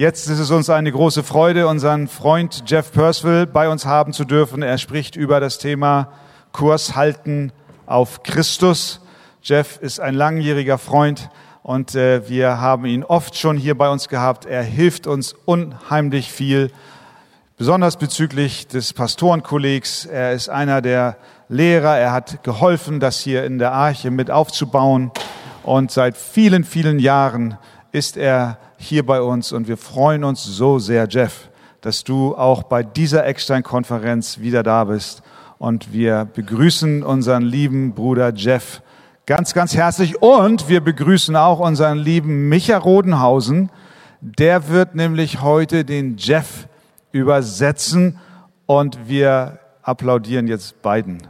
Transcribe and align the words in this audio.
Jetzt 0.00 0.30
ist 0.30 0.38
es 0.38 0.50
uns 0.50 0.70
eine 0.70 0.90
große 0.90 1.22
Freude, 1.22 1.66
unseren 1.68 2.08
Freund 2.08 2.62
Jeff 2.64 2.90
Percival 2.90 3.46
bei 3.46 3.68
uns 3.68 3.84
haben 3.84 4.14
zu 4.14 4.24
dürfen. 4.24 4.62
Er 4.62 4.78
spricht 4.78 5.14
über 5.14 5.40
das 5.40 5.58
Thema 5.58 6.08
Kurs 6.52 6.96
halten 6.96 7.52
auf 7.84 8.22
Christus. 8.22 9.02
Jeff 9.42 9.76
ist 9.82 10.00
ein 10.00 10.14
langjähriger 10.14 10.78
Freund 10.78 11.28
und 11.62 11.94
äh, 11.96 12.26
wir 12.30 12.62
haben 12.62 12.86
ihn 12.86 13.04
oft 13.04 13.36
schon 13.36 13.58
hier 13.58 13.76
bei 13.76 13.90
uns 13.90 14.08
gehabt. 14.08 14.46
Er 14.46 14.62
hilft 14.62 15.06
uns 15.06 15.34
unheimlich 15.44 16.32
viel, 16.32 16.72
besonders 17.58 17.98
bezüglich 17.98 18.68
des 18.68 18.94
Pastorenkollegs. 18.94 20.06
Er 20.06 20.32
ist 20.32 20.48
einer 20.48 20.80
der 20.80 21.18
Lehrer. 21.50 21.98
Er 21.98 22.12
hat 22.12 22.42
geholfen, 22.42 23.00
das 23.00 23.20
hier 23.20 23.44
in 23.44 23.58
der 23.58 23.72
Arche 23.72 24.10
mit 24.10 24.30
aufzubauen. 24.30 25.10
Und 25.62 25.90
seit 25.90 26.16
vielen, 26.16 26.64
vielen 26.64 27.00
Jahren 27.00 27.58
ist 27.92 28.16
er 28.16 28.56
hier 28.80 29.04
bei 29.04 29.20
uns 29.20 29.52
und 29.52 29.68
wir 29.68 29.76
freuen 29.76 30.24
uns 30.24 30.42
so 30.42 30.78
sehr, 30.78 31.06
Jeff, 31.06 31.50
dass 31.82 32.02
du 32.02 32.34
auch 32.34 32.62
bei 32.62 32.82
dieser 32.82 33.26
Eckstein-Konferenz 33.26 34.38
wieder 34.40 34.62
da 34.62 34.84
bist. 34.84 35.22
Und 35.58 35.92
wir 35.92 36.24
begrüßen 36.24 37.02
unseren 37.02 37.42
lieben 37.42 37.92
Bruder 37.92 38.32
Jeff 38.34 38.80
ganz, 39.26 39.52
ganz 39.52 39.74
herzlich 39.74 40.22
und 40.22 40.70
wir 40.70 40.80
begrüßen 40.80 41.36
auch 41.36 41.60
unseren 41.60 41.98
lieben 41.98 42.48
Micha 42.48 42.78
Rodenhausen. 42.78 43.70
Der 44.22 44.68
wird 44.68 44.94
nämlich 44.94 45.42
heute 45.42 45.84
den 45.84 46.16
Jeff 46.16 46.66
übersetzen 47.12 48.18
und 48.64 49.08
wir 49.08 49.58
applaudieren 49.82 50.48
jetzt 50.48 50.80
beiden. 50.80 51.26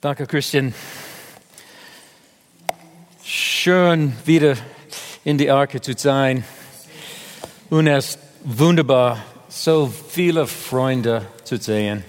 Danke, 0.00 0.26
Christian. 0.26 0.72
Schön, 3.28 4.12
wieder 4.24 4.54
in 5.24 5.36
die 5.36 5.50
Arche 5.50 5.80
zu 5.80 5.94
sein. 5.96 6.44
Und 7.70 7.88
es 7.88 8.10
ist 8.10 8.18
wunderbar, 8.44 9.18
so 9.48 9.92
viele 10.10 10.46
Freunde 10.46 11.26
zu 11.42 11.56
sehen. 11.56 12.04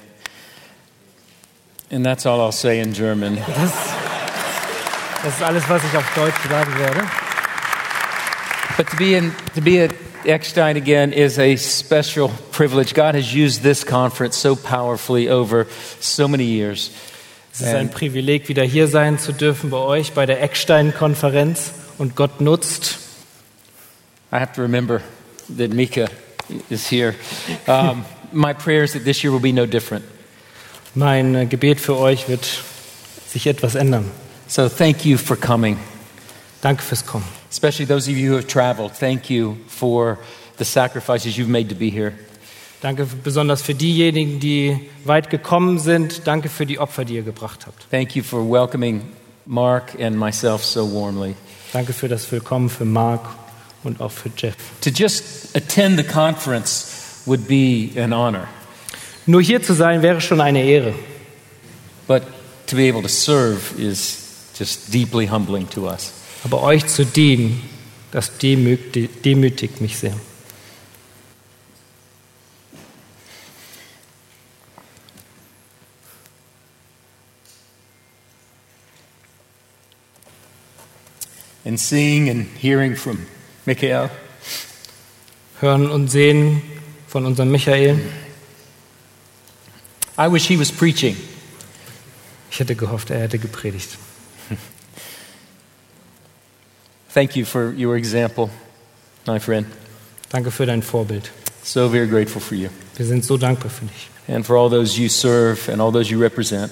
And 1.89 2.05
that's 2.05 2.27
all 2.27 2.39
I'll 2.39 2.51
say 2.51 2.79
in 2.79 2.93
German. 2.93 3.35
Das, 3.35 3.73
das 5.23 5.33
ist 5.33 5.41
alles, 5.41 5.67
was 5.67 5.83
ich 5.85 5.97
auf 5.97 6.05
Deutsch 6.13 6.47
sagen 6.47 6.77
werde. 6.77 7.01
But 8.77 8.87
to 8.91 8.97
be 8.97 9.15
in, 9.15 9.33
to 9.55 9.61
be 9.61 9.81
at 9.81 9.95
Eckstein 10.23 10.77
again 10.77 11.13
is 11.13 11.39
a 11.39 11.55
special 11.55 12.29
privilege. 12.51 12.93
God 12.93 13.15
has 13.15 13.33
used 13.33 13.63
this 13.63 13.83
conference 13.83 14.37
so 14.37 14.55
powerfully 14.55 15.29
over 15.29 15.65
so 15.99 16.27
many 16.27 16.43
years. 16.43 16.91
Es 17.59 17.65
ist 17.65 17.73
ein 17.73 17.89
Privileg, 17.89 18.49
wieder 18.49 18.63
hier 18.63 18.87
sein 18.87 19.17
zu 19.17 19.31
dürfen 19.31 19.71
bei 19.71 19.77
euch 19.77 20.13
bei 20.13 20.27
der 20.27 20.43
Eckstein-Konferenz 20.43 21.71
und 21.97 22.15
Gott 22.15 22.39
nutzt. 22.39 22.99
I 24.31 24.35
have 24.35 24.53
to 24.53 24.61
remember 24.61 25.01
that 25.57 25.73
Mika 25.73 26.05
is 26.69 26.91
here. 26.91 27.15
Um, 27.65 28.05
my 28.31 28.53
prayer 28.53 28.83
is 28.83 28.93
that 28.93 29.05
this 29.05 29.23
year 29.23 29.33
will 29.33 29.39
be 29.39 29.51
no 29.51 29.65
different. 29.65 30.05
Mein 30.93 31.33
äh, 31.33 31.45
Gebet 31.47 31.81
für 31.81 31.97
euch 31.97 32.29
wird 32.29 32.47
sich 33.27 33.47
etwas 33.47 33.73
ändern. 33.73 34.05
So 34.47 34.69
thank 34.69 35.03
you 35.03 35.17
for 35.17 35.35
coming, 35.35 35.79
Danke 36.61 36.83
fürs 36.83 37.07
Kommen. 37.07 37.25
especially 37.49 37.87
those 37.87 38.07
of 38.07 38.15
you 38.15 38.29
who 38.29 38.35
have 38.35 38.45
traveled. 38.45 38.91
Thank 38.91 39.31
you 39.31 39.57
for 39.67 40.19
the 40.57 40.65
sacrifices 40.65 41.39
you've 41.39 41.49
made 41.49 41.69
to 41.69 41.75
be 41.75 41.89
here. 41.89 42.13
Danke 42.81 43.07
besonders 43.23 43.61
für 43.63 43.73
diejenigen, 43.73 44.39
die 44.39 44.79
weit 45.03 45.29
gekommen 45.29 45.79
sind. 45.79 46.21
Danke 46.27 46.47
für 46.47 46.65
die 46.65 46.77
Opfer, 46.79 47.05
die 47.05 47.15
ihr 47.15 47.23
gebracht 47.23 47.65
habt. 47.65 47.89
Thank 47.89 48.15
you 48.15 48.23
for 48.23 48.39
welcoming 48.49 49.01
Mark 49.45 49.99
and 49.99 50.15
myself 50.17 50.63
so 50.63 50.81
warmly. 50.93 51.35
Danke 51.73 51.91
für 51.93 52.07
das 52.07 52.31
Willkommen 52.31 52.69
für 52.69 52.85
Mark 52.85 53.21
und 53.83 53.99
auch 53.99 54.11
für 54.11 54.29
Jeff. 54.37 54.55
To 54.81 54.89
just 54.91 55.55
attend 55.55 55.97
the 55.97 56.03
conference 56.03 57.21
would 57.25 57.47
be 57.47 57.89
an 58.01 58.13
honor, 58.13 58.47
Nur 59.25 59.41
hier 59.41 59.61
zu 59.61 59.73
sein 59.73 60.01
wäre 60.03 60.21
schon 60.21 60.39
eine 60.39 60.63
Ehre. 60.63 60.93
but 62.07 62.23
to 62.67 62.75
be 62.75 62.87
able 62.89 63.01
to 63.01 63.09
serve 63.09 63.59
is 63.77 64.17
just 64.57 64.93
deeply 64.93 65.27
humbling 65.27 65.67
to 65.69 65.87
us. 65.89 66.13
Aber 66.43 66.61
euch 66.63 66.85
zu 66.85 67.05
dienen, 67.05 67.61
das 68.11 68.37
demütigt, 68.37 69.25
demütigt 69.25 69.81
mich 69.81 69.97
sehr. 69.97 70.13
And 81.67 81.77
seeing 81.77 82.29
and 82.29 82.45
hearing 82.61 82.95
from 82.95 83.25
Mikhail, 83.65 84.09
Hören 85.59 85.91
und 85.91 86.07
sehen 86.07 86.61
von 87.09 87.25
unserem 87.25 87.51
Michael. 87.51 87.99
I 90.17 90.31
wish 90.31 90.47
he 90.47 90.57
was 90.57 90.71
preaching. 90.71 91.17
Ich 92.49 92.61
hätte 92.61 92.73
gehofft, 92.73 93.09
er 93.09 93.19
hätte 93.19 93.37
gepredigt. 93.37 93.97
Thank 97.13 97.35
you 97.35 97.43
for 97.43 97.73
your 97.77 97.97
example, 97.97 98.49
my 99.25 99.37
friend. 99.37 99.67
Danke 100.29 100.51
für 100.51 100.65
dein 100.65 100.81
Vorbild. 100.81 101.31
So 101.63 101.89
very 101.89 102.07
grateful 102.07 102.41
for 102.41 102.55
you. 102.55 102.69
Wir 102.95 103.05
sind 103.05 103.25
so 103.25 103.35
dankbar 103.35 103.69
für 103.69 103.83
dich. 103.83 104.09
And 104.33 104.45
for 104.45 104.55
all 104.55 104.69
those 104.69 104.97
you 104.97 105.09
serve 105.09 105.69
and 105.69 105.81
all 105.81 105.91
those 105.91 106.09
you 106.09 106.17
represent. 106.17 106.71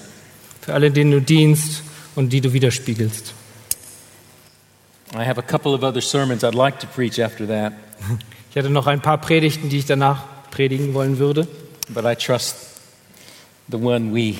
Für 0.62 0.72
alle, 0.72 0.90
denen 0.90 1.10
du 1.10 1.20
dienst 1.20 1.82
und 2.14 2.30
die 2.30 2.40
du 2.40 2.54
widerspiegelst. 2.54 3.34
I 5.14 5.24
have 5.24 5.38
a 5.38 5.42
couple 5.42 5.72
of 5.74 5.82
other 5.84 6.00
sermons 6.00 6.42
I'd 6.44 6.54
like 6.54 6.80
to 6.80 6.86
preach 6.86 7.18
after 7.18 7.46
that, 7.46 7.72
Ich 8.50 8.56
hätte 8.56 8.70
noch 8.70 8.86
ein 8.86 9.00
paar 9.00 9.18
Predigten, 9.18 9.68
die 9.68 9.78
ich 9.78 9.86
danach 9.86 10.24
predigen 10.50 10.94
wollen 10.94 11.18
würde. 11.18 11.46
but 11.88 12.04
I 12.04 12.14
trust 12.16 12.56
the 13.68 13.78
one 13.78 14.12
we 14.12 14.38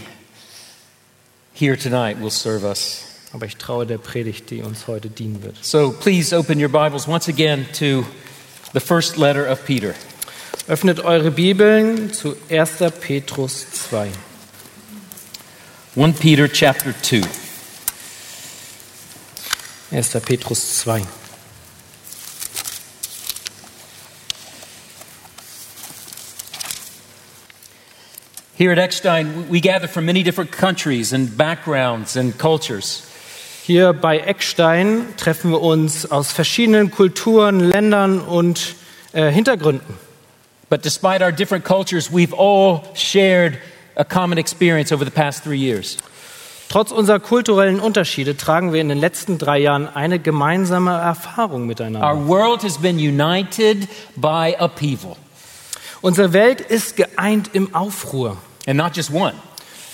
hear 1.54 1.76
tonight 1.76 2.20
will 2.20 2.30
serve 2.30 2.64
us. 2.64 3.04
Aber 3.32 3.46
ich 3.46 3.56
traue 3.56 3.86
der 3.86 3.98
Predigt, 3.98 4.50
die 4.50 4.62
uns 4.62 4.86
heute 4.86 5.08
dienen 5.10 5.42
wird. 5.42 5.56
So 5.62 5.92
please 5.92 6.34
open 6.36 6.58
your 6.60 6.68
Bibles 6.70 7.06
once 7.06 7.28
again 7.28 7.66
to 7.78 8.04
the 8.72 8.80
first 8.80 9.16
letter 9.16 9.46
of 9.50 9.64
Peter. 9.64 9.94
Öffnet 10.68 11.00
eure 11.04 11.30
Bibeln 11.30 12.12
zu 12.12 12.34
1. 12.50 12.78
Petrus 13.00 13.66
2. 13.90 14.10
1 15.94 16.18
Peter 16.18 16.48
chapter 16.50 16.92
2. 17.02 17.20
1. 19.90 20.02
Petrus 20.22 20.82
2. 20.82 21.06
Here 28.56 28.72
at 28.72 28.78
Eckstein, 28.78 29.48
we 29.48 29.60
gather 29.60 29.86
from 29.86 30.06
many 30.06 30.24
different 30.24 30.50
countries 30.50 31.12
and 31.12 31.36
backgrounds 31.36 32.16
and 32.16 32.36
cultures. 32.36 33.06
Hier 33.62 33.92
bei 33.92 34.18
Eckstein 34.18 35.14
treffen 35.16 35.52
wir 35.52 35.62
uns 35.62 36.10
aus 36.10 36.32
verschiedenen 36.32 36.90
Kulturen, 36.90 37.60
Ländern 37.60 38.20
und 38.20 38.74
äh, 39.12 39.30
Hintergründen. 39.30 39.98
But 40.68 40.82
despite 40.82 41.22
our 41.22 41.30
different 41.30 41.64
cultures, 41.64 42.10
we've 42.10 42.34
all 42.34 42.82
shared 42.94 43.58
a 43.94 44.04
common 44.04 44.38
experience 44.38 44.90
over 44.90 45.04
the 45.04 45.12
past 45.12 45.44
three 45.44 45.58
years. 45.58 45.96
Trotz 46.68 46.90
unserer 46.90 47.20
kulturellen 47.20 47.78
Unterschiede 47.80 48.36
tragen 48.36 48.72
wir 48.72 48.80
in 48.80 48.88
den 48.88 48.98
letzten 48.98 49.38
drei 49.38 49.58
Jahren 49.58 49.88
eine 49.88 50.18
gemeinsame 50.18 50.90
Erfahrung 50.92 51.66
miteinander. 51.66 52.06
Our 52.12 52.26
world 52.26 52.64
has 52.64 52.78
been 52.78 52.96
united 52.98 53.88
by 54.16 54.54
upheaval, 54.58 55.16
Unsere 56.02 56.32
Welt 56.32 56.60
ist 56.60 56.96
geeint 56.96 57.50
im 57.54 57.74
Aufruhr. 57.74 58.36
and 58.66 58.76
not 58.76 58.96
just 58.96 59.12
one. 59.12 59.32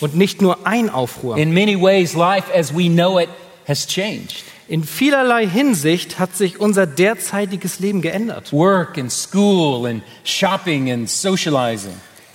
Und 0.01 0.17
nicht 0.17 0.43
nur 0.43 0.67
ein 0.67 0.91
Aufruhr. 0.91 1.37
In 1.37 1.53
many 1.55 1.81
ways, 1.81 2.15
life 2.15 2.53
as 2.53 2.75
we 2.75 2.89
know 2.89 3.19
it 3.21 3.29
has 3.69 3.87
changed. 3.87 4.43
In 4.67 4.83
vielerlei 4.85 5.47
Hinsicht 5.47 6.19
hat 6.19 6.35
sich 6.35 6.59
unser 6.59 6.87
derzeitiges 6.87 7.79
Leben 7.79 8.01
geändert. 8.01 8.53
Work 8.53 8.97
and 8.99 9.13
school 9.13 9.87
and 9.87 10.03
shopping 10.25 10.91
and 10.91 11.09
socializing. 11.09 11.93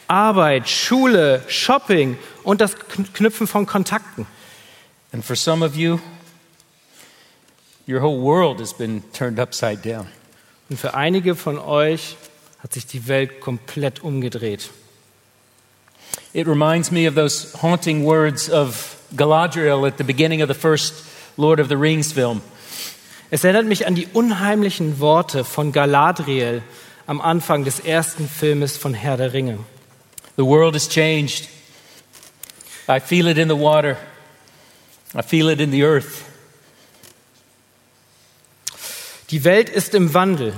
Arbeit, 0.07 0.69
Schule, 0.69 1.41
Shopping 1.49 2.17
und 2.43 2.61
das 2.61 2.77
Kn- 2.77 3.11
Knüpfen 3.13 3.47
von 3.47 3.65
Kontakten. 3.65 4.25
And 5.13 5.23
for 5.23 5.35
some 5.35 5.63
of 5.63 5.75
you, 5.75 5.99
your 7.87 8.01
whole 8.01 8.19
world 8.19 8.59
has 8.59 8.73
been 8.73 9.03
turned 9.13 9.39
upside 9.39 9.81
down. 9.81 10.07
Und 10.69 10.77
für 10.77 10.93
einige 10.93 11.35
von 11.35 11.57
euch 11.57 12.17
hat 12.59 12.73
sich 12.73 12.85
die 12.85 13.07
Welt 13.07 13.39
komplett 13.39 14.03
umgedreht. 14.03 14.69
It 16.33 16.47
reminds 16.47 16.91
me 16.91 17.07
of 17.07 17.15
those 17.15 17.53
haunting 17.61 18.03
words 18.03 18.49
of 18.49 19.01
Galadriel 19.15 19.87
at 19.87 19.97
the 19.97 20.03
beginning 20.03 20.41
of 20.41 20.49
the 20.49 20.53
first 20.53 21.05
Lord 21.37 21.59
of 21.59 21.69
the 21.69 21.77
Rings 21.77 22.11
film. 22.11 22.41
Es 23.29 23.43
erinnert 23.43 23.65
mich 23.65 23.87
an 23.87 23.95
die 23.95 24.07
unheimlichen 24.13 24.99
Worte 24.99 25.43
von 25.43 25.71
Galadriel 25.71 26.61
am 27.07 27.21
Anfang 27.21 27.63
des 27.63 27.79
ersten 27.79 28.27
Filmes 28.27 28.77
von 28.77 28.93
Herr 28.93 29.17
der 29.17 29.33
Ringe. 29.33 29.59
The 30.35 30.45
world 30.45 30.75
has 30.75 30.87
changed. 30.89 31.47
I 32.89 32.99
feel 32.99 33.27
it 33.27 33.37
in 33.37 33.49
the 33.49 33.57
water. 33.57 33.97
I 35.13 35.21
feel 35.21 35.49
it 35.49 35.59
in 35.59 35.71
the 35.71 35.83
earth. 35.83 36.23
Die 39.29 39.43
Welt 39.43 39.69
ist 39.69 39.93
im 39.93 40.13
Wandel. 40.13 40.53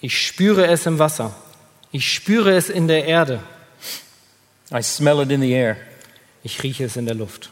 Ich 0.00 0.26
spüre 0.26 0.66
es 0.66 0.86
im 0.86 0.98
Wasser. 0.98 1.34
Ich 1.92 2.12
spüre 2.12 2.54
es 2.54 2.68
in 2.68 2.88
der 2.88 3.04
Erde. 3.06 3.42
I 4.72 4.82
smell 4.82 5.20
it 5.20 5.30
in 5.30 5.40
the 5.40 5.52
air. 5.52 5.76
Ich 6.42 6.62
rieche 6.62 6.84
es 6.84 6.96
in 6.96 7.06
der 7.06 7.14
Luft. 7.14 7.50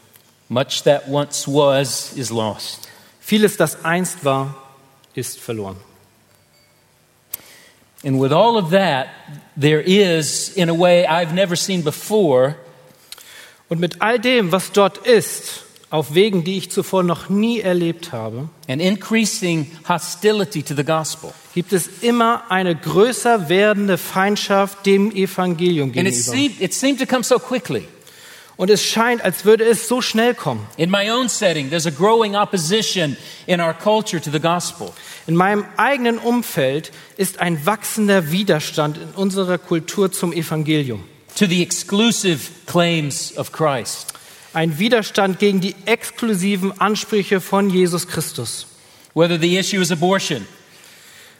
Much 0.49 0.83
that 0.83 1.07
once 1.07 1.47
was 1.47 2.13
is 2.13 2.29
lost. 2.29 2.87
Vieles, 3.19 3.57
das 3.57 3.83
einst 3.83 4.23
war, 4.23 4.55
ist 5.15 5.39
verloren. 5.39 5.77
And 8.03 8.21
with 8.21 8.31
all 8.31 8.55
of 8.57 8.69
that, 8.69 9.07
there 9.59 9.81
is, 9.81 10.49
in 10.49 10.69
a 10.69 10.73
way 10.73 11.07
I've 11.07 11.33
never 11.33 11.55
seen 11.55 11.83
before, 11.83 12.55
Und 13.67 13.79
mit 13.79 14.01
all 14.01 14.19
dem, 14.19 14.51
was 14.51 14.71
dort 14.71 15.05
ist, 15.07 15.63
auf 15.95 16.13
Wegen, 16.13 16.43
die 16.43 16.57
ich 16.57 16.69
zuvor 16.71 17.03
noch 17.03 17.29
nie 17.29 17.59
erlebt 17.61 18.11
habe, 18.11 18.49
an 18.67 18.79
increasing 18.79 19.71
hostility 19.87 20.61
to 20.63 20.75
the 20.75 20.83
gospel. 20.83 21.31
gibt 21.53 21.73
es 21.73 21.87
immer 22.01 22.43
eine 22.49 22.75
größer 22.75 23.49
werdende 23.49 23.97
Feindschaft 23.97 24.85
dem 24.85 25.11
Evangelium 25.11 25.89
And 25.89 25.97
it 25.97 26.03
gegenüber. 26.05 26.31
seemed, 26.31 26.61
it 26.61 26.73
seemed 26.73 26.99
to 26.99 27.05
come 27.05 27.23
so 27.23 27.39
quickly. 27.39 27.87
Und 28.57 28.69
es 28.69 28.85
scheint, 28.85 29.21
als 29.21 29.43
würde 29.43 29.65
es 29.65 29.87
so 29.89 30.01
schnell 30.01 30.33
kommen. 30.33 30.65
In 30.77 30.89
my 30.89 31.11
own 31.11 31.27
setting, 31.27 31.69
there's 31.69 31.85
a 31.85 31.91
growing 31.91 32.35
opposition 32.37 33.17
in 33.47 33.59
our 33.59 33.73
culture 33.73 34.21
to 34.21 34.31
the 34.31 34.39
gospel. 34.39 34.93
In 35.27 35.35
meinem 35.35 35.65
eigenen 35.75 36.17
Umfeld 36.19 36.91
ist 37.17 37.39
ein 37.39 37.65
wachsender 37.65 38.31
Widerstand 38.31 38.97
in 38.97 39.09
unserer 39.15 39.57
Kultur 39.57 40.11
zum 40.11 40.31
Evangelium. 40.31 41.03
to 41.37 41.45
the 41.47 41.61
exclusive 41.61 42.49
claims 42.65 43.35
of 43.37 43.51
Christ. 43.51 44.13
Ein 44.55 44.79
Widerstand 44.79 45.39
gegen 45.39 45.59
die 45.59 45.75
exklusiven 45.85 46.79
Ansprüche 46.79 47.41
von 47.41 47.69
Jesus 47.69 48.07
Christus. 48.07 48.67
Whether 49.13 49.37
the 49.37 49.57
issue 49.57 49.81
is 49.81 49.91
abortion 49.91 50.47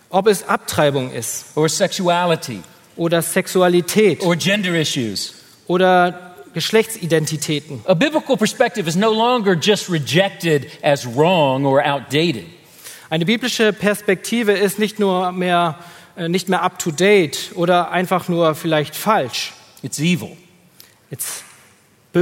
Ob 0.09 0.27
es 0.27 0.44
Abtreibung 0.44 1.12
ist 1.12 1.45
or 1.56 1.69
sexuality 1.69 2.62
oder 2.97 3.21
Sexualität 3.21 4.21
or 4.21 4.35
gender 4.35 4.75
issues. 4.75 5.33
oder 5.67 6.35
Geschlechtsidentitäten. 6.53 7.81
A 7.85 7.94
biblical 7.94 8.35
perspective 8.35 8.85
is 8.88 8.97
no 8.97 9.12
longer 9.12 9.53
just 9.53 9.89
rejected 9.89 10.67
as 10.83 11.06
wrong 11.06 11.65
or 11.65 11.81
outdated. 11.81 12.45
Eine 13.09 13.25
biblische 13.25 13.71
Perspektive 13.71 14.51
ist 14.51 14.77
nicht 14.77 15.00
nur 15.00 15.31
mehr, 15.31 15.79
äh, 16.17 16.27
nicht 16.27 16.50
mehr 16.50 16.63
up 16.63 16.79
to 16.79 16.91
date 16.91 17.51
oder 17.56 17.91
einfach 17.91 18.27
nur 18.27 18.56
vielleicht 18.56 18.94
falsch. 18.94 19.53
It's 19.83 20.00
evil. 20.00 20.35
It's, 21.12 21.44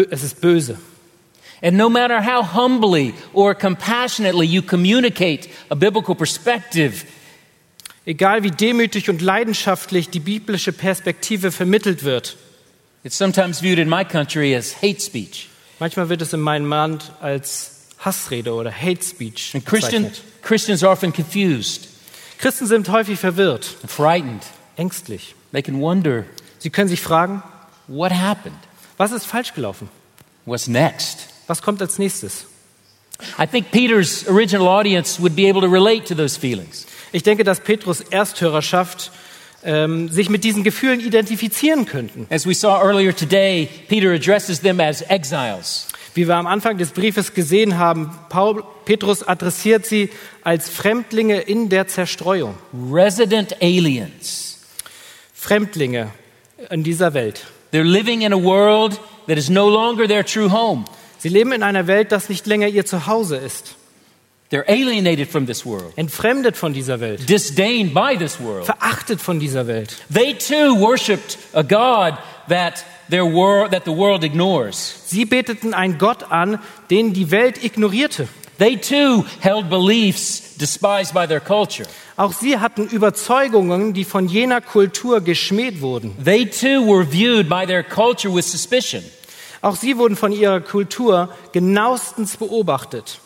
es 0.02 0.24
ist 0.24 0.42
böse. 0.42 0.78
And 1.62 1.78
no 1.78 1.90
matter 1.90 2.22
how 2.26 2.54
humbly 2.54 3.14
or 3.32 3.56
compassionately 3.56 4.46
you 4.46 4.62
communicate 4.62 5.48
a 5.70 5.76
biblical 5.76 6.16
perspective, 6.16 7.06
Egal 8.06 8.44
wie 8.44 8.52
demütig 8.52 9.10
und 9.10 9.22
leidenschaftlich 9.22 10.10
die 10.10 10.20
biblische 10.20 10.74
Perspektive 10.74 11.52
vermittelt 11.54 12.04
wird, 12.04 12.36
it's 13.06 13.18
sometimes 13.18 13.62
viewed 13.62 13.80
in 13.80 13.88
my 13.88 14.04
country 14.04 14.54
as 14.54 14.76
hate 14.82 15.00
speech. 15.00 15.48
manchmal 15.80 16.10
wird 16.10 16.22
es 16.22 16.34
in 16.34 16.42
meinem 16.42 16.70
Land 16.70 17.14
als 17.22 17.88
Hassrede 18.00 18.54
oder 18.54 18.72
Hate 18.74 19.02
Speech 19.02 19.52
And 19.56 19.66
Christian. 19.66 20.12
Christians 20.42 20.84
are 20.84 20.92
often 20.92 21.14
confused 21.14 21.88
Christen 22.40 22.68
sind 22.68 22.90
häufig 22.90 23.18
verwirrt, 23.20 23.64
frightened. 23.88 24.44
ängstlich. 24.76 25.34
They 25.54 25.62
can 25.62 25.80
wonder 25.80 26.26
Sie 26.60 26.70
können 26.70 26.90
sich 26.90 27.00
fragen, 27.00 27.42
what 27.88 28.12
happened? 28.12 28.58
Was 28.98 29.12
ist 29.12 29.26
falsch 29.26 29.54
gelaufen? 29.54 29.90
What's 30.46 30.68
next? 30.68 31.28
Was 31.48 31.62
kommt 31.62 31.82
als 31.82 32.00
nächstes? 32.00 32.46
I 33.40 33.48
think 33.48 33.72
Peter's 33.72 34.28
original 34.28 34.68
audience 34.68 35.22
would 35.22 35.36
be 35.36 35.48
able 35.48 35.62
to 35.62 35.68
relate 35.68 36.06
to 36.06 36.16
those 36.16 36.38
feelings. 36.38 36.86
Ich 37.12 37.24
denke, 37.24 37.44
dass 37.44 37.60
Petrus 37.60 38.02
Ersthörerschaft 38.02 39.12
ähm, 39.64 40.10
sich 40.10 40.30
mit 40.30 40.44
diesen 40.44 40.64
Gefühlen 40.64 41.00
identifizieren 41.00 41.86
könnten. 41.86 42.28
As 42.30 42.46
we 42.46 42.54
saw 42.54 42.82
earlier 42.84 43.16
today, 43.16 43.70
Peter 43.88 44.12
addresses 44.12 44.62
them 44.62 44.80
as 44.80 45.02
exiles. 45.04 45.88
Wie 46.16 46.28
wir 46.28 46.36
am 46.36 46.48
Anfang 46.48 46.78
des 46.78 46.92
Briefes 46.92 47.34
gesehen 47.34 47.78
haben, 47.78 48.12
Paul, 48.30 48.64
Petrus 48.86 49.24
adressiert 49.24 49.86
sie 49.86 50.10
als 50.44 50.70
Fremdlinge 50.70 51.40
in 51.40 51.70
der 51.70 51.88
Zerstreuung. 51.88 52.56
resident 52.92 53.62
aliens. 53.62 54.60
Fremdlinge 55.34 56.12
in 56.70 56.84
dieser 56.84 57.14
Welt. 57.14 57.46
They're 57.74 57.84
living 57.84 58.22
in 58.22 58.32
a 58.32 58.38
world 58.38 58.98
that 59.28 59.38
is 59.38 59.50
no 59.50 59.68
longer 59.68 60.08
their 60.08 60.24
true 60.24 60.50
home. 60.50 60.86
Sie 61.18 61.28
leben 61.30 61.52
in 61.52 61.64
einer 61.64 61.88
Welt, 61.88 62.12
das 62.12 62.30
nicht 62.30 62.46
länger 62.46 62.68
ihr 62.68 62.86
Zuhause 62.86 63.36
ist. 63.38 63.76
They're 64.52 64.68
alienated 64.70 65.30
from 65.30 65.48
this 65.48 65.66
world, 65.66 65.92
Entfremdet 65.98 66.56
von 66.56 66.74
dieser 66.74 67.00
Welt. 67.00 67.28
disdained 67.28 67.94
by 67.96 68.16
this 68.16 68.40
world. 68.40 68.66
Verachtet 68.66 69.20
von 69.20 69.40
dieser 69.40 69.66
Welt. 69.66 69.96
They 70.14 70.36
too 70.36 70.80
worshiped 70.80 71.40
a 71.54 71.64
God 71.64 72.20
that, 72.50 72.86
their 73.10 73.26
wor- 73.26 73.68
that 73.72 73.86
the 73.86 73.92
world 73.92 74.24
ignores. 74.24 75.02
Sie 75.08 75.26
beteten 75.26 75.74
einen 75.74 75.98
Gott 75.98 76.32
an, 76.32 76.60
den 76.92 77.14
die 77.14 77.32
Welt 77.32 77.64
ignorierte. 77.64 78.28
They 78.60 78.78
too 78.78 79.26
held 79.40 79.70
beliefs 79.70 80.56
despised 80.58 81.14
by 81.14 81.28
their 81.28 81.40
culture. 81.40 81.88
Auch 82.16 82.34
sie 82.34 82.60
hatten 82.60 82.88
Überzeugungen, 82.88 83.94
die 83.94 84.04
von 84.04 84.28
jener 84.28 84.62
Kultur 84.62 85.22
geschmäht 85.22 85.82
wurden. 85.82 86.16
They 86.24 86.46
too 86.46 86.86
were 86.86 87.06
viewed 87.06 87.50
by 87.50 87.66
their 87.66 87.84
culture 87.84 88.34
with 88.34 88.50
suspicion 88.50 89.04
Auch 89.64 89.78
sie 89.78 89.98
wurden 89.98 90.18
von 90.18 90.34
ihrer 90.34 90.60
Kultur 90.60 91.30
genauestens 91.54 92.36
beobachtet 92.38 93.20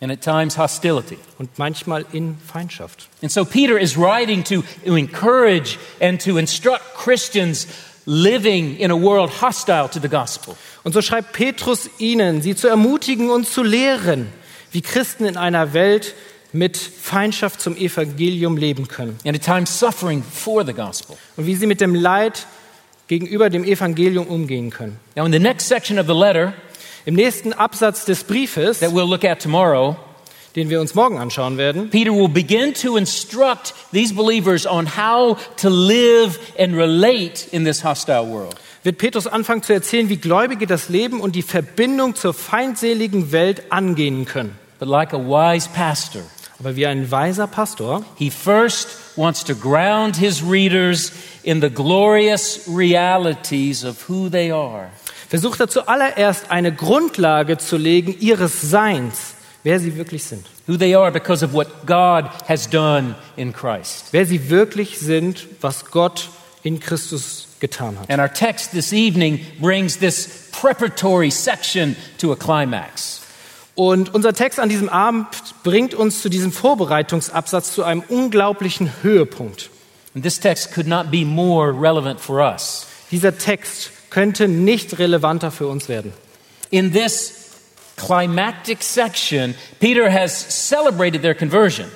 and 0.00 0.10
at 0.10 0.20
times 0.20 0.58
hostility. 0.58 1.16
und 1.38 1.56
manchmal 1.56 2.04
in 2.12 2.36
Feindschaft. 2.44 3.08
And 3.22 3.30
so 3.30 3.44
Peter 3.44 3.78
is 3.78 3.96
writing 3.96 4.42
to 4.44 4.64
encourage 4.84 5.78
and 6.00 6.20
to 6.22 6.36
instruct 6.36 6.82
Christians 6.96 7.68
living 8.06 8.76
in 8.76 8.90
a 8.90 8.96
world 8.96 9.30
hostile 9.40 9.88
to 9.88 10.00
the 10.00 10.08
gospel. 10.08 10.56
Und 10.82 10.92
so 10.92 11.00
schreibt 11.00 11.32
Petrus 11.32 11.88
ihnen, 11.98 12.42
sie 12.42 12.54
zu 12.54 12.68
ermutigen 12.68 13.30
und 13.30 13.46
zu 13.46 13.62
lehren, 13.62 14.26
wie 14.74 14.82
Christen 14.82 15.24
in 15.24 15.36
einer 15.36 15.72
Welt 15.72 16.14
mit 16.52 16.76
Feindschaft 16.76 17.60
zum 17.60 17.76
Evangelium 17.76 18.56
leben 18.56 18.88
können 18.88 19.18
and 19.24 19.34
at 19.36 19.42
times 19.42 19.78
suffering 19.78 20.22
for 20.22 20.64
the 20.66 20.72
gospel. 20.74 21.16
und 21.36 21.46
wie 21.46 21.54
sie 21.54 21.66
mit 21.66 21.80
dem 21.80 21.94
Leid 21.94 22.46
gegenüber 23.06 23.50
dem 23.50 23.64
Evangelium 23.64 24.26
umgehen 24.26 24.70
können. 24.70 24.98
Now, 25.16 25.24
in 25.24 25.32
the 25.32 25.38
next 25.38 25.68
section 25.68 25.98
of 25.98 26.06
the 26.06 26.14
letter 26.14 26.54
Im 27.06 27.14
nächsten 27.16 27.52
Absatz 27.52 28.06
des 28.06 28.24
Briefes, 28.24 28.80
that 28.80 28.90
we'll 28.92 29.06
look 29.06 29.24
at 29.24 29.42
tomorrow, 29.42 29.94
den 30.56 30.70
wir 30.70 30.80
uns 30.80 30.94
morgen 30.94 31.18
anschauen 31.18 31.58
werden, 31.58 31.90
Peter 31.90 32.12
will 32.12 32.28
begin 32.28 32.72
to 32.72 32.96
instruct 32.96 33.74
these 33.92 34.14
believers 34.14 34.66
on 34.66 34.86
how 34.96 35.36
to 35.56 35.68
live 35.68 36.38
and 36.58 36.74
relate 36.74 37.46
in 37.52 37.64
this 37.64 37.84
hostile 37.84 38.26
world. 38.26 38.56
wird 38.84 38.96
Petrus 38.96 39.26
anfangen 39.26 39.62
zu 39.62 39.74
erzählen, 39.74 40.08
wie 40.08 40.16
Gläubige 40.16 40.66
das 40.66 40.88
Leben 40.88 41.20
und 41.20 41.36
die 41.36 41.42
Verbindung 41.42 42.14
zur 42.14 42.32
feindseligen 42.32 43.32
Welt 43.32 43.64
angehen 43.70 44.24
können. 44.24 44.58
But 44.78 44.88
like 44.88 45.12
a 45.12 45.18
wise 45.18 45.68
pastor, 45.68 46.22
Aber 46.58 46.76
wie 46.76 46.86
ein 46.86 47.10
weiser 47.10 47.46
Pastor 47.46 48.04
he 48.16 48.30
first 48.30 48.88
wants 49.16 49.44
to 49.44 49.54
ground 49.54 50.16
his 50.16 50.42
readers 50.42 51.12
in 51.42 51.60
the 51.60 51.70
glorious 51.70 52.68
realities 52.68 53.84
of 53.84 54.08
who 54.08 54.28
they 54.28 54.50
are. 54.50 54.90
versucht 55.28 55.60
er 55.60 55.68
zuallererst 55.68 56.50
eine 56.50 56.72
Grundlage 56.72 57.58
zu 57.58 57.76
legen 57.76 58.14
ihres 58.20 58.60
Seins, 58.60 59.34
wer 59.62 59.80
sie 59.80 59.96
wirklich 59.96 60.24
sind. 60.24 60.46
Who 60.66 60.76
they 60.76 60.94
are 60.94 61.10
because 61.10 61.44
of 61.44 61.52
what 61.52 61.86
God 61.86 62.30
has 62.48 62.68
done 62.68 63.14
in 63.36 63.52
Christ. 63.52 64.06
Wer 64.12 64.26
sie 64.26 64.48
wirklich 64.48 64.98
sind, 64.98 65.46
was 65.60 65.90
Gott 65.90 66.30
in 66.62 66.80
Christus 66.80 67.48
getan 67.60 67.98
hat. 67.98 68.08
And 68.08 68.20
our 68.20 68.32
text 68.32 68.72
this 68.72 68.92
evening 68.92 69.40
brings 69.60 69.98
this 69.98 70.48
preparatory 70.52 71.30
section 71.30 71.96
to 72.18 72.32
a 72.32 72.36
climax. 72.36 73.23
Und 73.74 74.14
unser 74.14 74.32
Text 74.32 74.60
an 74.60 74.68
diesem 74.68 74.88
Abend 74.88 75.26
bringt 75.64 75.94
uns 75.94 76.22
zu 76.22 76.28
diesem 76.28 76.52
Vorbereitungsabsatz 76.52 77.74
zu 77.74 77.82
einem 77.82 78.02
unglaublichen 78.08 78.90
Höhepunkt. 79.02 79.70
And 80.14 80.22
this 80.22 80.38
text 80.38 80.72
could 80.72 80.86
not 80.86 81.10
be 81.10 81.24
more 81.24 81.72
relevant 81.72 82.20
for 82.20 82.40
us. 82.40 82.86
Dieser 83.10 83.36
Text 83.36 83.90
könnte 84.10 84.46
nicht 84.46 84.98
relevanter 84.98 85.50
für 85.50 85.66
uns 85.66 85.88
werden. 85.88 86.12
In 86.70 86.92
this 86.92 87.50
climactic 87.96 88.82
section, 88.82 89.54
Peter 89.80 90.10
has 90.10 90.68
celebrated 90.68 91.22
their 91.22 91.34
conversion. 91.34 91.86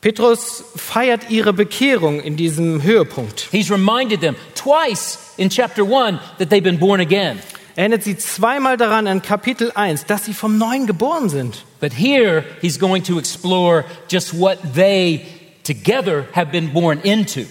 Petrus 0.00 0.64
feiert 0.76 1.30
ihre 1.30 1.52
Bekehrung 1.54 2.20
in 2.20 2.36
diesem 2.36 2.82
Höhepunkt. 2.82 3.48
He's 3.50 3.70
reminded 3.70 4.20
them 4.20 4.36
twice 4.54 5.18
in 5.38 5.48
chapter 5.48 5.82
1 5.82 6.18
that 6.38 6.50
they've 6.50 6.62
been 6.62 6.78
born 6.78 7.00
again. 7.00 7.38
Er 7.76 7.82
erinnert 7.82 8.04
sie 8.04 8.16
zweimal 8.16 8.76
daran 8.76 9.08
in 9.08 9.20
Kapitel 9.20 9.72
1, 9.74 10.06
dass 10.06 10.24
sie 10.24 10.34
vom 10.34 10.58
Neuen 10.58 10.86
geboren 10.86 11.28
sind. 11.28 11.64
But 11.80 11.92
here 11.92 12.44
he's 12.60 12.78
going 12.78 13.02
to 13.04 13.18
explore 13.18 13.84
just 14.08 14.38
what 14.38 14.58
they 14.74 15.26
together 15.64 16.26
have 16.34 16.52
been 16.52 16.72
born 16.72 17.00
into. 17.00 17.46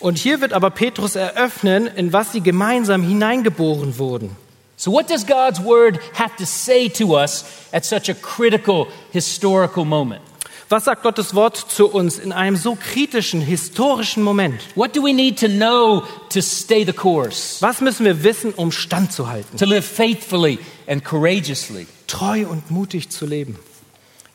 Und 0.00 0.18
hier 0.18 0.42
wird 0.42 0.52
aber 0.52 0.68
Petrus 0.68 1.16
eröffnen, 1.16 1.86
in 1.86 2.12
was 2.12 2.32
sie 2.32 2.42
gemeinsam 2.42 3.02
hineingeboren 3.02 3.98
wurden. 3.98 4.36
So, 4.76 4.90
what 4.90 5.08
does 5.08 5.24
God's 5.24 5.60
word 5.64 5.98
have 6.12 6.36
to 6.36 6.44
say 6.44 6.88
to 6.90 7.16
us 7.16 7.44
at 7.72 7.86
such 7.86 8.10
a 8.10 8.14
critical 8.14 8.88
historical 9.12 9.86
moment? 9.86 10.20
Was 10.68 10.84
sagt 10.84 11.02
Gottes 11.02 11.34
Wort 11.34 11.56
zu 11.56 11.88
uns 11.88 12.18
in 12.18 12.32
einem 12.32 12.56
so 12.56 12.74
kritischen, 12.74 13.40
historischen 13.40 14.22
Moment? 14.22 14.60
What 14.74 14.96
do 14.96 15.02
we 15.02 15.12
need 15.12 15.38
to 15.40 15.48
know 15.48 16.04
to 16.30 16.40
stay 16.40 16.84
the 16.84 16.92
course? 16.92 17.60
Was 17.60 17.80
müssen 17.80 18.04
wir 18.06 18.24
wissen, 18.24 18.52
um 18.54 18.72
standzuhalten, 18.72 19.58
To 19.58 19.66
live 19.66 19.84
faithfully 19.84 20.58
and 20.86 21.04
courageously? 21.04 21.86
treu 22.06 22.46
und 22.48 22.70
mutig 22.70 23.10
zu 23.10 23.26
leben? 23.26 23.58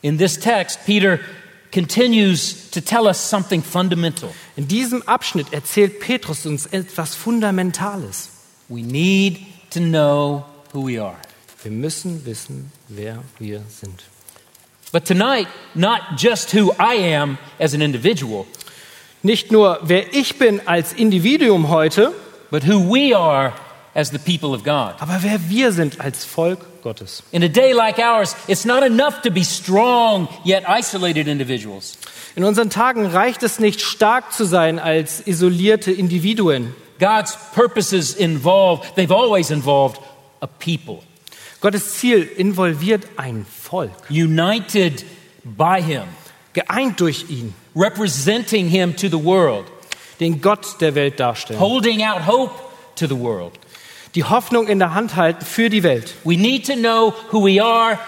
In 0.02 0.18
this 0.18 0.40
text, 0.40 0.80
Peter 0.86 1.20
continues 1.72 2.70
to 2.72 2.80
tell 2.82 3.06
us 3.08 3.30
something 3.30 3.62
fundamental. 3.64 4.30
In 4.56 4.68
diesem 4.68 5.02
Abschnitt 5.08 5.52
erzählt 5.52 6.00
Petrus 6.00 6.46
uns 6.46 6.68
etwas 6.68 7.16
Fundamentales. 7.16 8.30
We 8.70 8.82
need 8.82 9.40
to 9.72 9.80
know 9.80 10.46
who 10.74 10.88
we 10.88 11.02
are. 11.02 11.18
Wir 11.64 11.72
müssen 11.72 12.26
wissen, 12.26 12.72
wer 12.88 13.24
wir 13.40 13.64
sind. 13.68 14.04
But 14.92 15.06
tonight, 15.06 15.48
not 15.76 16.18
just 16.18 16.52
who 16.52 16.72
I 16.80 16.96
am 16.96 17.38
as 17.60 17.74
an 17.74 17.82
individual, 17.82 18.46
Nicht 19.22 19.52
nur, 19.52 19.80
wer 19.82 20.14
ich 20.14 20.38
bin 20.40 20.62
als 20.66 20.94
Individuum 20.94 21.68
heute, 21.68 22.14
but 22.52 22.64
who 22.64 22.80
we 22.80 23.14
are 23.14 23.52
as 23.94 24.12
the 24.12 24.18
people 24.18 24.54
of 24.54 24.64
God. 24.64 24.96
aber 25.00 25.20
wer 25.22 25.40
wir 25.50 25.74
sind 25.74 26.00
als 26.00 26.24
Volk 26.24 26.60
Gottes. 26.84 27.22
In 27.32 27.44
a 27.44 27.50
day 27.50 27.74
like 27.74 28.00
ours, 28.00 28.34
it's 28.48 28.64
not 28.64 28.82
enough 28.82 29.22
to 29.24 29.30
be 29.30 29.44
strong 29.44 30.30
yet 30.46 30.64
isolated 30.70 31.28
individuals. 31.28 31.98
In 32.38 32.46
unseren 32.46 32.70
Tagen 32.70 33.06
reicht 33.08 33.44
es 33.44 33.60
nicht, 33.60 33.82
stark 33.82 34.32
zu 34.32 34.46
sein 34.46 34.80
als 34.80 35.22
isolierte 35.28 35.92
Individuen. 35.92 36.74
God's 37.00 37.38
purposes 37.54 38.14
involve, 38.14 38.82
they've 38.96 39.14
always 39.14 39.52
involved 39.52 40.00
a 40.40 40.48
people, 40.48 41.00
Gottes 41.62 41.96
Ziel 41.96 42.24
involviert 42.24 43.06
ein 43.18 43.46
Volk, 43.46 43.92
united 44.10 45.06
by 45.44 45.82
Him, 45.82 46.04
geeint 46.54 47.00
durch 47.00 47.30
ihn, 47.30 47.54
representing 47.76 48.68
Him 48.70 48.96
to 48.96 49.08
the 49.08 49.24
world, 49.24 49.66
den 50.20 50.42
Gott 50.42 50.80
der 50.80 50.96
Welt 50.96 51.20
darstellen, 51.20 51.60
holding 51.60 52.02
out 52.02 52.26
hope 52.26 52.54
to 52.96 53.08
the 53.08 53.18
world. 53.18 53.54
die 54.16 54.24
Hoffnung 54.24 54.68
in 54.68 54.80
der 54.80 54.94
Hand 54.94 55.16
halten 55.16 55.46
für 55.46 55.70
die 55.70 55.84
Welt. 55.84 56.16
We 56.24 56.36
need 56.36 56.66
to 56.68 56.76
know 56.76 57.14
who 57.32 57.44
we 57.46 57.62
are 57.62 58.00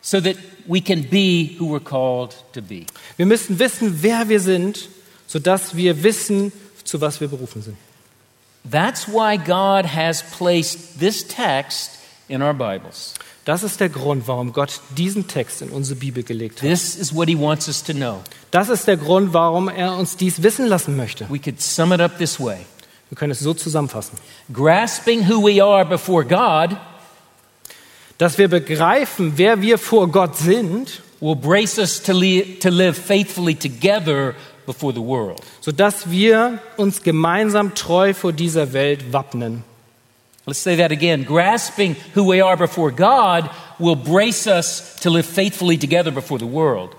so 0.00 0.20
that 0.20 0.36
we 0.66 0.80
can 0.80 1.02
be 1.02 1.56
who 1.58 1.66
we're 1.66 1.84
called 1.84 2.34
to 2.52 2.62
be. 2.62 2.86
Wir 3.16 3.26
müssen 3.26 3.58
wissen, 3.58 4.02
wer 4.02 4.28
wir 4.28 4.40
sind, 4.40 4.88
sodass 5.26 5.76
wir 5.76 6.02
wissen, 6.02 6.52
zu 6.84 7.00
was 7.00 7.20
wir 7.20 7.28
berufen 7.28 7.62
sind. 7.62 7.76
That's 8.68 9.08
why 9.08 9.36
God 9.38 9.86
has 9.94 10.22
placed 10.22 10.98
this 10.98 11.26
text 11.26 11.97
in 12.28 12.42
our 12.42 12.54
Bibles. 12.54 13.14
Das 13.44 13.62
ist 13.62 13.80
der 13.80 13.88
Grund, 13.88 14.28
warum 14.28 14.52
Gott 14.52 14.80
diesen 14.96 15.26
Text 15.26 15.62
in 15.62 15.70
unsere 15.70 15.98
Bibel 15.98 16.22
gelegt 16.22 16.60
hat. 16.62 16.68
This 16.68 16.94
is 16.96 17.14
what 17.14 17.28
He 17.28 17.38
wants 17.38 17.66
us 17.68 17.82
to 17.84 17.94
know. 17.94 18.20
Das 18.50 18.68
ist 18.68 18.86
der 18.86 18.96
Grund, 18.98 19.32
warum 19.32 19.68
er 19.68 19.96
uns 19.96 20.16
dies 20.16 20.42
wissen 20.42 20.66
lassen 20.66 20.96
möchte. 20.96 21.26
We 21.30 21.38
could 21.38 21.60
sum 21.60 21.92
it 21.92 22.00
up 22.00 22.18
this 22.18 22.38
way 22.38 22.58
Wir 23.10 23.16
können 23.16 23.32
es 23.32 23.40
so 23.40 23.54
zusammenfassen. 23.54 24.18
grasping 24.52 25.26
who 25.28 25.42
we 25.42 25.62
are 25.64 25.84
before 25.86 26.24
God 26.24 26.76
Dass 28.18 28.36
wir 28.36 28.48
begreifen, 28.48 29.34
wer 29.36 29.62
wir 29.62 29.78
vor 29.78 30.08
Gott 30.08 30.36
sind, 30.36 31.02
will 31.20 31.36
brace 31.36 31.78
us 31.78 32.02
to, 32.02 32.12
to 32.60 32.68
live 32.68 32.96
faithfully 32.98 33.54
together 33.54 34.34
before 34.66 34.92
the 34.92 35.00
world. 35.00 35.40
sodass 35.60 36.10
wir 36.10 36.58
uns 36.76 37.02
gemeinsam 37.02 37.74
treu 37.74 38.12
vor 38.12 38.32
dieser 38.32 38.72
Welt 38.74 39.12
wappnen. 39.12 39.62
Let's 40.48 40.60
say 40.60 40.76
that 40.76 40.90
again. 40.92 41.24
Grasping 41.24 41.94
who 42.14 42.24
we 42.24 42.40
are 42.40 42.56
before 42.56 42.90
God 42.90 43.50
will 43.78 43.96
brace 43.96 44.46
us 44.46 44.96
to 45.00 45.10
live 45.10 45.26
faithfully 45.26 45.76
together 45.76 46.10
before 46.10 46.38
the 46.38 46.46
world. 46.46 46.96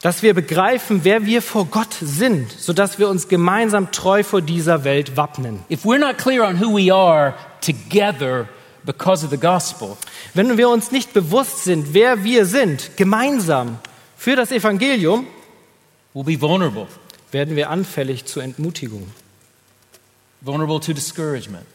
Dass 0.00 0.22
wir 0.22 0.32
begreifen, 0.32 1.04
wer 1.04 1.26
wir 1.26 1.42
vor 1.42 1.66
Gott 1.66 1.92
sind, 2.00 2.50
sodass 2.50 2.98
wir 2.98 3.10
uns 3.10 3.28
gemeinsam 3.28 3.92
treu 3.92 4.22
vor 4.22 4.40
dieser 4.40 4.82
Welt 4.84 5.18
wappnen. 5.18 5.62
If 5.68 5.84
we're 5.84 5.98
not 5.98 6.16
clear 6.16 6.42
on 6.42 6.58
who 6.58 6.74
we 6.74 6.90
are 6.90 7.34
together 7.60 8.48
because 8.86 9.22
of 9.22 9.30
the 9.30 9.36
gospel, 9.36 9.98
Wenn 10.32 10.56
wir 10.56 10.70
uns 10.70 10.90
nicht 10.90 11.12
bewusst 11.12 11.64
sind, 11.64 11.92
wer 11.92 12.24
wir 12.24 12.46
sind, 12.46 12.96
gemeinsam 12.96 13.78
für 14.16 14.36
das 14.36 14.52
Evangelium, 14.52 15.26
we'll 16.14 16.24
be 16.24 16.40
vulnerable. 16.40 16.86
werden 17.30 17.56
wir 17.56 17.68
anfällig 17.68 18.24
zur 18.24 18.42
Entmutigung. 18.42 19.06
Vulnerable 20.40 20.80
to 20.80 20.94
discouragement, 20.94 21.66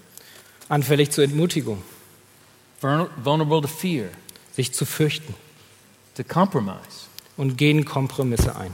Anfällig 0.69 1.12
zur 1.12 1.24
Entmutigung, 1.24 1.81
vul- 2.81 3.10
vulnerable 3.24 3.62
to 3.62 3.67
fear, 3.67 4.07
sich 4.55 4.74
zu 4.74 4.86
fürchten 4.86 5.34
to 6.15 6.24
compromise, 6.24 7.07
und 7.38 7.57
gehen 7.57 7.86
Kompromisse 7.86 8.55
ein. 8.55 8.74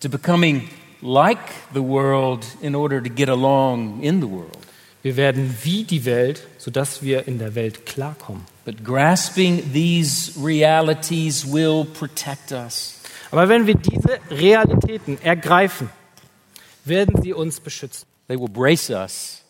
to 0.00 0.08
becoming 0.08 0.68
like 1.00 1.38
the 1.72 1.80
world 1.82 2.44
in 2.60 2.74
order 2.74 3.02
to 3.02 3.08
get 3.08 3.28
along 3.28 4.00
in 4.02 4.20
the 4.20 4.28
world. 4.28 4.58
Wir 5.02 5.16
werden 5.16 5.56
wie 5.62 5.82
die 5.84 6.04
Welt, 6.04 6.46
sodass 6.58 7.02
wir 7.02 7.26
in 7.26 7.38
der 7.38 7.54
Welt 7.56 7.86
klarkommen. 7.86 8.42
But 8.64 8.84
grasping 8.84 9.72
these 9.72 10.32
realities 10.40 11.44
will 11.44 11.84
protect 11.84 12.52
us. 12.52 13.00
Aber 13.32 13.48
wenn 13.48 13.66
wir 13.66 13.74
diese 13.74 14.18
Realitäten 14.30 15.20
ergreifen, 15.22 15.88
werden 16.84 17.20
sie 17.22 17.32
uns 17.32 17.58
beschützen 17.60 18.06
They 18.28 18.38
will 18.38 18.48
brace 18.48 18.90
us. 18.90 19.41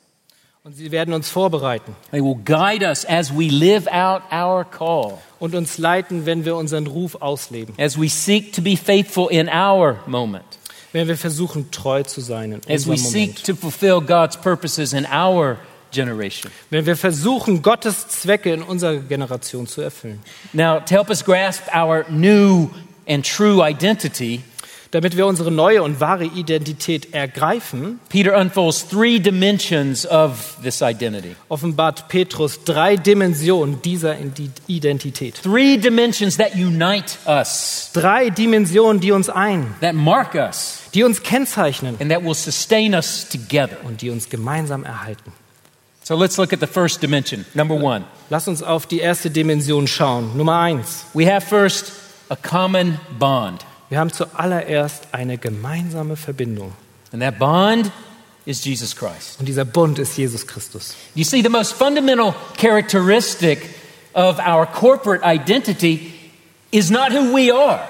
Und 0.64 0.76
sie 0.76 0.92
werden 0.92 1.12
uns 1.12 1.28
vorbereiten. 1.28 1.96
They 2.12 2.22
will 2.22 2.36
guide 2.44 2.86
us 2.86 3.04
as 3.04 3.32
we 3.32 3.48
live 3.48 3.88
out 3.88 4.22
our 4.32 4.64
call, 4.64 5.18
und 5.40 5.56
uns 5.56 5.76
leiten, 5.76 6.24
wenn 6.24 6.44
wir 6.44 6.54
unseren 6.54 6.86
Ruf 6.86 7.16
ausleben, 7.16 7.74
as 7.78 8.00
we 8.00 8.08
seek 8.08 8.52
to 8.52 8.62
be 8.62 8.76
faithful 8.76 9.28
in 9.28 9.48
our 9.48 9.96
moment, 10.06 10.44
wenn 10.92 11.08
wir 11.08 11.16
versuchen, 11.16 11.70
treu 11.72 12.04
zu 12.04 12.20
sein 12.20 12.52
in 12.52 12.60
as 12.72 12.86
we 12.86 12.92
unserem 12.92 13.10
seek 13.10 13.28
Moment, 13.30 13.46
to 13.46 13.56
fulfill 13.56 14.00
God's 14.00 14.36
purposes 14.36 14.92
in 14.92 15.04
our 15.04 15.58
generation. 15.90 16.52
wenn 16.70 16.86
wir 16.86 16.96
versuchen, 16.96 17.60
Gottes 17.62 18.06
Zwecke 18.06 18.52
in 18.52 18.62
unserer 18.62 18.98
Generation 18.98 19.66
zu 19.66 19.80
erfüllen. 19.80 20.22
Now, 20.52 20.78
to 20.78 20.94
help 20.94 21.10
us 21.10 21.24
grasp 21.24 21.64
our 21.74 22.04
new 22.08 22.70
and 23.08 23.26
true 23.26 23.60
identity, 23.64 24.44
Damit 24.92 25.16
wir 25.16 25.26
unsere 25.26 25.50
neue 25.50 25.82
und 25.82 26.00
wahre 26.00 26.26
Identität 26.26 27.14
ergreifen, 27.14 27.98
Peter 28.10 28.36
unfolds 28.36 28.86
three 28.88 29.18
dimensions 29.18 30.06
of 30.06 30.58
this 30.62 30.82
identity. 30.82 31.34
offenbart 31.48 32.08
Petrus 32.08 32.62
drei 32.64 32.96
Dimensionen 32.96 33.80
dieser 33.80 34.16
Identität. 34.66 35.36
Three 35.42 35.78
dimensions 35.78 36.36
that 36.36 36.54
unite 36.54 37.16
us, 37.26 37.90
Drei 37.94 38.28
Dimensionen, 38.28 39.00
die 39.00 39.12
uns 39.12 39.30
ein, 39.30 39.74
that 39.80 39.94
mark 39.94 40.34
us, 40.34 40.82
die 40.92 41.04
uns 41.04 41.22
kennzeichnen 41.22 41.96
and 41.98 42.10
that 42.10 42.22
will 42.22 42.34
sustain 42.34 42.92
us 42.94 43.26
together. 43.30 43.78
und 43.84 44.02
die 44.02 44.10
uns 44.10 44.28
gemeinsam 44.28 44.84
erhalten. 44.84 45.32
So 46.04 46.16
let's 46.16 46.36
look 46.36 46.52
at 46.52 46.60
the 46.60 46.66
first 46.66 47.02
dimension. 47.02 47.46
Number 47.54 47.76
one, 47.76 48.04
Lass 48.28 48.46
uns 48.46 48.62
auf 48.62 48.84
die 48.84 48.98
erste 48.98 49.30
Dimension 49.30 49.86
schauen. 49.86 50.36
Nummer 50.36 50.58
eins. 50.58 51.06
we 51.14 51.26
have 51.32 51.46
first 51.46 51.92
a 52.28 52.36
common 52.36 53.00
bond. 53.18 53.64
Wir 53.92 53.98
haben 53.98 54.10
zuallererst 54.10 55.08
eine 55.12 55.36
gemeinsame 55.36 56.16
Verbindung. 56.16 56.72
And 57.12 57.20
that 57.20 57.38
bond 57.38 57.92
is 58.46 58.64
Jesus 58.64 58.96
Christ. 58.96 59.38
Und 59.38 59.44
dieser 59.44 59.66
Bund 59.66 59.98
ist 59.98 60.16
Jesus 60.16 60.46
Christus. 60.46 60.94
You 61.14 61.24
see, 61.24 61.42
the 61.42 61.50
most 61.50 61.74
fundamental 61.74 62.34
characteristic 62.56 63.68
of 64.14 64.38
our 64.38 64.64
corporate 64.64 65.22
identity 65.22 66.14
is 66.70 66.88
not 66.88 67.12
who 67.12 67.36
we 67.36 67.54
are. 67.54 67.86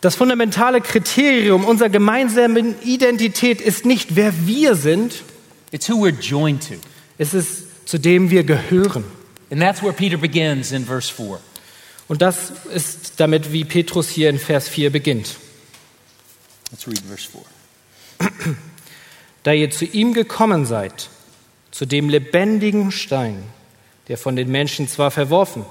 Das 0.00 0.16
fundamentale 0.16 0.80
Kriterium 0.80 1.64
unserer 1.64 1.88
gemeinsamen 1.88 2.74
Identität 2.82 3.60
ist 3.60 3.86
nicht, 3.86 4.16
wer 4.16 4.32
wir 4.48 4.74
sind, 4.74 5.22
It's 5.70 5.88
who 5.88 6.04
we're 6.04 6.18
joined 6.20 6.66
to. 6.66 6.74
es 7.18 7.34
ist, 7.34 7.88
zu 7.88 7.98
dem 7.98 8.30
wir 8.30 8.42
gehören. 8.42 9.04
And 9.48 9.62
that's 9.62 9.80
where 9.80 9.92
Peter 9.92 10.16
begins 10.16 10.72
in 10.72 10.84
verse 10.84 11.08
4. 11.08 11.38
Und 12.08 12.22
das 12.22 12.52
ist 12.72 13.14
damit, 13.18 13.52
wie 13.52 13.64
Petrus 13.64 14.08
hier 14.08 14.28
in 14.30 14.38
Vers 14.38 14.68
4 14.68 14.90
beginnt. 14.90 15.36
Let's 16.70 16.86
read 16.86 17.00
verse 17.00 17.28
4. 17.28 18.56
Da 19.44 19.52
ihr 19.52 19.70
zu 19.70 19.84
ihm 19.84 20.14
gekommen 20.14 20.66
seid, 20.66 21.08
zu 21.72 21.84
dem 21.84 22.08
lebendigen 22.08 22.92
Stein, 22.92 23.42
der 24.06 24.16
von 24.16 24.36
den 24.36 24.50
Menschen 24.50 24.86
zwar 24.86 25.10
verworfen, 25.10 25.64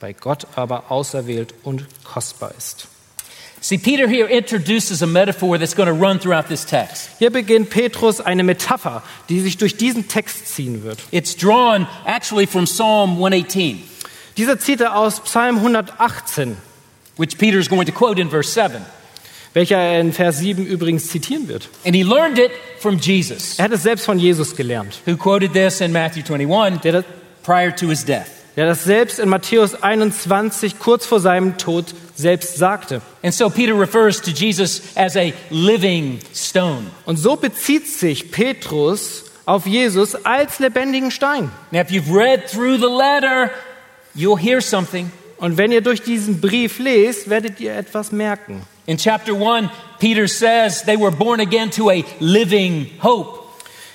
bei 0.00 0.12
Gott 0.12 0.48
aber 0.56 0.90
auserwählt 0.90 1.54
und 1.62 1.86
kostbar 2.02 2.52
ist. 2.58 2.88
See, 3.60 3.78
Peter 3.78 4.06
here 4.06 4.28
introduces 4.28 5.02
a 5.02 5.06
metaphor 5.06 5.58
that's 5.58 5.74
going 5.74 5.88
to 5.88 5.94
run 5.94 6.20
throughout 6.20 6.48
this 6.48 6.66
text. 6.66 7.08
Hier 7.18 7.30
beginnt 7.30 7.70
Petrus 7.70 8.20
eine 8.20 8.42
Metapher, 8.42 9.02
die 9.30 9.40
sich 9.40 9.56
durch 9.56 9.78
diesen 9.78 10.06
Text 10.06 10.48
ziehen 10.48 10.82
wird. 10.82 10.98
It's 11.12 11.34
drawn 11.34 11.86
actually 12.04 12.46
from 12.46 12.66
Psalm 12.66 13.12
118, 13.12 13.82
Dieser 14.36 14.58
zieht 14.58 14.80
er 14.80 14.96
aus 14.96 15.20
Psalm 15.20 15.56
118, 15.58 16.56
which 17.16 17.38
Peter 17.38 17.58
is 17.58 17.68
going 17.68 17.86
to 17.86 17.92
quote 17.92 18.20
in 18.20 18.30
verse 18.30 18.50
7. 18.52 18.84
welcher 19.54 19.76
er 19.78 20.00
in 20.00 20.12
Vers 20.12 20.38
7 20.38 20.66
übrigens 20.66 21.06
zitieren 21.08 21.46
wird. 21.46 21.68
And 21.84 21.94
he 21.94 22.02
learned 22.02 22.38
it 22.38 22.50
from 22.80 22.98
Jesus, 22.98 23.58
Er 23.58 23.66
hat 23.66 23.72
es 23.72 23.84
selbst 23.84 24.04
von 24.04 24.18
Jesus 24.18 24.56
gelernt, 24.56 25.00
who 25.06 25.16
quoted 25.16 25.52
this 25.52 25.80
in 25.80 25.92
Matthew 25.92 26.22
21 26.24 26.80
der 26.80 26.92
das, 26.92 27.04
prior 27.44 27.70
to 27.74 27.86
his 27.88 28.04
death. 28.04 28.26
der 28.56 28.66
das 28.66 28.82
selbst 28.82 29.20
in 29.20 29.28
Matthäus 29.28 29.80
21 29.80 30.80
kurz 30.80 31.06
vor 31.06 31.20
seinem 31.20 31.56
Tod 31.56 31.86
selbst 32.16 32.56
sagte. 32.56 33.00
And 33.22 33.32
so 33.32 33.48
Peter 33.48 33.78
refers 33.78 34.20
to 34.22 34.30
Jesus 34.32 34.82
as 34.96 35.16
a 35.16 35.32
living 35.50 36.18
stone. 36.34 36.86
Und 37.06 37.16
so 37.16 37.36
bezieht 37.36 37.86
sich 37.88 38.32
Petrus 38.32 39.24
auf 39.46 39.66
Jesus 39.66 40.16
als 40.24 40.58
lebendigen 40.58 41.12
Stein. 41.12 41.50
Now, 41.70 41.80
if 41.80 41.90
you've 41.90 42.12
read 42.12 42.48
through 42.50 42.78
the 42.78 42.86
letter, 42.88 43.50
you'll 44.14 44.38
hear 44.38 44.60
something. 44.60 45.10
Und 45.38 45.58
wenn 45.58 45.72
ihr 45.72 45.80
durch 45.80 46.02
diesen 46.02 46.40
Brief 46.40 46.78
lest, 46.78 47.28
werdet 47.28 47.60
ihr 47.60 47.74
etwas 47.74 48.12
merken. 48.12 48.62
In 48.86 48.98
chapter 48.98 49.34
1, 49.34 49.70
Peter 49.98 50.28
says 50.28 50.82
they 50.84 50.96
were 50.96 51.10
born 51.10 51.40
again 51.40 51.70
to 51.70 51.90
a 51.90 52.04
living 52.20 52.90
hope. 53.02 53.40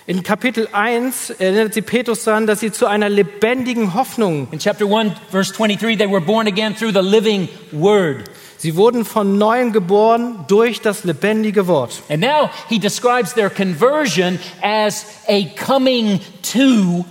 In 0.08 0.24
Kapitel 0.24 0.68
1 0.72 1.30
erinnert 1.38 1.76
sie 1.76 1.84
Petrus 1.84 2.24
daran, 2.24 2.48
dass 2.48 2.62
sie 2.62 2.72
zu 2.72 2.88
einer 2.88 3.10
lebendigen 3.10 3.94
Hoffnung, 3.94 4.48
In 4.52 4.58
chapter 4.58 4.86
1, 4.86 5.14
verse 5.30 5.54
23, 5.54 5.98
they 5.98 6.08
were 6.10 6.20
born 6.20 6.48
again 6.48 6.76
through 6.76 6.92
the 6.92 7.08
living 7.08 7.48
word. 7.72 8.24
sie 8.58 8.76
wurden 8.76 9.06
von 9.06 9.38
neuem 9.38 9.72
geboren 9.72 10.46
durch 10.48 10.82
das 10.82 11.04
lebendige 11.04 11.68
Wort. 11.68 12.02
And 12.10 12.22
now 12.22 12.50
he 12.68 12.80
describes 12.80 13.34
their 13.36 13.52
conversion 13.52 14.40
as 14.64 15.06
a 15.28 15.46
coming 15.56 16.20
to 16.54 17.06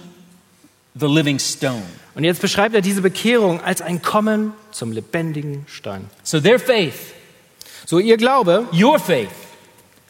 the 0.98 1.06
living 1.06 1.38
stone. 1.38 1.97
Und 2.18 2.24
jetzt 2.24 2.42
beschreibt 2.42 2.74
er 2.74 2.80
diese 2.80 3.00
Bekehrung 3.00 3.60
als 3.62 3.80
ein 3.80 4.02
Kommen 4.02 4.52
zum 4.72 4.90
lebendigen 4.90 5.64
Stein. 5.68 6.10
So 6.24 6.40
their 6.40 6.58
faith, 6.58 6.94
So 7.86 8.00
ihr 8.00 8.16
Glaube, 8.16 8.66
your 8.72 8.98
faith, 8.98 9.30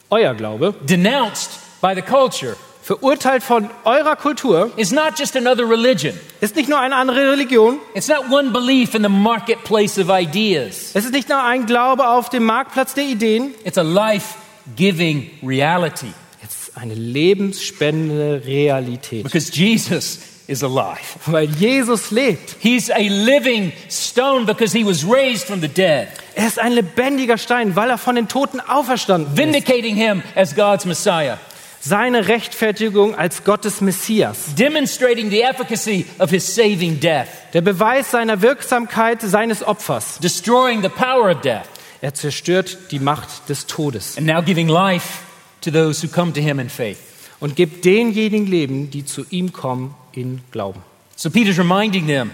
euer 0.08 0.32
Glaube, 0.34 0.74
denounced 0.88 1.50
by 1.82 1.92
the 1.94 2.00
culture, 2.00 2.56
verurteilt 2.82 3.42
von 3.42 3.68
eurer 3.84 4.16
Kultur, 4.16 4.70
is 4.78 4.90
not 4.90 5.18
just 5.18 5.36
another 5.36 5.68
religion. 5.68 6.14
ist 6.40 6.56
nicht 6.56 6.70
nur 6.70 6.80
eine 6.80 6.96
andere 6.96 7.30
Religion, 7.30 7.78
It's 7.94 8.08
not 8.08 8.30
one 8.30 8.52
belief 8.52 8.94
in 8.94 9.02
the 9.02 9.10
marketplace 9.10 9.98
of 9.98 10.08
ideas. 10.08 10.92
es 10.94 11.04
ist 11.04 11.12
nicht 11.12 11.28
nur 11.28 11.42
ein 11.44 11.66
Glaube 11.66 12.08
auf 12.08 12.30
dem 12.30 12.44
Marktplatz 12.44 12.94
der 12.94 13.04
Ideen, 13.04 13.54
It's 13.64 13.76
a 13.76 13.82
life 13.82 14.34
giving 14.76 15.30
reality 15.46 16.08
es 16.42 16.68
ist 16.68 16.76
eine 16.78 16.94
lebensspendende 16.94 18.42
Realität. 18.46 19.24
because 19.24 19.52
Jesus 19.52 20.20
is 20.48 20.62
alive. 20.64 20.98
Weil 21.26 21.46
Jesus 21.46 22.10
lebt. 22.10 22.56
He's 22.58 22.90
a 22.90 22.98
living 23.08 23.72
stone 23.88 24.46
because 24.46 24.72
he 24.76 24.84
was 24.84 25.04
raised 25.08 25.46
from 25.46 25.60
the 25.60 25.68
dead, 25.68 26.08
Er 26.34 26.46
ist 26.48 26.58
ein 26.58 26.72
lebendiger 26.72 27.36
Stein, 27.38 27.76
weil 27.76 27.90
er 27.90 27.98
von 27.98 28.16
den 28.16 28.26
Toten 28.28 28.58
auferstanden 28.60 29.30
ist. 29.32 29.36
vindicating 29.36 29.94
him 29.94 30.22
as 30.34 30.54
God's 30.56 30.84
Messiah, 30.84 31.38
Seine 31.80 32.26
Rechtfertigung 32.26 33.14
als 33.14 33.44
Gottes 33.44 33.80
Messias. 33.80 34.54
demonstrating 34.56 35.30
the 35.30 35.42
efficacy 35.42 36.06
of 36.18 36.30
his 36.30 36.44
saving 36.54 36.98
death, 36.98 37.28
Der 37.52 37.60
Beweis 37.60 38.10
seiner 38.10 38.42
Wirksamkeit 38.42 39.20
seines 39.22 39.62
Opfers. 39.62 40.18
destroying 40.20 40.82
the 40.82 40.88
power 40.88 41.30
of 41.30 41.40
death, 41.42 41.66
Er 42.00 42.14
zerstört 42.14 42.78
die 42.90 43.00
Macht 43.00 43.48
des 43.48 43.66
Todes 43.66 44.16
and 44.16 44.26
now 44.26 44.40
giving 44.42 44.68
life 44.68 45.18
to 45.60 45.70
those 45.70 46.02
who 46.02 46.08
come 46.10 46.32
to 46.32 46.40
him 46.40 46.58
in 46.58 46.70
faith. 46.70 46.98
und 47.40 47.54
gibt 47.54 47.84
denjenigen 47.84 48.46
Leben, 48.46 48.90
die 48.90 49.04
zu 49.04 49.24
ihm 49.30 49.52
kommen, 49.52 49.94
in 50.12 50.40
Glauben. 50.50 50.80
So 51.16 51.30
Peter's 51.30 51.58
reminding 51.58 52.06
them 52.06 52.30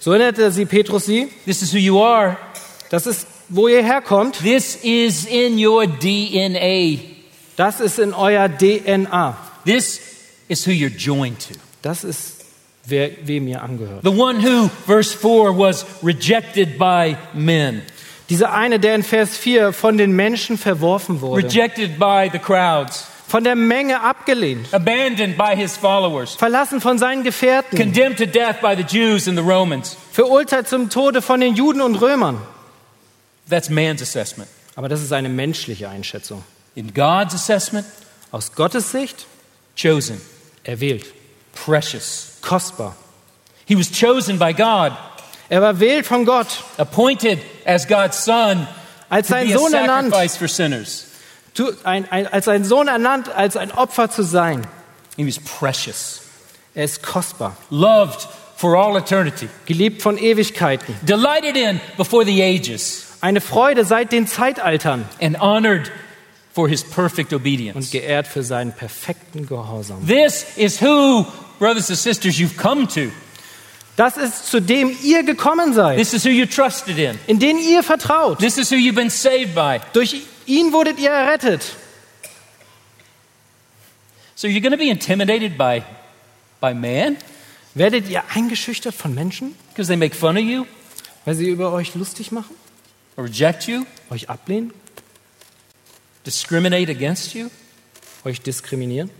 So 0.00 0.12
erinnerte 0.12 0.50
sie 0.52 0.64
Petrus 0.64 1.06
sie, 1.06 1.28
this 1.44 1.62
is 1.62 1.72
who 1.72 1.78
you 1.78 2.00
are, 2.00 2.36
das 2.90 3.06
ist, 3.06 3.26
wo 3.48 3.68
ihr 3.68 3.82
herkommt, 3.82 4.38
this 4.38 4.76
is 4.76 5.26
in 5.26 5.58
your 5.58 5.86
DNA, 5.86 7.00
das 7.56 7.80
ist 7.80 7.98
in 7.98 8.14
euer 8.14 8.48
DNA. 8.48 9.36
this 9.64 10.00
is 10.48 10.66
who 10.66 10.70
you're 10.70 10.96
joined 10.96 11.38
to. 11.40 11.54
Das 11.82 12.04
ist, 12.04 12.44
wer, 12.86 13.10
wem 13.24 13.48
ihr 13.48 13.62
angehört. 13.62 14.02
The 14.02 14.10
one 14.10 14.40
who, 14.40 14.70
verse 14.86 15.12
4, 15.12 15.58
was 15.58 15.84
rejected 16.02 16.78
by 16.78 17.16
men, 17.34 17.82
Dieser 18.30 18.52
eine, 18.52 18.78
der 18.78 18.94
in 18.94 19.02
Vers 19.02 19.38
4 19.38 19.72
von 19.72 19.96
den 19.96 20.12
Menschen 20.12 20.58
verworfen 20.58 21.22
wurde, 21.22 21.42
rejected 21.42 21.98
by 21.98 22.28
the 22.30 22.38
crowds, 22.38 23.06
von 23.28 23.44
der 23.44 23.54
Menge 23.54 24.00
abgelehnt, 24.00 24.72
abandoned 24.72 25.36
by 25.36 25.54
his 25.54 25.76
followers, 25.76 26.34
verlassen 26.34 26.80
von 26.80 26.98
seinen 26.98 27.22
Gefährten, 27.22 27.78
condemned 27.78 28.18
to 28.18 28.26
death 28.26 28.60
by 28.60 28.74
the 28.74 28.82
Jews 28.82 29.28
and 29.28 29.38
the 29.38 29.44
Romans. 29.44 29.96
verurteilt 30.12 30.66
zum 30.68 30.88
Tode 30.90 31.22
von 31.22 31.38
den 31.40 31.54
Juden 31.54 31.80
und 31.82 31.94
Römern. 31.96 32.40
That's 33.48 33.68
man's 33.70 34.02
assessment. 34.02 34.48
Aber 34.74 34.88
das 34.88 35.02
ist 35.02 35.12
eine 35.12 35.28
menschliche 35.28 35.88
Einschätzung. 35.88 36.42
In 36.74 36.94
God's 36.94 37.34
assessment, 37.34 37.86
Aus 38.30 38.52
Gottes 38.54 38.90
Sicht 38.90 39.26
chosen, 39.76 40.20
erwählt, 40.64 41.06
precious. 41.54 42.38
kostbar. 42.42 42.94
He 43.66 43.76
was 43.76 43.90
chosen 43.90 44.38
by 44.38 44.52
God, 44.54 44.92
Er 45.50 45.62
war 45.62 45.80
wählt 45.80 46.06
von 46.06 46.24
Gott, 46.26 46.46
appointed 46.76 47.38
as 47.64 47.86
God's 47.88 48.22
son 48.24 48.66
als 49.08 49.28
sein 49.28 49.50
Sohn 49.50 49.72
ernannt, 49.72 50.10
sacrifice 50.12 50.36
for 50.36 50.46
sinners. 50.48 51.06
Tu- 51.58 51.72
ein, 51.84 52.10
ein, 52.10 52.26
als 52.26 52.46
sein 52.46 52.64
Sohn 52.64 52.88
ernannt, 52.88 53.28
als 53.28 53.56
ein 53.56 53.70
Opfer 53.72 54.10
zu 54.10 54.22
sein. 54.22 54.66
He 55.16 55.26
was 55.26 55.38
precious, 55.38 56.22
Er 56.74 56.84
ist 56.84 57.02
kostbar, 57.02 57.56
loved 57.70 58.28
for 58.56 58.76
all 58.76 58.96
eternity, 58.96 59.48
geliebt 59.66 60.00
von 60.02 60.16
Ewigkeiten, 60.18 60.94
delighted 61.02 61.56
in 61.56 61.80
before 61.96 62.24
the 62.24 62.42
ages, 62.42 63.06
eine 63.20 63.40
Freude 63.40 63.84
seit 63.84 64.12
den 64.12 64.26
Zeitaltern 64.26 65.04
and 65.20 65.40
honored 65.40 65.90
for 66.54 66.68
his 66.68 66.82
perfect 66.84 67.32
und 67.32 67.40
obedience. 67.40 67.90
geehrt 67.90 68.26
für 68.26 68.42
seinen 68.42 68.72
perfekten 68.72 69.46
Gehorsam. 69.46 70.06
This 70.06 70.46
is 70.56 70.80
who, 70.80 71.26
brothers 71.58 71.88
and 71.90 71.98
sisters, 71.98 72.36
you've 72.36 72.56
come 72.56 72.86
to. 72.88 73.10
Das 73.96 74.16
ist 74.16 74.46
zu 74.48 74.60
dem 74.60 74.96
ihr 75.02 75.24
gekommen 75.24 75.72
seid, 75.74 75.98
This 75.98 76.12
is 76.14 76.24
who 76.24 76.28
you 76.30 76.46
trusted 76.46 76.96
in. 76.98 77.18
in 77.26 77.40
den 77.40 77.58
ihr 77.58 77.82
vertraut. 77.82 78.38
This 78.38 78.56
is 78.56 78.70
who 78.70 78.76
you've 78.76 78.94
been 78.94 79.10
saved 79.10 79.54
by. 79.56 79.80
Durch 79.92 80.14
ihn 80.48 80.72
wurdet 80.72 80.98
ihr 80.98 81.10
errettet. 81.10 81.76
So 84.34 84.46
you're 84.46 84.60
going 84.60 84.72
to 84.72 84.78
be 84.78 84.90
intimidated 84.90 85.56
by, 85.58 85.82
by 86.60 86.74
man 86.74 87.16
Werdet 87.74 88.08
ihr 88.08 88.24
eingeschüchtert 88.30 88.94
von 88.94 89.14
Menschen, 89.14 89.54
because 89.68 89.86
they 89.86 89.96
make 89.96 90.16
fun 90.16 90.36
of 90.36 90.42
you 90.42 90.66
weil 91.24 91.34
sie 91.34 91.48
über 91.48 91.72
euch 91.72 91.94
lustig 91.94 92.32
machen, 92.32 92.56
or 93.14 93.24
reject 93.24 93.68
you, 93.68 93.84
euch 94.08 94.30
ablehnen, 94.30 94.72
discriminate 96.24 96.90
against 96.90 97.34
you? 97.34 97.50
euch 98.24 98.40
diskriminieren, 98.40 99.10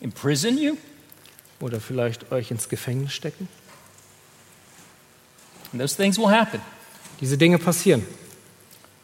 imprison 0.00 0.56
you? 0.56 0.76
oder 1.58 1.80
vielleicht 1.80 2.30
euch 2.30 2.52
ins 2.52 2.68
Gefängnis 2.68 3.12
stecken? 3.12 3.48
And 5.72 5.80
those 5.80 5.96
things 5.96 6.16
will 6.16 6.30
happen. 6.30 6.60
Diese 7.20 7.38
Dinge 7.38 7.58
passieren. 7.58 8.06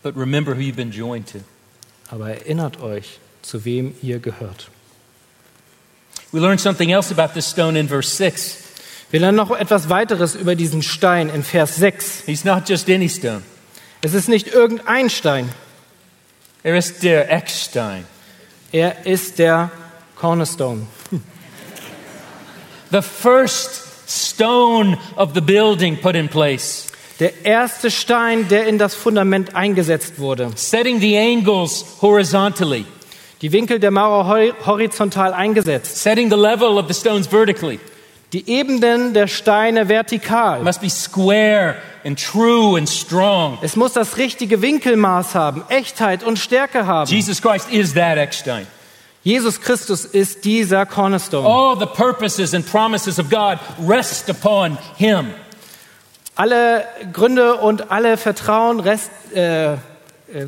But 0.03 0.17
remember 0.17 0.55
who 0.55 0.61
you've 0.61 0.77
been 0.77 0.93
joined 0.93 1.29
to. 1.33 1.41
Aber 2.11 2.31
erinnert 2.31 2.81
euch, 2.81 3.19
zu 3.43 3.65
wem 3.65 3.95
ihr 4.03 4.19
gehört. 4.19 4.69
We 6.33 6.41
learn 6.41 6.59
something 6.59 6.91
else 6.91 7.11
about 7.13 7.35
this 7.35 7.51
stone 7.51 7.79
in 7.79 7.89
verse 7.89 8.09
6. 8.17 8.59
Wir 9.11 9.21
lernen 9.21 9.37
noch 9.37 9.51
etwas 9.51 9.89
weiteres 9.89 10.37
über 10.37 10.55
diesen 10.55 10.83
Stein 10.83 11.29
in 11.29 11.43
Vers 11.43 11.77
6. 11.77 12.23
He's 12.27 12.45
not 12.45 12.69
just 12.69 12.89
any 12.89 13.09
stone, 13.09 13.43
Es 14.03 14.15
ist 14.15 14.29
nicht 14.29 14.47
irgendein 14.47 15.11
Stein, 15.11 15.49
er 16.63 16.77
ist 16.77 17.03
der 17.03 17.31
Eckstein. 17.31 18.05
er 18.73 19.05
ist 19.05 19.39
der 19.39 19.71
Cornerstone. 20.17 20.87
The 22.93 23.03
first 23.03 24.09
stone 24.09 24.99
of 25.17 25.35
the 25.35 25.41
building 25.41 25.97
put 25.97 26.15
in 26.15 26.29
place, 26.29 26.87
Der 27.21 27.45
erste 27.45 27.91
Stein, 27.91 28.49
der 28.49 28.67
in 28.67 28.79
das 28.79 28.95
Fundament 28.95 29.55
eingesetzt 29.55 30.19
wurde. 30.19 30.51
setting 30.57 31.01
the 31.01 31.17
angles 31.19 31.85
horizontally, 32.01 32.85
Die 33.43 33.53
Winkel 33.53 33.79
der 33.79 33.91
Mauer 33.91 34.27
hor- 34.27 34.55
horizontal 34.67 35.33
eingesetzt. 35.35 36.03
setting 36.03 36.31
the 36.31 36.37
level 36.37 36.79
of 36.79 36.87
the 36.89 36.95
stones 36.95 37.27
vertically. 37.27 37.79
Die 38.33 38.49
Ebenen 38.49 39.13
der 39.13 39.27
Steine 39.27 39.83
It 39.83 39.89
vertikal. 39.89 40.63
must 40.63 40.81
be 40.81 40.89
square 40.89 41.77
and 42.05 42.19
true 42.19 42.79
and 42.79 42.89
strong. 42.89 43.59
Es 43.61 43.77
muss 43.77 43.93
das 43.93 44.17
richtige 44.17 44.63
Winkelmaß 44.63 45.35
haben, 45.35 45.65
Echtheit 45.69 46.23
und 46.23 46.39
Stärke 46.39 46.87
haben. 46.87 47.11
Jesus 47.11 47.43
Christ 47.43 47.71
is 47.71 47.93
that 47.95 48.17
Eckstein. 48.19 48.67
Jesus 49.25 49.61
Christus 49.61 50.05
ist 50.07 50.45
dieser 50.47 50.87
Cornerstone. 50.87 51.47
All 51.47 51.77
the 51.79 51.85
purposes 51.87 52.55
and 52.55 52.65
promises 52.71 53.19
of 53.19 53.29
God 53.29 53.59
rest 53.87 54.31
upon 54.31 54.79
him. 54.97 55.27
Alle 56.35 56.85
Gründe 57.13 57.57
und 57.57 57.91
alle 57.91 58.17
Vertrauen 58.17 58.81
rest, 58.81 59.11
äh, 59.35 59.73
äh, 59.73 59.77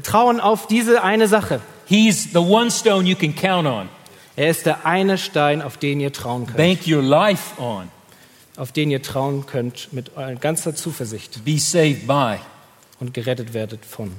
trauen 0.03 0.41
auf 0.41 0.67
diese 0.67 1.03
eine 1.03 1.29
Sache. 1.29 1.61
He's 1.87 2.29
the 2.33 2.39
one 2.39 2.71
stone 2.71 3.09
you 3.09 3.17
can 3.17 3.35
count 3.35 3.67
on. 3.67 3.89
Er 4.37 4.49
ist 4.49 4.65
der 4.65 4.87
eine 4.87 5.19
Stein, 5.19 5.61
auf 5.61 5.77
den 5.77 6.01
ihr 6.01 6.13
trauen 6.13 6.47
könnt. 6.47 6.57
Bank 6.57 6.81
your 6.87 7.03
life 7.03 7.61
on. 7.61 7.91
Auf 8.57 8.73
den 8.73 8.91
ihr 8.91 9.03
trauen 9.03 9.47
könnt 9.47 9.93
mit 9.93 10.11
ganzer 10.41 10.75
Zuversicht 10.75 11.45
Be 11.45 11.59
saved 11.59 12.07
by. 12.07 12.37
und 13.01 13.13
gerettet 13.15 13.53
werdet 13.53 13.85
von. 13.85 14.13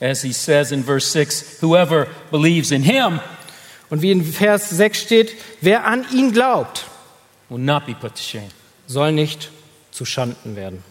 As 0.00 0.22
he 0.22 0.32
says 0.32 0.72
in 0.72 0.84
verse 0.84 1.10
6, 1.10 1.62
whoever 1.62 2.06
believes 2.30 2.70
in 2.70 2.82
him 2.82 3.20
Und 3.90 4.02
wie 4.02 4.12
in 4.12 4.24
Vers 4.24 4.70
6 4.70 5.00
steht, 5.02 5.34
wer 5.60 5.84
an 5.84 6.06
ihn 6.12 6.32
glaubt, 6.32 6.86
will 7.48 7.58
not 7.58 7.86
be 7.86 7.94
put 7.94 8.14
to 8.14 8.22
shame. 8.22 8.48
soll 8.86 9.12
nicht 9.12 9.50
zu 10.00 10.06
Schanden 10.06 10.56
werden. 10.56 10.82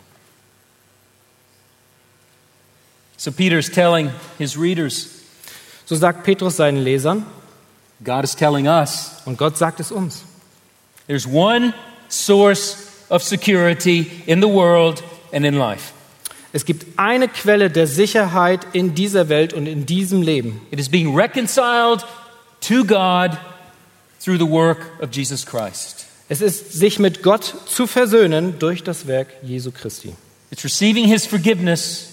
So 3.17 3.31
Peter 3.31 3.57
is 3.57 3.67
telling 3.67 4.11
his 4.37 4.55
readers, 4.55 5.07
So 5.87 5.95
sagt 5.95 6.23
Petrus 6.23 6.57
seinen 6.57 6.83
Lesern 6.83 7.25
God 8.03 8.23
is 8.23 8.35
telling 8.35 8.67
us, 8.67 9.19
und 9.25 9.39
Gott 9.39 9.57
sagt 9.57 9.79
es 9.79 9.91
uns. 9.91 10.23
there's 11.07 11.25
one 11.25 11.73
source 12.07 12.87
of 13.09 13.23
security 13.23 14.11
in 14.27 14.41
the 14.41 14.47
world 14.47 15.01
and 15.33 15.43
in 15.43 15.55
life. 15.55 15.91
Es 16.53 16.63
gibt 16.63 16.85
eine 16.99 17.27
Quelle 17.29 17.71
der 17.71 17.87
Sicherheit 17.87 18.67
in 18.73 18.93
dieser 18.93 19.27
Welt 19.27 19.53
und 19.53 19.65
in 19.65 19.87
diesem 19.87 20.21
Leben. 20.21 20.61
It 20.69 20.79
is 20.79 20.87
being 20.87 21.15
reconciled 21.15 22.05
to 22.61 22.83
God 22.85 23.39
through 24.21 24.37
the 24.37 24.47
work 24.47 25.01
of 25.01 25.09
Jesus 25.11 25.43
Christ. 25.47 26.08
Es 26.31 26.41
ist, 26.41 26.73
sich 26.73 26.99
mit 26.99 27.23
Gott 27.23 27.53
zu 27.67 27.87
versöhnen 27.87 28.59
durch 28.59 28.83
das 28.83 29.07
Werk 29.07 29.27
Jesu 29.41 29.71
Christi. 29.71 30.13
It's 30.51 30.63
receiving 30.63 31.05
his 31.05 31.25
forgiveness, 31.25 32.05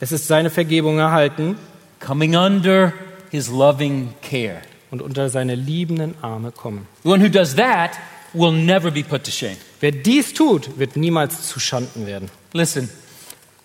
Es 0.00 0.10
ist 0.12 0.26
seine 0.28 0.50
Vergebung 0.50 0.98
erhalten 0.98 1.56
coming 2.00 2.34
under 2.36 2.92
his 3.30 3.48
loving 3.48 4.14
care. 4.22 4.62
und 4.90 5.00
unter 5.02 5.30
seine 5.30 5.54
liebenden 5.54 6.14
Arme 6.22 6.50
kommen. 6.52 6.86
The 7.02 7.08
one 7.10 7.24
who 7.24 7.28
does 7.28 7.54
that 7.56 7.92
will 8.34 8.52
never 8.52 8.90
be 8.90 9.02
put 9.02 9.24
to 9.24 9.30
shame. 9.30 9.56
Wer 9.80 9.92
dies 9.92 10.32
tut, 10.34 10.78
wird 10.78 10.96
niemals 10.96 11.48
zu 11.48 11.58
Schanden 11.60 12.06
werden. 12.06 12.30
Listen, 12.52 12.88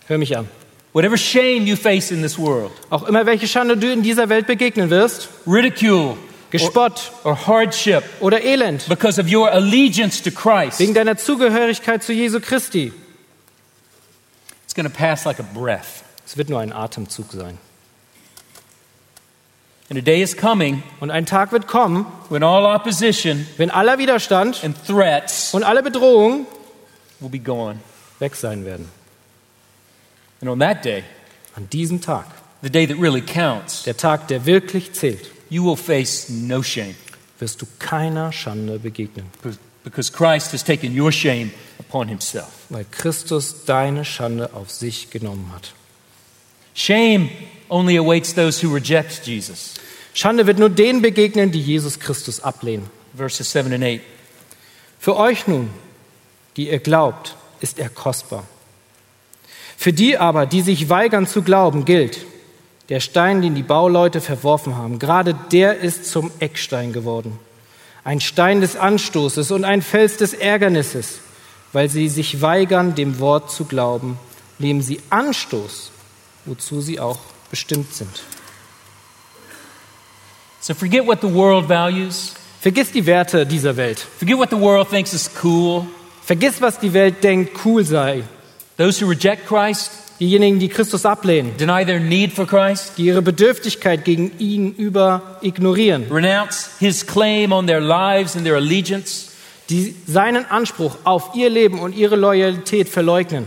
Hör 0.06 0.16
mich 0.18 0.36
an. 0.36 0.48
whatever 0.94 1.16
shame 1.18 1.66
you 1.66 1.76
face 1.76 2.10
in 2.10 2.22
this 2.22 2.38
world, 2.38 2.70
Auch 2.90 3.02
immer 3.04 3.26
welche 3.26 3.46
Schande 3.46 3.76
du 3.76 3.92
in 3.92 4.02
dieser 4.02 4.28
Welt 4.30 4.46
begegnen 4.46 4.88
wirst, 4.90 5.28
ridicule 5.46 6.16
Gespott 6.50 7.12
or 7.24 7.34
hardship 7.34 8.04
oder 8.20 8.42
Elend, 8.42 8.88
because 8.88 9.20
of 9.20 9.30
your 9.30 9.50
allegiance 9.50 10.22
to 10.22 10.30
Christ, 10.30 10.80
wegen 10.80 10.94
deiner 10.94 11.16
Zugehörigkeit 11.16 12.02
zu 12.02 12.12
Jesu 12.12 12.40
Christi, 12.40 12.92
it's 14.64 14.74
going 14.74 14.90
to 14.90 14.96
pass 14.96 15.24
like 15.24 15.38
a 15.40 15.42
breath. 15.54 16.04
es 16.26 16.36
wird 16.36 16.48
nur 16.48 16.60
ein 16.60 16.72
Atemzug 16.72 17.32
sein. 17.32 17.58
And 19.90 19.98
a 19.98 20.02
day 20.02 20.20
is 20.20 20.36
coming 20.36 20.82
Und 21.00 21.10
ein 21.10 21.24
Tag 21.24 21.50
wird 21.50 21.66
kommen, 21.66 22.04
when 22.28 22.42
all 22.42 22.66
opposition 22.66 23.46
wenn 23.56 23.70
aller 23.70 23.98
Widerstand 23.98 24.62
and 24.62 24.76
threats 24.86 25.54
und 25.54 25.64
alle 25.64 25.82
Bedrohung 25.82 26.46
will 27.20 27.30
be 27.30 27.38
gone. 27.38 27.80
weg 28.18 28.34
sein 28.36 28.64
werden. 28.64 28.90
And 30.40 30.50
on 30.50 30.58
that 30.60 30.84
day, 30.84 31.04
An 31.56 31.68
diesem 31.70 32.00
Tag, 32.00 32.26
the 32.62 32.70
day 32.70 32.86
that 32.86 32.98
really 33.00 33.20
counts, 33.20 33.82
der 33.82 33.96
Tag, 33.96 34.28
der 34.28 34.46
wirklich 34.46 34.92
zählt, 34.92 35.30
you 35.50 35.64
will 35.64 35.76
face 35.76 36.28
no 36.28 36.62
shame 36.62 36.94
wirst 37.40 37.62
du 37.62 37.66
keiner 37.78 38.32
Schande 38.32 38.78
begegnen, 38.78 39.26
because 39.84 40.12
Christ 40.12 40.52
has 40.52 40.64
taken 40.64 40.98
your 40.98 41.12
shame 41.12 41.52
upon 41.78 42.08
himself. 42.08 42.48
weil 42.68 42.84
Christus 42.90 43.64
deine 43.64 44.04
Schande 44.04 44.50
auf 44.54 44.70
sich 44.70 45.10
genommen 45.10 45.50
hat. 45.54 45.72
Shame 46.74 47.30
only 47.68 47.96
awaits 47.96 48.34
those 48.34 48.64
who 48.64 48.72
reject 48.72 49.26
Jesus. 49.26 49.74
Schande 50.14 50.46
wird 50.46 50.58
nur 50.58 50.70
denen 50.70 51.02
begegnen, 51.02 51.50
die 51.52 51.60
Jesus 51.60 51.98
Christus 51.98 52.40
ablehnen. 52.40 52.90
Verses 53.16 53.50
7 53.52 53.72
and 53.72 53.84
8. 53.84 54.00
Für 54.98 55.16
euch 55.16 55.46
nun, 55.46 55.70
die 56.56 56.68
ihr 56.68 56.80
glaubt, 56.80 57.36
ist 57.60 57.78
er 57.78 57.88
kostbar. 57.88 58.44
Für 59.76 59.92
die 59.92 60.18
aber, 60.18 60.46
die 60.46 60.60
sich 60.60 60.88
weigern 60.88 61.26
zu 61.26 61.42
glauben, 61.42 61.84
gilt, 61.84 62.26
der 62.88 63.00
Stein, 63.00 63.42
den 63.42 63.54
die 63.54 63.62
Bauleute 63.62 64.20
verworfen 64.20 64.76
haben, 64.76 64.98
gerade 64.98 65.34
der 65.52 65.78
ist 65.78 66.10
zum 66.10 66.30
Eckstein 66.38 66.92
geworden. 66.92 67.38
Ein 68.04 68.20
Stein 68.20 68.60
des 68.60 68.76
Anstoßes 68.76 69.50
und 69.50 69.64
ein 69.64 69.82
Fels 69.82 70.16
des 70.16 70.32
Ärgernisses. 70.32 71.20
Weil 71.74 71.90
sie 71.90 72.08
sich 72.08 72.40
weigern, 72.40 72.94
dem 72.94 73.18
Wort 73.18 73.50
zu 73.50 73.66
glauben, 73.66 74.18
nehmen 74.58 74.80
sie 74.80 75.00
Anstoß, 75.10 75.90
wozu 76.46 76.80
sie 76.80 76.98
auch 76.98 77.18
bestimmt 77.50 77.92
sind. 77.92 78.22
So 80.60 80.72
forget 80.74 81.06
what 81.06 81.20
the 81.20 81.32
world 81.32 81.68
values. 81.68 82.34
Vergiss 82.60 82.90
die 82.90 83.04
Werte 83.04 83.46
dieser 83.46 83.76
Welt. 83.76 83.98
Forget 84.18 84.38
what 84.38 84.50
the 84.50 84.58
world 84.58 84.88
thinks 84.88 85.12
is 85.12 85.30
cool. 85.44 85.86
Vergiss, 86.24 86.60
was 86.60 86.78
die 86.78 86.92
Welt 86.92 87.22
denkt, 87.22 87.64
cool 87.64 87.84
sei. 87.84 88.24
Those 88.76 89.04
who 89.04 89.08
reject 89.08 89.46
Christ, 89.46 89.90
Diejenigen, 90.20 90.58
die 90.58 90.68
Christus 90.68 91.06
ablehnen, 91.06 91.56
deny 91.58 91.84
their 91.84 92.00
need 92.00 92.32
for 92.32 92.46
Christ, 92.46 92.94
die 92.96 93.04
ihre 93.04 93.22
Bedürftigkeit 93.22 94.04
gegen 94.04 94.32
ihn 94.38 94.74
über 94.74 95.38
ignorieren, 95.42 96.10
renounce 96.10 96.70
his 96.80 97.06
claim 97.06 97.52
on 97.52 97.66
their 97.66 97.80
lives 97.80 98.34
and 98.34 98.44
their 98.44 98.56
allegiance, 98.56 99.30
die 99.70 99.94
seinen 100.06 100.44
Anspruch 100.46 100.96
auf 101.04 101.34
ihr 101.34 101.50
Leben 101.50 101.78
und 101.78 101.94
ihre 101.94 102.16
Loyalität 102.16 102.88
verleugnen. 102.88 103.46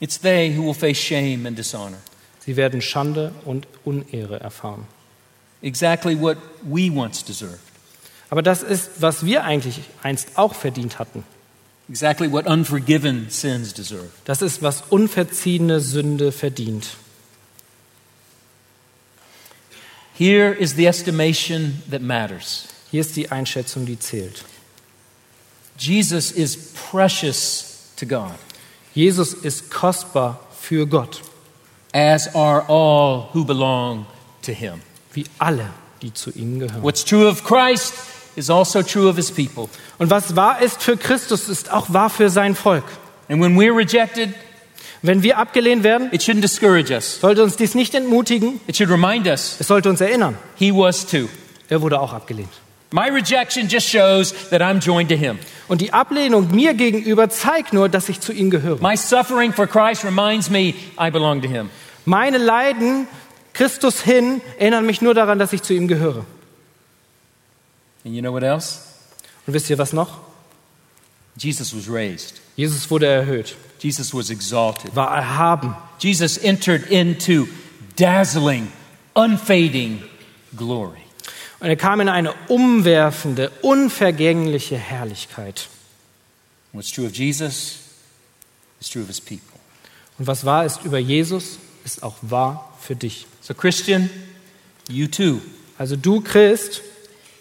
it's 0.00 0.18
they 0.18 0.50
who 0.50 0.62
will 0.62 0.74
face 0.74 0.98
shame 0.98 1.46
and 1.46 1.56
dishonor. 1.56 1.98
Sie 2.40 2.56
werden 2.56 2.80
Schande 2.80 3.32
und 3.44 3.66
Unehre 3.84 4.40
erfahren. 4.40 4.86
Exactly 5.62 6.18
what 6.18 6.38
we 6.62 6.90
once 6.90 7.22
deserved. 7.22 7.60
Aber 8.30 8.42
das 8.42 8.62
ist, 8.62 9.02
was 9.02 9.26
wir 9.26 9.44
eigentlich 9.44 9.80
einst 10.02 10.38
auch 10.38 10.54
verdient 10.54 10.98
hatten. 10.98 11.24
Exactly 11.90 12.28
what 12.28 12.46
unforgiven 12.46 13.28
sins 13.30 13.72
deserve. 13.74 14.10
Das 14.24 14.42
ist, 14.42 14.62
was 14.62 14.84
unverziehene 14.90 15.80
Sünde 15.80 16.30
verdient. 16.30 16.96
Here 20.14 20.52
is 20.52 20.76
the 20.76 20.86
estimation 20.86 21.82
that 21.90 22.00
matters. 22.00 22.68
Hier 22.92 23.00
ist 23.00 23.16
die 23.16 23.30
Einschätzung, 23.32 23.86
die 23.86 23.98
zählt. 23.98 24.44
Jesus 25.78 26.30
is 26.30 26.72
precious 26.74 27.90
to 27.96 28.06
God, 28.06 28.34
Jesus 28.94 29.32
ist 29.32 29.70
kostbar 29.70 30.38
für 30.60 30.86
Gott, 30.86 31.22
as 31.92 32.32
are 32.36 32.62
all 32.68 33.30
who 33.32 33.44
belong 33.44 34.06
to 34.42 34.52
him. 34.52 34.82
wie 35.12 35.24
alle, 35.38 35.70
die 36.02 36.14
zu 36.14 36.30
ihm 36.30 36.60
gehören. 36.60 36.82
What's 36.82 37.04
true 37.04 37.26
of 37.26 37.42
Christ 37.42 37.94
is 38.40 38.50
also 38.50 38.82
true 38.82 39.08
of 39.08 39.16
his 39.16 39.30
people. 39.30 39.68
Und 39.98 40.10
was 40.10 40.34
wahr 40.34 40.60
ist 40.60 40.82
für 40.82 40.96
Christus, 40.96 41.48
ist 41.48 41.70
auch 41.72 41.92
wahr 41.92 42.10
für 42.10 42.30
sein 42.30 42.54
Volk. 42.56 42.84
And 43.28 43.40
when 43.42 43.56
we're 43.56 43.76
rejected, 43.76 44.30
Wenn 45.02 45.22
wir 45.22 45.38
abgelehnt 45.38 45.82
werden, 45.82 46.08
it 46.12 46.20
shouldn't 46.22 46.42
discourage 46.42 46.90
us. 46.92 47.20
sollte 47.20 47.42
uns 47.42 47.56
dies 47.56 47.74
nicht 47.74 47.94
entmutigen, 47.94 48.60
It 48.66 48.76
should 48.76 48.90
remind 48.90 49.26
us 49.26 49.56
es 49.58 49.68
sollte 49.68 49.88
uns 49.88 50.00
erinnern, 50.00 50.36
he 50.56 50.72
was 50.72 51.06
too. 51.06 51.28
er 51.70 51.80
wurde 51.80 52.00
auch 52.00 52.12
abgelehnt. 52.12 52.50
My 52.92 53.08
rejection 53.08 53.68
just 53.68 53.88
shows 53.88 54.34
that 54.50 54.60
I'm 54.60 54.80
joined 54.80 55.08
to 55.10 55.16
him. 55.16 55.38
Und 55.68 55.80
die 55.80 55.92
Ablehnung 55.92 56.50
mir 56.50 56.74
gegenüber 56.74 57.30
zeigt 57.30 57.72
nur, 57.72 57.88
dass 57.88 58.08
ich 58.08 58.20
zu 58.20 58.32
ihm 58.32 58.50
gehöre. 58.50 58.78
My 58.82 58.96
suffering 58.96 59.52
for 59.52 59.66
Christ 59.66 60.04
reminds 60.04 60.50
me 60.50 60.74
I 61.00 61.10
belong 61.10 61.40
to 61.42 61.48
him. 61.48 61.70
Meine 62.04 62.38
Leiden 62.38 63.06
Christus 63.52 64.00
hin 64.02 64.40
erinnern 64.58 64.84
mich 64.86 65.00
nur 65.02 65.14
daran, 65.14 65.38
dass 65.38 65.52
ich 65.52 65.62
zu 65.62 65.72
ihm 65.72 65.86
gehöre. 65.88 66.24
And 68.04 68.14
you 68.14 68.22
know 68.22 68.32
what 68.32 68.42
else? 68.42 68.80
Und 69.46 69.54
wisst 69.54 69.70
ihr 69.70 69.78
was 69.78 69.92
noch? 69.92 70.20
Jesus 71.36 71.74
was 71.74 71.88
raised. 71.88 72.40
Jesus 72.56 72.90
wurde 72.90 73.06
erhöht, 73.06 73.56
Jesus 73.78 74.12
was 74.12 74.30
exalted. 74.30 74.94
war 74.94 75.16
erhaben. 75.16 75.74
Jesus 75.98 76.36
entered 76.38 76.90
into 76.90 77.46
dazzling, 77.96 78.70
unfading 79.14 80.02
glory. 80.56 80.98
Und 81.60 81.68
er 81.68 81.76
kam 81.76 82.00
in 82.00 82.08
eine 82.08 82.32
umwerfende, 82.48 83.50
unvergängliche 83.62 84.76
Herrlichkeit. 84.76 85.68
What's 86.72 86.90
true 86.90 87.06
of 87.06 87.14
Jesus 87.14 87.78
is 88.80 88.88
true 88.88 89.02
of 89.02 89.08
his 89.08 89.20
people. 89.20 89.58
Und 90.18 90.26
was 90.26 90.44
wahr 90.44 90.64
ist 90.64 90.84
über 90.84 90.98
Jesus, 90.98 91.58
ist 91.84 92.02
auch 92.02 92.16
wahr 92.22 92.76
für 92.80 92.96
dich. 92.96 93.26
So, 93.40 93.54
Christian, 93.54 94.10
you 94.88 95.06
too, 95.06 95.40
Also 95.78 95.96
du, 95.96 96.20
Christ, 96.20 96.82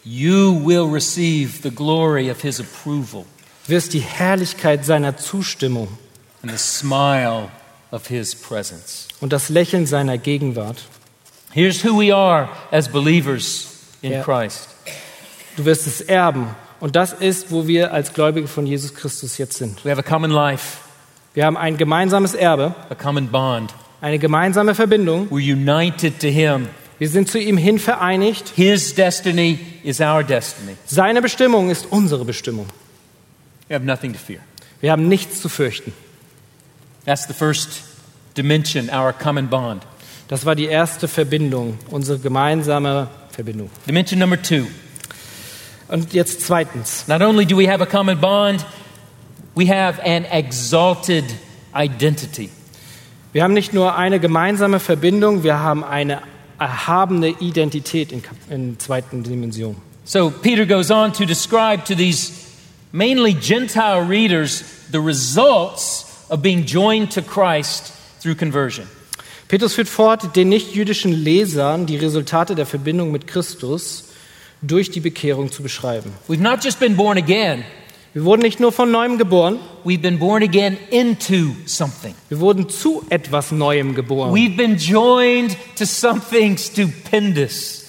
you 0.09 0.53
will 0.65 0.89
receive 0.91 1.61
the 1.61 1.69
glory 1.71 2.29
of 2.31 2.41
his 2.41 2.59
approval 2.59 3.25
wirst 3.67 3.93
die 3.93 3.99
Herrlichkeit 3.99 4.83
seiner 4.85 5.15
Zustimmung 5.17 5.89
and 6.41 6.51
the 6.51 6.57
smile 6.57 7.49
of 7.91 8.07
his 8.07 8.33
presence. 8.35 9.07
und 9.21 9.31
das 9.33 9.49
Lächeln 9.49 9.85
seiner 9.85 10.17
Gegenwart. 10.17 10.83
Here's 11.51 11.83
who 11.83 11.99
we 11.99 12.13
are 12.15 12.49
as 12.71 12.87
believers 12.87 13.67
in 14.01 14.11
Yeah. 14.11 14.23
Christ. 14.23 14.69
Du 15.57 15.65
wirst 15.65 15.85
es 15.87 16.01
erben. 16.01 16.47
Und 16.79 16.95
das 16.95 17.11
ist, 17.11 17.51
wo 17.51 17.67
wir 17.67 17.91
als 17.93 18.13
Gläubige 18.13 18.47
von 18.47 18.65
Jesus 18.65 18.93
Christus 18.93 19.37
jetzt 19.37 19.57
sind. 19.57 19.83
We 19.83 19.91
have 19.91 19.99
a 19.99 20.03
common 20.03 20.31
life, 20.31 20.77
Wir 21.33 21.45
haben 21.45 21.57
ein 21.57 21.75
gemeinsames 21.77 22.33
Erbe, 22.33 22.73
a 22.89 22.95
common 22.95 23.27
bond. 23.27 23.73
eine 24.01 24.17
gemeinsame 24.19 24.73
Verbindung. 24.75 25.27
We're 25.29 25.53
united 25.53 26.19
to 26.21 26.27
him. 26.27 26.67
Wir 26.99 27.09
sind 27.09 27.29
zu 27.29 27.39
ihm 27.39 27.57
hin 27.57 27.79
vereinigt. 27.79 28.51
His 28.55 28.93
destiny 28.93 29.57
is 29.83 30.01
our 30.01 30.23
destiny. 30.23 30.75
Seine 30.85 31.21
Bestimmung 31.21 31.69
ist 31.69 31.87
unsere 31.89 32.25
Bestimmung. 32.25 32.67
We 33.69 33.75
have 33.75 33.85
nothing 33.85 34.13
to 34.13 34.19
fear. 34.19 34.41
Wir 34.81 34.91
haben 34.91 35.07
nichts 35.07 35.41
zu 35.41 35.49
fürchten. 35.49 35.93
That's 37.05 37.25
the 37.25 37.33
first 37.33 37.81
dimension, 38.35 38.89
our 38.89 39.13
common 39.13 39.47
bond. 39.49 39.83
Das 40.27 40.45
war 40.45 40.55
die 40.55 40.65
erste 40.65 41.07
Verbindung, 41.07 41.79
unsere 41.89 42.19
gemeinsame 42.19 43.07
Verbindung. 43.31 43.69
Dimension 43.87 44.19
number 44.19 44.39
two 44.41 44.67
Und 45.87 46.13
jetzt 46.13 46.41
zweitens. 46.41 47.07
Not 47.07 47.21
only 47.21 47.45
do 47.45 47.57
we 47.57 47.67
have 47.67 47.81
a 47.81 47.85
common 47.85 48.19
bond, 48.19 48.65
we 49.55 49.67
have 49.67 49.99
an 50.03 50.25
exalted 50.25 51.25
identity. 51.73 52.49
Wir 53.31 53.43
haben 53.43 53.53
nicht 53.53 53.73
nur 53.73 53.95
eine 53.95 54.19
gemeinsame 54.19 54.79
Verbindung, 54.79 55.43
wir 55.43 55.59
haben 55.59 55.83
eine 55.83 56.21
erhabene 56.59 57.35
Identität 57.39 58.11
in, 58.11 58.21
in 58.49 58.79
zweiten 58.79 59.23
Dimension. 59.23 59.75
So 60.05 60.31
Peter 60.31 60.65
goes 60.65 60.91
on 60.91 61.13
to 61.13 61.25
describe 61.25 61.85
to 61.85 61.95
these 61.95 62.31
mainly 62.91 63.33
Gentile 63.33 64.01
readers 64.01 64.63
the 64.91 64.99
results 64.99 66.25
of 66.29 66.41
being 66.41 66.65
joined 66.65 67.11
to 67.11 67.21
Christ 67.21 67.93
through 68.21 68.35
conversion. 68.35 68.87
Petrus 69.47 69.73
führt 69.73 69.89
fort, 69.89 70.35
den 70.35 70.49
nichtjüdischen 70.49 71.11
Lesern 71.11 71.85
die 71.85 71.97
Resultate 71.97 72.55
der 72.55 72.65
Verbindung 72.65 73.11
mit 73.11 73.25
Christus 73.25 74.05
durch 74.61 74.91
die 74.91 74.99
Bekehrung 74.99 75.51
zu 75.51 75.63
beschreiben. 75.63 76.11
We've 76.27 76.39
not 76.39 76.63
just 76.63 76.79
been 76.79 76.95
born 76.95 77.17
again, 77.17 77.63
Wir 78.13 78.23
wurden 78.23 78.41
nicht 78.41 78.59
nur 78.59 78.71
von 78.71 78.89
neuem 78.91 79.17
geboren, 79.19 79.59
we've 79.83 80.01
been 80.01 80.17
born 80.17 80.41
again 80.41 80.77
into 80.89 81.53
something. 81.65 82.15
wir 82.29 82.39
wurden 82.39 82.67
zu 82.67 83.03
etwas 83.09 83.51
Neuem 83.51 83.93
geboren. 83.93 84.33
We've 84.33 84.57
been 84.57 84.77
joined 84.77 85.55
to 85.77 85.85
something 85.85 86.57
stupendous, 86.57 87.85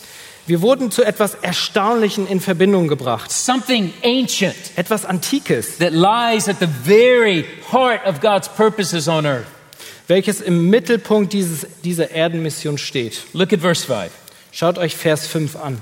Wir 0.47 0.63
wurden 0.63 0.91
zu 0.91 1.05
etwas 1.05 1.35
Erstaunlichen 1.35 2.27
in 2.27 2.41
Verbindung 2.41 2.89
gebracht, 2.89 3.31
something 3.31 3.93
ancient 4.03 4.57
etwas 4.77 5.05
Antikes, 5.05 5.79
that 5.79 5.93
lies 5.93 6.49
at 6.49 6.59
the 6.61 6.67
very 6.67 7.45
heart 7.73 8.05
of 8.05 8.21
God's 8.21 8.49
purposes 8.49 9.09
on 9.09 9.25
earth. 9.27 9.47
welches 10.09 10.41
im 10.41 10.69
Mittelpunkt 10.69 11.33
dieses, 11.33 11.67
dieser 11.85 12.11
Erdenmission 12.11 12.79
steht. 12.79 13.23
Look 13.33 13.53
at 13.53 13.61
verse 13.61 13.87
5. 13.87 14.11
Schaut 14.53 14.77
euch 14.77 14.97
Vers 14.97 15.27
5 15.29 15.57
an. 15.57 15.81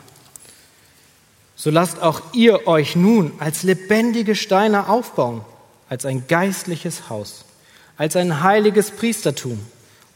So 1.60 1.70
lasst 1.70 2.00
auch 2.00 2.22
ihr 2.32 2.68
euch 2.68 2.94
nun 2.94 3.32
als 3.40 3.64
lebendige 3.64 4.36
Steine 4.36 4.88
aufbauen, 4.88 5.40
als 5.88 6.06
ein 6.06 6.28
geistliches 6.28 7.10
Haus, 7.10 7.44
als 7.96 8.14
ein 8.14 8.44
heiliges 8.44 8.92
Priestertum, 8.92 9.58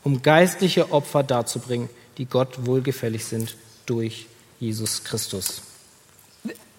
um 0.05 0.23
geistliche 0.23 0.93
Opfer 0.93 1.25
darzubringen, 1.25 1.91
die 2.17 2.27
Gott 2.27 2.65
wohlgefällig 2.65 3.25
sind 3.25 3.57
durch 3.87 4.27
Jesus 4.61 5.03
Christus. 5.03 5.63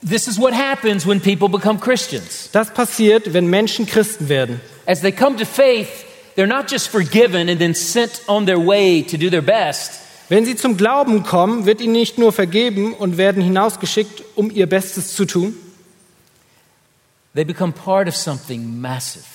This 0.02 0.28
is 0.28 0.40
what 0.40 0.54
happens 0.54 1.06
when 1.06 1.20
people 1.20 1.50
become 1.50 1.78
Christians. 1.78 2.50
Das 2.54 2.74
passiert, 2.74 3.34
wenn 3.34 3.48
Menschen 3.48 3.86
Christen 3.86 4.30
werden. 4.30 4.62
As 4.86 5.02
they 5.02 5.12
come 5.12 5.36
to 5.36 5.46
faith, 5.46 5.90
they're 6.38 6.48
not 6.48 6.72
just 6.72 6.88
forgiven 6.88 7.50
and 7.50 7.60
then 7.60 7.76
sent 7.76 8.22
on 8.28 8.46
their 8.46 8.66
way 8.66 9.02
to 9.02 9.18
do 9.18 9.30
their 9.30 9.42
best. 9.42 10.03
Wenn 10.30 10.46
sie 10.46 10.56
zum 10.56 10.78
Glauben 10.78 11.24
kommen, 11.24 11.66
wird 11.66 11.82
ihnen 11.82 11.94
nicht 11.94 12.18
nur 12.18 12.32
vergeben 12.32 12.94
und 12.94 13.18
werden 13.18 13.42
hinausgeschickt, 13.42 14.24
um 14.36 14.50
ihr 14.50 14.68
Bestes 14.68 15.16
zu 15.16 15.26
tun. 15.26 15.56
They 17.36 17.44
become 17.44 17.74
part 17.74 18.08
of 18.08 18.16
something 18.16 18.80
massive. 18.80 19.26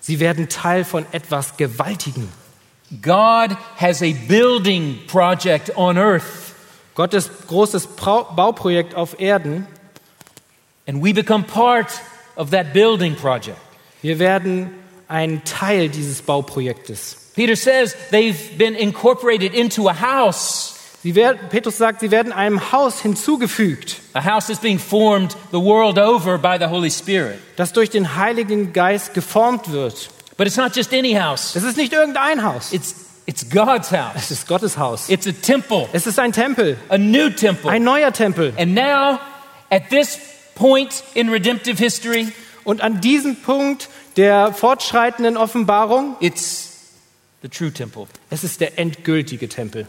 Sie 0.00 0.20
werden 0.20 0.48
Teil 0.48 0.84
von 0.84 1.06
etwas 1.12 1.56
Gewaltigem. 1.56 2.28
God 3.00 3.56
has 3.76 4.02
a 4.02 4.12
building 4.28 4.98
project 5.06 5.76
on 5.76 5.96
earth, 5.96 6.24
Gottes 6.94 7.30
großes 7.46 7.88
Bauprojekt 7.96 8.94
auf 8.94 9.18
Erden. 9.18 9.66
and 10.86 11.02
we 11.02 11.12
become 11.12 11.44
part 11.44 12.00
of 12.36 12.50
that 12.50 12.72
building 12.72 13.14
project. 13.16 13.58
Wir 14.02 14.18
werden 14.18 14.70
ein 15.08 15.44
Teil 15.44 15.88
dieses 15.88 16.22
Bauprojektes. 16.22 17.23
Peter 17.34 17.56
says 17.56 17.94
they've 18.10 18.56
been 18.56 18.74
incorporated 18.76 19.54
into 19.54 19.88
a 19.88 19.92
house, 19.94 20.72
werden, 21.02 21.38
Petrus 21.50 21.76
sagt, 21.76 22.00
sie 22.00 22.10
werden 22.10 22.32
einem 22.32 22.72
Haus 22.72 23.00
hinzugefügt, 23.00 23.96
a 24.14 24.24
house 24.24 24.46
that's 24.46 24.60
being 24.60 24.78
formed 24.78 25.36
the 25.50 25.58
world 25.60 25.98
over 25.98 26.38
by 26.38 26.56
the 26.58 26.66
Holy 26.68 26.90
Spirit. 26.90 27.38
das 27.56 27.72
durch 27.72 27.90
den 27.90 28.16
Heiligen 28.16 28.72
Geist 28.72 29.12
geformt 29.14 29.70
wird. 29.72 30.08
But 30.36 30.46
it's 30.46 30.56
not 30.56 30.74
just 30.74 30.92
any 30.94 31.14
house, 31.14 31.54
Es 31.56 31.62
ist 31.64 31.76
nicht 31.76 31.92
irgendein 31.92 32.42
Haus, 32.44 32.72
it's, 32.72 32.94
it's 33.26 33.48
God's 33.50 33.90
house. 33.90 34.14
es 34.16 34.30
ist 34.30 34.48
Gottes 34.48 34.78
Haus. 34.78 35.08
It's 35.08 35.26
a 35.26 35.32
temple, 35.32 35.88
Es 35.92 36.06
ist 36.06 36.18
ein 36.18 36.32
Tempel, 36.32 36.76
a 36.88 36.96
new 36.98 37.30
temple. 37.30 37.70
ein 37.70 37.82
neuer 37.84 38.12
Tempel. 38.12 38.52
And 38.56 38.74
now, 38.74 39.18
at 39.70 39.90
this 39.90 40.18
point 40.54 41.02
in 41.14 41.28
redemptive 41.30 41.78
history, 41.78 42.32
Und 42.64 42.80
an 42.80 43.02
diesem 43.02 43.36
Punkt 43.36 43.90
der 44.16 44.54
fortschreitenden 44.54 45.36
Offenbarung, 45.36 46.16
it's 46.20 46.73
the 47.44 47.48
true 47.50 47.70
temple. 47.70 48.08
es 48.30 48.42
ist 48.42 48.60
der 48.60 48.78
endgültige 48.78 49.48
Tempel. 49.48 49.86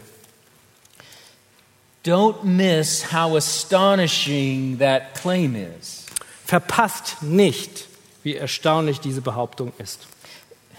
Don't 2.04 2.44
miss 2.44 3.12
how 3.12 3.34
astonishing 3.34 4.78
that 4.78 5.14
claim 5.14 5.56
is. 5.56 6.04
Verpasst 6.44 7.22
nicht, 7.22 7.86
wie 8.22 8.36
erstaunlich 8.36 9.00
diese 9.00 9.22
Behauptung 9.22 9.72
ist. 9.78 10.06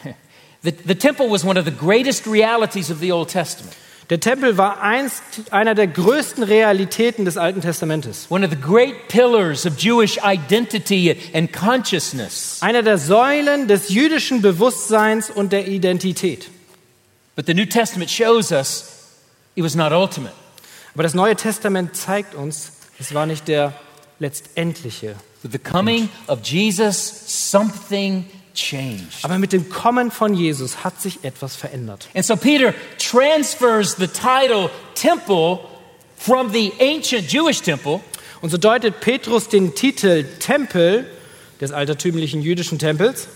The, 0.63 0.74
the 0.86 0.96
temple 0.96 1.30
was 1.30 1.44
one 1.44 1.58
of 1.60 1.66
the 1.66 1.72
greatest 1.72 2.26
realities 2.28 2.90
of 2.90 3.00
the 3.00 3.12
Old 3.12 3.30
Testament, 3.30 3.76
Der 4.10 4.20
Tempel 4.22 4.58
war 4.58 4.82
einst 4.82 5.22
einer 5.52 5.76
der 5.76 5.88
größten 5.88 6.44
Realitäten 6.44 7.26
des 7.26 7.36
Alten 7.38 7.62
Testamentes. 7.62 8.28
one 8.30 8.46
of 8.46 8.52
the 8.52 8.60
great 8.60 9.10
pillars 9.10 9.66
of 9.66 9.78
Jewish 9.78 10.18
identity 10.24 11.16
and 11.34 11.52
consciousness. 11.52 12.60
Einer 12.62 12.84
der 12.84 12.98
Säulen 13.00 13.68
des 13.68 13.90
jüdischen 13.90 14.42
Bewusstseins 14.42 15.30
und 15.30 15.52
der 15.52 15.68
Identität. 15.68 16.50
But 17.38 17.45
the 17.45 17.54
New 17.54 17.67
Testament 17.67 18.10
shows 18.10 18.52
us 18.52 19.21
it 19.56 19.63
was 19.63 19.76
not 19.76 19.93
ultimate. 19.93 20.34
Aber 20.93 21.04
das 21.04 21.13
Neue 21.13 21.36
Testament 21.36 21.95
zeigt 21.95 22.34
uns, 22.34 22.71
es 23.00 23.13
war 23.13 23.28
nicht 23.28 23.47
der 23.47 23.73
letztendliche. 24.19 25.15
With 25.43 25.52
the 25.52 25.60
coming 25.60 26.10
of 26.28 26.39
Jesus, 26.43 26.97
something 27.52 28.26
changed. 28.56 29.23
Aber 29.23 29.38
mit 29.38 29.54
dem 29.54 29.69
Kommen 29.69 30.10
von 30.10 30.34
Jesus 30.34 30.84
hat 30.84 31.00
sich 31.00 31.23
etwas 31.23 31.56
verändert. 31.56 32.10
And 32.15 32.26
so 32.26 32.36
Peter 32.36 32.73
transfers 32.97 33.95
the 33.97 34.08
title 34.08 34.71
temple 34.95 35.60
from 36.17 36.52
the 36.52 36.73
ancient 36.80 37.32
Jewish 37.32 37.62
temple 37.62 38.02
Und 38.41 38.50
so 38.50 38.58
deutet 38.58 39.00
Petrus 39.00 39.47
den 39.47 39.76
Titel 39.76 40.26
Tempel 40.39 41.06
des 41.62 41.71
altertümlichen 41.71 42.41
jüdischen 42.41 42.80
Tempels, 42.80 43.28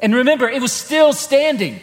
And 0.00 0.14
remember, 0.14 0.50
it 0.50 0.62
was 0.62 0.72
still 0.72 1.12
standing, 1.12 1.80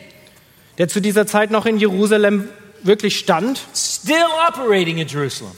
der 0.77 0.87
zu 0.87 1.01
dieser 1.01 1.27
Zeit 1.27 1.51
noch 1.51 1.65
in 1.65 1.77
Jerusalem 1.77 2.49
wirklich 2.83 3.17
stand. 3.19 3.59
still 3.75 4.25
operating 4.47 4.97
in 4.97 5.07
Jerusalem. 5.07 5.53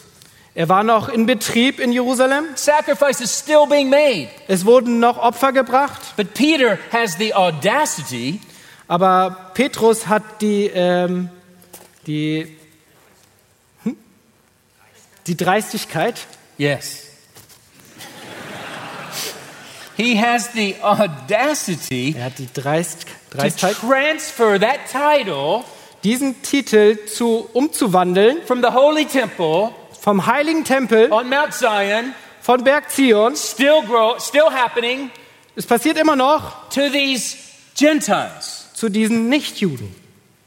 Er 0.54 0.70
war 0.70 0.84
noch 0.84 1.10
in 1.10 1.26
Betrieb 1.26 1.80
in 1.80 1.92
Jerusalem. 1.92 2.46
Sacrifices 2.56 3.40
still 3.40 3.66
being 3.68 3.90
made. 3.90 4.30
Es 4.48 4.66
wurden 4.66 5.00
noch 5.00 5.18
Opfer 5.18 5.52
gebracht. 5.52 6.00
But 6.16 6.34
Peter 6.34 6.78
has 6.92 7.18
the 7.18 7.34
audacity 7.34 8.40
Aber 8.88 9.52
Petrus 9.54 10.08
hat 10.08 10.42
die, 10.42 10.68
ähm, 10.68 11.30
die, 12.06 12.56
hm? 13.84 13.98
die 15.28 15.38
Dreistigkeit, 15.38 16.28
Yes. 16.58 17.02
he 19.98 20.16
has 20.16 20.52
the 20.54 20.76
audacity 20.82 22.16
er 22.18 22.26
hat 22.26 22.38
die 22.38 22.48
Dreist, 23.36 23.60
to 23.60 23.68
transfer 23.74 24.60
that 24.60 24.80
title 24.92 25.64
diesen 26.04 26.42
Titel 26.44 26.98
zu, 27.08 27.50
umzuwandeln 27.54 28.44
from 28.46 28.62
the 28.62 28.72
holy 28.74 29.06
temple 29.06 29.72
vom 30.00 30.26
heiligen 30.28 30.64
Tempel 30.64 31.12
on 31.12 31.28
Mount 31.30 31.54
Zion, 31.54 32.14
von 32.42 32.64
Berg 32.64 32.92
Zion. 32.92 33.36
still 33.36 33.82
grow, 33.82 34.20
still 34.20 34.52
happening, 34.52 35.10
Es 35.56 35.66
passiert 35.66 35.98
immer 35.98 36.16
noch 36.16 36.70
to 36.70 36.90
these 36.92 37.38
Gentiles, 37.76 38.70
zu 38.74 38.90
diesen 38.90 39.30
Nichtjuden. 39.30 39.94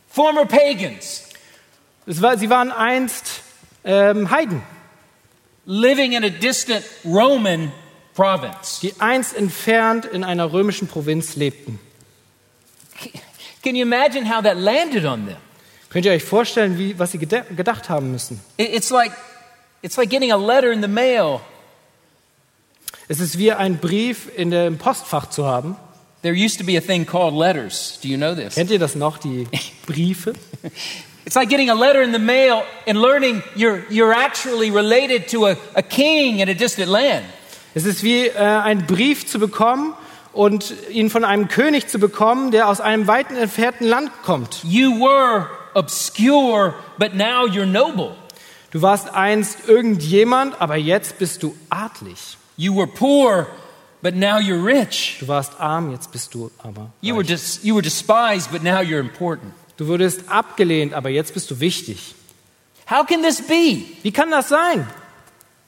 former 0.08 0.44
pagans, 0.46 1.24
Es 2.06 2.22
war, 2.22 2.38
sie 2.38 2.48
waren 2.50 2.70
einst 2.70 3.42
ähm, 3.84 4.30
Heiden, 4.30 4.62
living 5.66 6.12
in 6.12 6.24
a 6.24 6.28
distant 6.30 6.84
Roman 7.04 7.72
province. 8.14 8.80
die 8.80 8.94
einst 9.00 9.36
entfernt 9.36 10.04
in 10.04 10.22
einer 10.24 10.52
römischen 10.52 10.86
Provinz 10.88 11.36
lebten. 11.36 11.80
Can 13.68 13.76
you 13.76 13.82
imagine 13.82 14.24
how 14.24 14.40
that 14.42 14.56
landed 14.56 15.04
on 15.04 15.26
them? 15.26 15.36
Könnt 15.90 16.06
ihr 16.06 16.12
euch 16.12 16.24
vorstellen, 16.24 16.78
wie, 16.78 16.98
was 16.98 17.12
sie 17.12 17.18
gedacht 17.18 17.90
haben 17.90 18.10
müssen? 18.12 18.40
It- 18.56 18.72
It's 18.72 18.88
like, 18.88 19.12
it's 19.82 19.98
like 19.98 20.08
getting 20.08 20.32
a 20.32 20.36
letter 20.38 20.72
in 20.72 20.80
the 20.80 20.88
mail. 20.88 21.40
Es 23.08 23.20
ist 23.20 23.36
wie 23.36 23.52
ein 23.52 23.76
Brief 23.76 24.30
in 24.34 24.50
dem 24.50 24.78
Postfach 24.78 25.28
zu 25.28 25.44
haben. 25.44 25.76
There 26.22 26.34
used 26.34 26.58
to 26.60 26.64
be 26.64 26.78
a 26.78 26.80
thing 26.80 27.04
called 27.04 27.34
letters. 27.34 27.98
Do 28.02 28.08
you 28.08 28.16
know 28.16 28.34
this? 28.34 28.54
Kennt 28.54 28.70
ihr 28.70 28.78
das 28.78 28.94
noch, 28.94 29.18
die 29.18 29.46
Briefe? 29.86 30.32
It's 31.26 31.34
like 31.36 31.50
getting 31.50 31.68
a 31.68 31.74
letter 31.74 32.00
in 32.00 32.12
the 32.14 32.18
mail 32.18 32.62
and 32.86 32.98
learning 32.98 33.42
you're, 33.54 33.82
you're 33.90 34.14
actually 34.14 34.70
related 34.70 35.28
to 35.28 35.46
a, 35.46 35.56
a 35.74 35.82
king 35.82 36.38
in 36.38 36.48
a 36.48 36.54
distant 36.54 36.88
land. 36.88 37.26
Es 37.74 37.84
ist 37.84 38.02
wie 38.02 38.28
äh, 38.28 38.34
einen 38.38 38.86
Brief 38.86 39.26
zu 39.26 39.38
bekommen 39.38 39.92
und 40.32 40.72
ihn 40.90 41.10
von 41.10 41.24
einem 41.24 41.48
König 41.48 41.88
zu 41.88 41.98
bekommen, 41.98 42.50
der 42.50 42.68
aus 42.68 42.80
einem 42.80 43.06
weiten 43.06 43.36
entfernten 43.36 43.86
Land 43.86 44.10
kommt. 44.22 44.62
You 44.64 45.00
were 45.00 45.46
obscure, 45.74 46.74
but 46.98 47.14
now 47.14 47.44
you're 47.46 47.66
noble. 47.66 48.14
Du 48.70 48.82
warst 48.82 49.14
einst 49.14 49.66
irgendjemand, 49.68 50.60
aber 50.60 50.76
jetzt 50.76 51.18
bist 51.18 51.42
du 51.42 51.56
adlig. 51.70 52.36
You 52.56 52.76
were 52.76 52.86
poor, 52.86 53.46
but 54.02 54.14
now 54.14 54.36
you're 54.38 54.62
rich. 54.64 55.16
Du 55.20 55.28
warst 55.28 55.58
arm, 55.58 55.90
jetzt 55.92 56.12
bist 56.12 56.34
du 56.34 56.50
aber. 56.58 56.90
You 57.00 57.14
were, 57.14 57.20
reich. 57.22 57.28
dis- 57.28 57.60
you 57.62 57.74
were 57.74 57.82
despised, 57.82 58.50
but 58.52 58.62
now 58.62 58.80
you're 58.80 59.00
important. 59.00 59.52
Du 59.78 59.86
wurdest 59.86 60.28
abgelehnt, 60.28 60.92
aber 60.92 61.08
jetzt 61.08 61.32
bist 61.34 61.50
du 61.50 61.60
wichtig. 61.60 62.14
How 62.90 63.06
can 63.06 63.22
this 63.22 63.40
be? 63.40 63.84
Wie 64.02 64.10
kann 64.12 64.30
das 64.30 64.48
sein? 64.48 64.86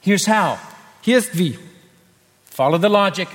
Here's 0.01 0.27
how 0.29 0.59
Hier 1.03 1.19
ist 1.19 1.37
wie. 1.39 1.59
follow 2.55 2.79
the 2.79 2.89
logic. 2.89 3.29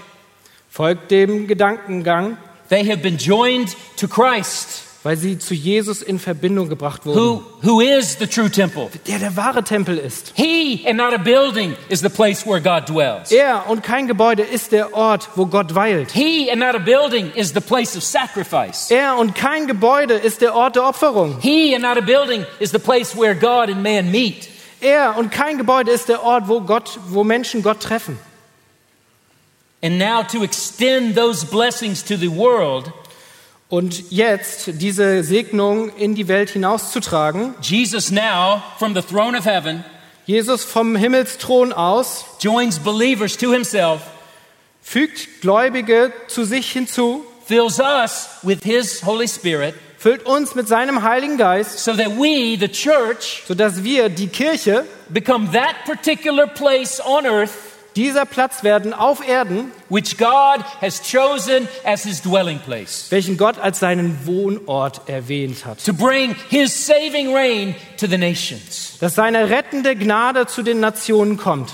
Folgt 0.76 1.10
dem 1.10 1.48
Gedankengang, 1.48 2.36
They 2.68 2.84
have 2.84 2.98
been 2.98 3.16
joined 3.16 3.74
to 3.96 4.10
Christ, 4.10 4.84
weil 5.04 5.16
sie 5.16 5.40
zu 5.40 5.54
Jesus 5.54 6.02
in 6.02 6.20
Verbindung 6.20 6.68
gebracht 6.68 7.06
wurden. 7.06 7.18
who, 7.18 7.44
who 7.62 7.80
is 7.80 8.18
the 8.20 8.28
true 8.28 8.50
temple. 8.52 8.90
Der 9.08 9.20
der 9.20 9.38
wahre 9.38 9.64
Tempel 9.64 9.98
ist. 9.98 10.34
He 10.36 10.86
and 10.86 10.98
not 10.98 11.14
a 11.14 11.18
building 11.18 11.78
is 11.88 12.02
the 12.02 12.10
place 12.10 12.46
where 12.46 12.60
God 12.60 12.90
dwells. 12.90 13.32
Er 13.32 13.70
und 13.70 13.84
kein 13.84 14.06
Gebäude 14.08 14.42
ist 14.44 14.74
der 14.74 14.94
Ort, 14.94 15.30
wo 15.36 15.46
Gott 15.46 15.76
weilt. 15.76 16.12
He 16.12 16.52
and 16.52 16.60
not 16.60 16.76
a 16.76 16.80
building 16.80 17.32
is 17.36 17.54
the 17.54 17.62
place 17.62 17.96
of 17.96 18.04
sacrifice. 18.04 18.92
Er 18.92 19.18
und 19.18 19.34
kein 19.34 19.68
Gebäude 19.68 20.16
ist 20.16 20.42
der 20.42 20.54
Ort 20.54 20.76
der 20.76 20.86
Opferung. 20.90 21.40
He 21.40 21.74
and 21.74 21.86
not 21.86 21.98
a 21.98 22.02
building 22.02 22.46
is 22.60 22.72
the 22.72 22.80
place 22.80 23.16
where 23.18 23.34
God 23.34 23.70
and 23.70 23.82
man 23.82 24.12
meet. 24.12 24.50
Er 24.82 25.16
und 25.18 25.32
kein 25.32 25.58
Gebäude 25.58 25.92
ist 25.92 26.10
der 26.10 26.22
Ort, 26.22 26.50
wo 26.50 26.60
Gott, 26.60 27.00
wo 27.08 27.24
Menschen 27.24 27.64
Gott 27.64 27.80
treffen. 27.80 28.20
And 29.86 30.00
now 30.00 30.24
to 30.24 30.41
extend 30.41 31.13
those 31.13 31.45
blessings 31.45 32.04
to 32.06 32.17
the 32.17 32.28
world, 32.28 32.91
Und 33.69 34.12
jetzt 34.12 34.82
diese 34.82 35.24
Segnung 35.24 35.95
in 35.95 36.15
die 36.15 36.28
Welt 36.28 36.50
hinauszutragen, 36.50 37.54
Jesus 37.62 38.10
now, 38.10 38.63
from 38.80 38.95
the 38.95 39.02
throne 39.04 39.38
of 39.38 39.45
heaven, 39.45 39.84
Jesus 40.26 40.63
vom 40.63 40.95
Himmelsthron 40.95 41.71
aus 41.71 42.26
joins 42.39 42.80
believers 42.80 43.38
to 43.38 43.52
himself, 43.52 44.02
fügt 44.82 45.41
Gläubige 45.41 46.12
zu 46.28 46.45
sich 46.45 46.71
hinzu, 46.71 47.24
fills 47.45 47.80
us 47.80 48.30
with 48.41 48.63
his 48.63 49.06
Holy 49.06 49.28
Spirit, 49.28 49.76
füllt 50.00 50.26
uns 50.26 50.56
mit 50.56 50.67
seinem 50.67 51.04
Heiligen 51.04 51.38
Geist, 51.38 51.78
so 51.78 51.93
that 51.93 52.17
we, 52.17 52.58
the 52.60 52.69
church, 52.69 53.43
sodass 53.48 53.84
wir, 53.84 54.10
die 54.10 54.30
Kirche, 54.30 54.84
become 55.10 55.52
that 55.52 55.76
particular 55.86 56.48
place 56.48 57.00
on 57.06 57.28
earth 57.28 57.75
dieser 57.95 58.25
Platz 58.25 58.63
werden 58.63 58.93
auf 58.93 59.25
Erden, 59.25 59.71
which 59.89 60.17
God 60.17 60.63
has 60.81 61.01
chosen 61.01 61.67
as 61.84 62.03
his 62.03 62.21
dwelling 62.21 62.60
place, 62.60 63.08
welchen 63.10 63.38
Gott 63.38 63.58
als 63.58 63.79
seinen 63.79 64.25
Wohnort 64.25 65.08
erwähnt 65.08 65.65
hat. 65.65 65.84
to 65.86 65.93
bring 65.93 66.36
his 66.49 66.86
saving 66.86 67.34
reign 67.34 67.75
to 67.97 68.08
the 68.08 68.17
nations. 68.17 68.97
Dass 68.99 69.15
seine 69.15 69.49
rettende 69.49 69.95
Gnade 69.95 70.45
zu 70.47 70.62
den 70.63 70.79
Nationen 70.79 71.38
kommt. 71.38 71.71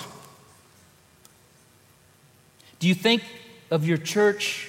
Do 2.81 2.87
you 2.87 2.95
think 2.95 3.21
of 3.69 3.83
your 3.87 3.97
church 3.97 4.67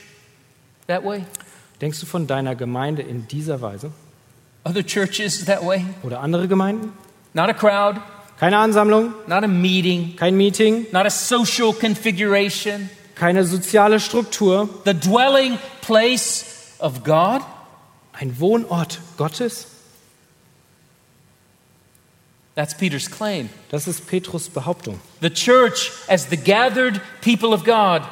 that 0.87 1.05
way? 1.05 1.25
Denkst 1.81 2.01
du 2.01 2.07
von 2.07 2.27
deiner 2.27 2.55
Gemeinde 2.55 3.03
in 3.03 3.27
dieser 3.27 3.61
Weise? 3.61 3.91
Other 4.65 4.87
churches 4.87 5.45
that 5.47 5.65
way? 5.67 5.85
Oder 6.03 6.21
andere 6.21 6.47
Gemeinden? 6.47 6.93
Not 7.35 7.49
a 7.49 7.55
crowd, 7.55 8.01
Keine 8.43 8.59
Ansammlung, 8.59 9.15
not 9.29 9.45
a 9.45 9.47
meeting, 9.47 10.17
kein 10.17 10.37
Meeting, 10.37 10.87
not 10.91 11.07
a 11.07 11.11
social 11.11 11.73
configuration, 11.73 12.91
keine 13.15 13.45
soziale 13.45 14.01
Struktur, 14.01 14.69
the 14.85 14.95
dwelling 14.95 15.59
place 15.81 16.75
of 16.81 17.05
God? 17.05 17.41
ein 18.13 18.41
Wohnort 18.41 18.99
Gottes? 19.17 19.69
That's 22.57 22.77
Peter's 22.77 23.09
claim. 23.09 23.49
Das 23.71 23.87
ist 23.87 24.09
Petrus 24.09 24.49
Behauptung. 24.49 25.01
The 25.21 25.31
church 25.31 25.93
as 26.09 26.27
the 26.27 26.37
gathered 26.37 27.01
people 27.21 27.55
of 27.55 27.63
God 27.63 28.03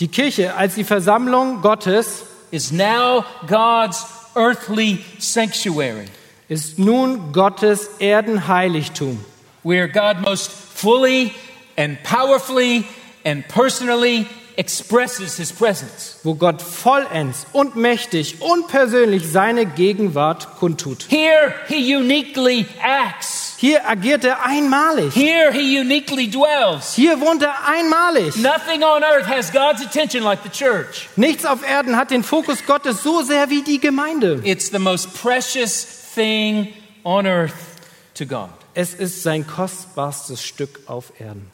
Die 0.00 0.08
Kirche 0.08 0.56
als 0.56 0.74
die 0.74 0.82
Versammlung 0.82 1.62
Gottes 1.62 2.24
is 2.50 2.72
now 2.72 3.24
God's 3.46 4.04
earthly 4.34 5.04
sanctuary, 5.20 6.06
ist 6.48 6.80
nun 6.80 7.32
Gottes 7.32 7.88
Erdenheiligtum, 8.00 9.24
where 9.62 9.88
God 9.88 10.20
most 10.20 10.50
fully 10.50 11.32
and 11.76 12.02
powerfully 12.02 12.86
and 13.24 13.46
personally 13.48 14.26
expresses 14.56 15.36
his 15.36 15.52
presence. 15.52 16.18
wo 16.24 16.34
Gott 16.34 16.60
vollends 16.60 17.46
und 17.52 17.76
mächtig 17.76 18.42
und 18.42 18.66
persönlich 18.66 19.22
seine 19.30 19.66
Gegenwart 19.66 20.56
kundtut. 20.58 21.06
Here 21.08 21.54
he 21.68 21.94
uniquely 21.94 22.66
acts. 22.82 23.54
Hier 23.58 23.88
agiert 23.88 24.24
er 24.24 24.44
einmalig. 24.44 25.14
Here 25.14 25.52
he 25.52 25.78
uniquely 25.80 26.28
dwells. 26.28 26.94
Hier 26.94 27.20
wohnt 27.20 27.42
er 27.42 27.54
einmalig. 27.66 28.36
Nothing 28.36 28.82
on 28.82 29.02
earth 29.04 29.28
has 29.28 29.52
God's 29.52 29.80
attention 29.84 30.24
like 30.24 30.42
the 30.42 30.50
church. 30.50 31.08
Nichts 31.16 31.44
auf 31.44 31.62
Erden 31.68 31.96
hat 31.96 32.10
den 32.10 32.24
Fokus 32.24 32.64
Gottes 32.66 33.02
so 33.02 33.22
sehr 33.22 33.50
wie 33.50 33.62
die 33.62 33.78
Gemeinde. 33.78 34.40
It's 34.44 34.70
the 34.70 34.78
most 34.78 35.14
precious 35.14 35.84
thing 36.14 36.68
on 37.04 37.26
earth 37.26 37.54
to 38.14 38.26
God. 38.26 38.50
Es 38.80 38.94
ist 38.94 39.24
sein 39.24 39.44
kostbarstes 39.44 40.40
Stück 40.40 40.78
auf 40.86 41.12
Erden. 41.18 41.50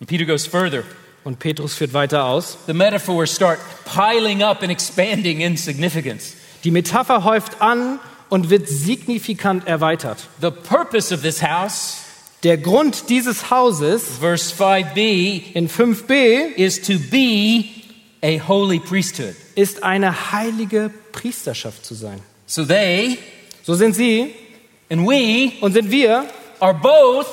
And 0.00 0.08
Peter 0.08 0.24
goes 0.24 0.48
further. 0.48 0.82
Und 1.22 1.38
Petrus 1.38 1.76
führt 1.76 1.92
weiter 1.92 2.24
aus. 2.24 2.58
The 2.66 2.72
metaphors 2.72 3.32
start 3.32 3.60
piling 3.84 4.42
up 4.42 4.62
and 4.62 4.72
expanding 4.72 5.42
in 5.42 5.56
significance. 5.56 6.34
Die 6.64 6.72
Metapher 6.72 7.22
häuft 7.22 7.62
an 7.62 8.00
und 8.30 8.50
wird 8.50 8.66
signifikant 8.66 9.68
erweitert. 9.68 10.26
The 10.40 10.50
purpose 10.50 11.14
of 11.14 11.22
this 11.22 11.40
house, 11.40 11.98
Der 12.42 12.58
Grund 12.58 13.10
dieses 13.10 13.52
Hauses 13.52 14.02
verse 14.18 14.52
5b, 14.52 15.52
in 15.54 15.68
5b 15.68 16.56
is 16.56 16.82
to 16.82 16.98
be 16.98 17.66
a 18.24 18.40
holy 18.40 18.80
priesthood. 18.80 19.36
ist 19.54 19.84
eine 19.84 20.32
heilige 20.32 20.90
Priesterschaft 21.12 21.86
zu 21.86 21.94
sein. 21.94 22.20
So 22.46 22.64
they 22.64 23.16
So 23.70 23.76
sind 23.76 23.94
sie 23.94 24.34
and 24.90 25.06
we 25.06 25.52
und 25.60 25.74
sind 25.74 25.92
wir 25.92 26.26
are 26.58 26.74
both 26.74 27.28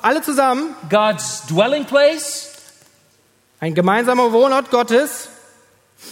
alle 0.00 0.22
zusammen 0.22 0.76
God's 0.88 1.44
dwelling 1.48 1.84
place 1.84 2.52
ein 3.58 3.74
gemeinsamer 3.74 4.30
Wohnort 4.30 4.70
Gottes 4.70 5.28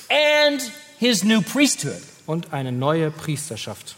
and 0.09 0.61
his 0.99 1.23
new 1.23 1.43
priesthood. 1.43 2.03
und 2.27 2.53
eine 2.53 2.73
neue 2.73 3.13
Priesterschaft. 3.13 3.95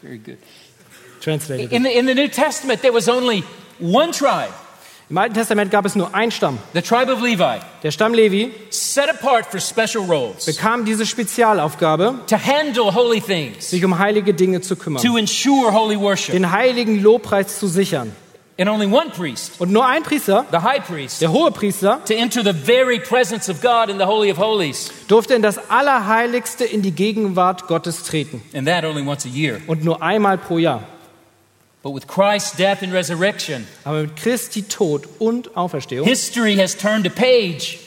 Very 0.00 0.18
good. 0.18 0.38
Translated. 1.20 1.72
In 1.72 1.82
the, 1.82 1.90
in 1.90 2.06
the 2.06 2.14
New 2.14 2.28
Testament, 2.28 2.82
there 2.82 2.92
was 2.92 3.08
only 3.08 3.42
one 3.80 4.12
tribe, 4.12 4.54
Im 5.10 5.16
Alten 5.16 5.34
Testament 5.34 5.70
gab 5.70 5.86
es 5.86 5.94
nur 5.94 6.14
einen 6.14 6.30
Stamm. 6.30 6.58
the 6.74 6.82
tribe 6.82 7.10
of 7.10 7.22
Levi, 7.22 7.60
Der 7.82 7.90
Stamm 7.90 8.12
Levi 8.12 8.52
set 8.68 9.08
apart 9.08 9.46
for 9.46 9.58
special 9.58 10.04
roles 10.06 10.44
bekam 10.44 10.84
diese 10.84 11.06
Spezialaufgabe, 11.06 12.16
to 12.28 12.36
handle 12.36 12.92
holy 12.94 13.20
things, 13.20 13.70
sich 13.70 13.82
um 13.84 13.98
heilige 13.98 14.34
Dinge 14.34 14.60
zu 14.60 14.76
kümmern, 14.76 15.02
to 15.02 15.16
ensure 15.16 15.72
holy 15.72 15.98
worship. 15.98 16.34
den 16.34 16.52
heiligen 16.52 17.02
Lobpreis 17.02 17.58
zu 17.58 17.68
sichern. 17.68 18.12
And 18.60 18.68
only 18.68 18.86
one 18.86 19.10
priest, 19.16 19.52
Und 19.60 19.70
nur 19.70 19.86
ein 19.86 20.02
Priester, 20.02 20.44
the 20.50 20.58
high 20.58 20.84
priest, 20.84 21.22
der 21.22 21.30
hohe 21.32 21.52
Priester, 21.52 22.00
to 22.06 22.12
enter 22.14 22.42
the 22.42 22.52
very 22.52 22.98
presence 22.98 23.48
of 23.48 23.60
God 23.62 23.88
in 23.88 23.98
the 23.98 24.04
Holy 24.04 24.32
of 24.32 24.38
Holies, 24.38 24.90
durfte 25.06 25.34
in 25.34 25.42
das 25.42 25.70
Allerheiligste 25.70 26.64
in 26.64 26.82
die 26.82 26.90
Gegenwart 26.90 27.68
Gottes 27.68 28.02
treten. 28.02 28.42
and 28.52 28.66
that 28.66 28.84
only 28.84 29.06
once 29.06 29.24
a 29.24 29.28
year. 29.28 29.60
Und 29.68 29.84
nur 29.84 30.02
einmal 30.02 30.36
pro 30.38 30.58
Jahr. 30.58 30.82
But 31.88 31.94
with 31.94 32.06
Christ's 32.06 32.54
death 32.54 32.82
and 32.82 32.92
resurrection, 32.92 33.66
Aber 33.82 34.02
mit 34.02 34.14
Christi 34.14 34.60
Tod 34.60 35.08
und 35.18 35.56
Auferstehung 35.56 36.06
history 36.06 36.56
has 36.56 36.76
turned 36.76 37.06
a 37.06 37.08
page. 37.08 37.78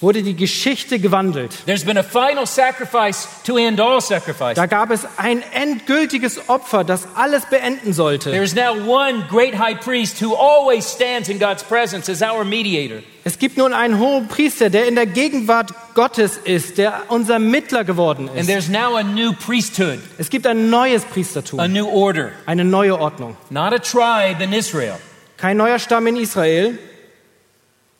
Wurde 0.00 0.22
die 0.22 0.34
Geschichte 0.34 0.98
gewandelt. 0.98 1.52
There's 1.66 1.84
been 1.84 1.98
a 1.98 2.02
final 2.02 2.46
sacrifice 2.46 3.28
to 3.44 3.56
end 3.58 3.80
all 3.80 4.00
sacrifice. 4.00 4.54
Da 4.54 4.66
gab 4.66 4.90
es 4.90 5.06
ein 5.18 5.42
endgültiges 5.52 6.48
Opfer, 6.48 6.84
das 6.84 7.06
alles 7.16 7.44
beenden 7.46 7.92
sollte. 7.92 8.30
There 8.30 8.42
is 8.42 8.54
now 8.54 8.72
one 8.74 9.24
great 9.28 9.54
high 9.58 9.78
priest 9.78 10.22
who 10.22 10.34
always 10.34 10.86
stands 10.90 11.28
in 11.28 11.38
God's 11.38 11.62
presence 11.62 12.08
as 12.08 12.22
our 12.22 12.44
mediator. 12.44 13.02
Es 13.24 13.38
gibt 13.38 13.58
nun 13.58 13.74
einen 13.74 13.98
hohen 13.98 14.28
Priester, 14.28 14.70
der 14.70 14.88
in 14.88 14.94
der 14.94 15.04
Gegenwart 15.04 15.72
Gottes 15.94 16.38
ist, 16.38 16.78
der 16.78 17.02
unser 17.08 17.38
Mittler 17.38 17.84
geworden 17.84 18.30
And 18.30 18.38
ist. 18.40 18.46
there's 18.48 18.68
now 18.70 18.96
a 18.96 19.02
new 19.02 19.34
priesthood, 19.34 19.98
Es 20.16 20.30
gibt 20.30 20.46
ein 20.46 20.70
neues 20.70 21.04
a 21.04 21.08
Priestertum, 21.12 21.70
new 21.70 21.86
order, 21.86 22.30
eine 22.46 22.64
neue 22.64 22.98
Ordnung. 22.98 23.36
not 23.50 23.74
a 23.74 23.78
tribe 23.78 24.42
in 24.42 24.54
Israel, 24.54 24.94
Kein 25.36 25.58
neuer 25.58 25.78
Stamm 25.78 26.06
in 26.06 26.16
Israel, 26.16 26.78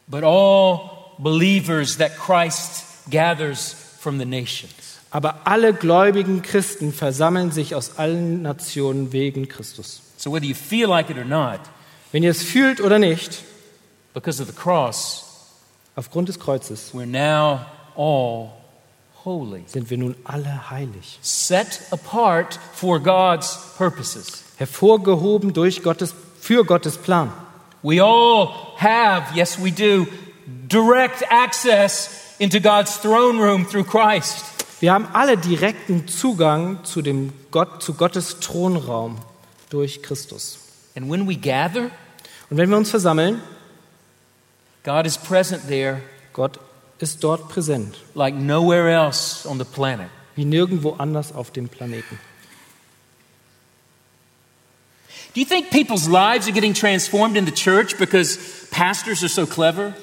but 0.08 0.24
all 0.24 0.89
believers 1.22 1.96
that 1.98 2.16
Christ 2.16 2.84
gathers 3.10 3.74
from 4.00 4.18
the 4.18 4.24
nations. 4.24 4.72
aber 5.10 5.40
alle 5.44 5.74
gläubigen 5.74 6.42
Christen 6.42 6.92
versammeln 6.92 7.50
sich 7.50 7.74
aus 7.74 7.98
allen 7.98 8.42
Nationen 8.42 9.12
wegen 9.12 9.48
Christus. 9.48 10.02
So 10.16 10.30
whether 10.32 10.46
you 10.46 10.54
feel 10.54 10.88
like 10.88 11.10
it 11.10 11.18
or 11.18 11.24
not, 11.24 11.60
Wenn 12.12 12.22
ihr 12.22 12.30
es 12.30 12.42
fühlt 12.42 12.80
oder 12.80 12.98
nicht, 12.98 13.42
because 14.14 14.40
of 14.42 14.48
the 14.48 14.54
cross, 14.54 15.24
aufgrund 15.96 16.28
des 16.28 16.38
Kreuzes 16.38 16.92
we're 16.94 17.06
now 17.06 17.60
all 17.96 18.50
holy, 19.24 19.62
sind 19.66 19.90
wir 19.90 19.98
nun 19.98 20.14
alle 20.24 20.70
heilig, 20.70 21.18
set 21.22 21.80
apart 21.90 22.58
for 22.72 23.00
God's 23.00 23.58
purposes. 23.76 24.44
hervorgehoben 24.58 25.52
durch 25.52 25.82
Gottes, 25.82 26.14
für 26.40 26.64
Gottes 26.64 26.96
Plan. 26.98 27.32
We 27.82 28.02
all 28.02 28.48
have, 28.76 29.34
yes, 29.34 29.58
we 29.62 29.70
do, 29.72 30.06
direct 30.70 31.22
access 31.28 32.34
into 32.38 32.60
God's 32.60 32.96
throne 32.96 33.38
room 33.38 33.66
through 33.66 33.84
Christ. 33.84 34.44
Wir 34.80 34.94
haben 34.94 35.06
alle 35.12 35.36
direkten 35.36 36.08
Zugang 36.08 36.84
zu, 36.84 37.02
dem 37.02 37.34
Gott, 37.50 37.82
zu 37.82 37.92
Gottes 37.92 38.40
Thronraum 38.40 39.18
durch 39.68 40.02
Christus. 40.02 40.58
And 40.96 41.10
when 41.10 41.28
we 41.28 41.36
gather, 41.36 41.90
Und 42.48 42.56
wenn 42.56 42.70
wir 42.70 42.76
uns 42.76 42.90
versammeln, 42.90 43.40
God 44.82 45.06
is 45.06 45.18
present 45.18 45.68
there 45.68 46.00
Gott 46.32 46.58
ist 46.98 47.22
dort 47.22 47.48
präsent, 47.48 47.96
like 48.14 48.34
nowhere 48.34 48.90
else 48.90 49.46
on 49.48 49.58
the 49.58 49.64
planet. 49.64 50.08
wie 50.36 50.44
nirgendwo 50.44 50.94
anders 50.98 51.32
auf 51.34 51.50
dem 51.50 51.68
Planeten. 51.68 52.18
Do 55.34 55.40
you 55.40 55.46
think 55.46 55.70
people's 55.70 56.08
lives 56.08 56.46
are 56.46 56.52
getting 56.52 56.74
transformed 56.74 57.36
in 57.36 57.46
the 57.46 57.52
church 57.52 57.96
because 57.98 58.38
pastors 58.70 59.22
are 59.22 59.28
so 59.28 59.46
clever? 59.46 59.94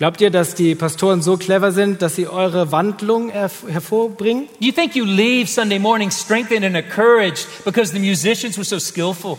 Glaubt 0.00 0.22
ihr, 0.22 0.30
dass 0.30 0.54
die 0.54 0.74
Pastoren 0.74 1.20
so 1.20 1.36
clever 1.36 1.72
sind, 1.72 2.00
dass 2.00 2.16
sie 2.16 2.26
eure 2.26 2.72
Wandlung 2.72 3.30
herv- 3.30 3.68
hervorbringen? 3.68 4.46
Do 4.58 4.66
you 4.66 4.72
think 4.72 4.96
you 4.96 5.04
leave 5.04 5.46
Sunday 5.46 5.78
morning 5.78 6.10
strengthened 6.10 6.64
and 6.64 6.74
encouraged 6.74 7.46
because 7.66 7.92
the 7.92 7.98
musicians 7.98 8.56
were 8.56 8.64
so 8.64 8.78
skillful? 8.78 9.36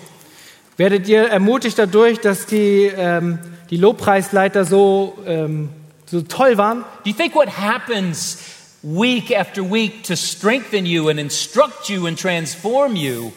Werdet 0.78 1.08
ihr 1.08 1.24
ermutigt 1.24 1.80
dadurch, 1.80 2.20
dass 2.20 2.46
die, 2.46 2.92
ähm, 2.96 3.40
die 3.72 3.78
Lobpreisleiter 3.78 4.64
so, 4.64 5.18
ähm, 5.26 5.70
so 6.06 6.22
toll 6.22 6.60
waren? 6.60 6.82
Do 7.06 7.10
you 7.10 7.16
think 7.16 7.34
what 7.34 7.50
happens 7.58 8.38
week 8.84 9.36
after 9.36 9.64
week 9.64 10.04
to 10.04 10.16
strengthen 10.16 10.86
you 10.86 11.10
and 11.10 11.20
instruct 11.20 11.90
you 11.90 12.06
and 12.06 12.20
transform 12.20 12.96
you 12.96 13.32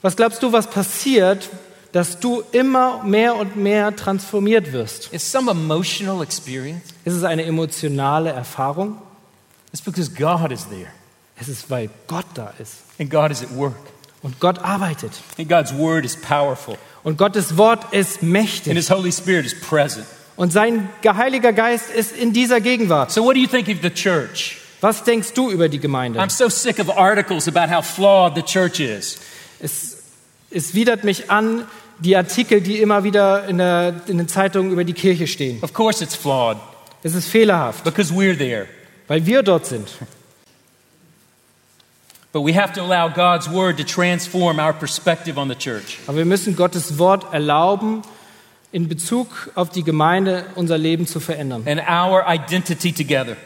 Was 0.00 0.16
glaubst 0.16 0.42
du, 0.42 0.52
was 0.52 0.66
passiert, 0.66 1.48
dass 1.94 2.18
du 2.18 2.42
immer 2.50 3.04
mehr 3.04 3.36
und 3.36 3.54
mehr 3.54 3.94
transformiert 3.94 4.72
wirst? 4.72 5.12
is 5.12 5.30
some 5.30 5.48
emotional 5.48 6.22
experience? 6.22 6.82
Ist 7.04 7.14
es 7.14 7.22
eine 7.22 7.44
emotionale 7.44 8.30
Erfahrung? 8.30 9.00
It's 9.72 9.80
because 9.80 10.10
God 10.10 10.50
is 10.50 10.66
there 10.68 10.90
Es 11.40 11.48
ist, 11.48 11.70
weil 11.70 11.88
Gott 12.08 12.26
da 12.34 12.52
ist 12.58 12.78
and 12.98 13.08
God 13.10 13.30
is 13.30 13.42
at 13.42 13.56
work 13.56 13.76
und 14.22 14.40
Gott 14.40 14.58
arbeitet 14.58 15.12
and 15.38 15.48
God's 15.48 15.72
word 15.72 16.04
is 16.04 16.16
powerful 16.16 16.76
und 17.04 17.16
Gottes 17.16 17.56
Wort 17.56 17.92
ist 17.92 18.22
and 18.22 18.32
mächtig 18.32 18.72
His 18.74 18.90
Holy 18.90 19.12
Spirit 19.12 19.46
is 19.46 19.54
present. 19.60 20.04
und 20.34 20.52
sein 20.52 20.88
Heiliger 21.06 21.52
Geist 21.52 21.90
ist 21.90 22.10
in 22.16 22.32
dieser 22.32 22.60
Gegenwart. 22.60 23.12
So, 23.12 23.24
what 23.24 23.36
do 23.36 23.40
you 23.40 23.46
think 23.46 23.68
of 23.68 23.76
the 23.82 23.90
church? 23.90 24.58
Was 24.80 25.04
denkst 25.04 25.32
du 25.34 25.48
über 25.48 25.68
die 25.68 25.78
Gemeinde? 25.78 26.20
I'm 26.20 26.28
so 26.28 26.48
sick 26.48 26.80
of 26.80 26.90
articles 26.90 27.46
about 27.46 27.72
how 27.72 27.84
flawed 27.84 28.34
the 28.34 28.42
church 28.42 28.80
is. 28.80 29.20
Es, 29.60 29.98
es 30.50 30.74
widert 30.74 31.04
mich 31.04 31.30
an, 31.30 31.66
die 32.00 32.16
Artikel, 32.16 32.60
die 32.60 32.78
immer 32.80 33.04
wieder 33.04 33.46
in, 33.48 33.58
der, 33.58 34.00
in 34.06 34.18
den 34.18 34.28
Zeitungen 34.28 34.72
über 34.72 34.84
die 34.84 34.92
Kirche 34.94 35.26
stehen. 35.26 35.62
Of 35.62 35.72
course, 35.72 36.02
it's 36.02 36.14
flawed 36.16 36.56
Es 37.02 37.14
ist 37.14 37.28
fehlerhaft, 37.28 37.84
because 37.84 38.12
we're 38.12 38.36
there. 38.36 38.66
weil 39.08 39.24
wir 39.26 39.42
dort 39.42 39.66
sind. 39.66 39.88
But 42.32 42.44
we 42.44 42.52
have 42.52 42.72
to 42.72 42.82
allow 42.82 43.08
God's 43.08 43.48
word 43.48 43.76
to 43.78 43.84
transform 43.84 44.58
our 44.58 44.72
perspective 44.72 45.38
on 45.38 45.48
the 45.48 45.54
church. 45.54 45.98
Aber 46.08 46.16
wir 46.18 46.24
müssen 46.24 46.56
Gottes 46.56 46.98
Wort 46.98 47.32
erlauben, 47.32 48.02
in 48.72 48.88
Bezug 48.88 49.28
auf 49.54 49.70
die 49.70 49.84
Gemeinde 49.84 50.46
unser 50.56 50.76
Leben 50.76 51.06
zu 51.06 51.20
verändern. 51.20 51.62
and 51.66 51.80
our 51.88 52.24
identity 52.28 52.92
together. 52.92 53.36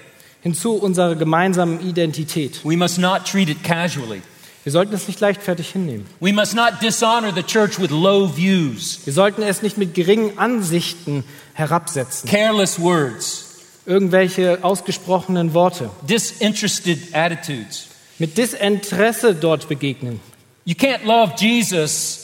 Hinzu 0.41 0.73
unserer 0.75 1.17
gemeinsamen 1.17 1.87
Identität. 1.87 2.65
We 2.65 2.79
must 2.79 2.99
not 2.99 3.27
treat 3.27 3.51
it 3.51 3.63
casually. 3.63 4.23
Wir 4.65 4.73
sollten 4.73 4.95
es 4.95 5.07
nicht 5.09 5.21
leichtfertig 5.21 5.71
hinnehmen. 5.71 6.07
We 6.21 6.33
must 6.33 6.55
not 6.55 6.83
dishonor 6.83 7.33
the 7.35 7.43
church 7.43 7.79
with 7.81 7.91
low 7.91 8.29
views, 8.37 9.01
Wir 9.05 9.13
sollten 9.13 9.43
es 9.43 9.63
nicht 9.63 9.79
mit 9.79 9.95
geringen 9.95 10.37
Ansichten 10.39 11.25
herabsetzen. 11.55 12.29
careless 12.29 12.79
words, 12.81 13.45
Irgendwelche 13.87 14.59
ausgesprochenen 14.63 15.55
Worte. 15.55 15.91
disinterested 16.03 17.15
attitudes. 17.15 17.87
Mit 18.19 18.37
Desinteresse 18.37 19.35
dort 19.35 19.69
begegnen. 19.69 20.21
You 20.65 20.75
can't 20.75 21.05
love 21.05 21.35
Jesus, 21.39 22.19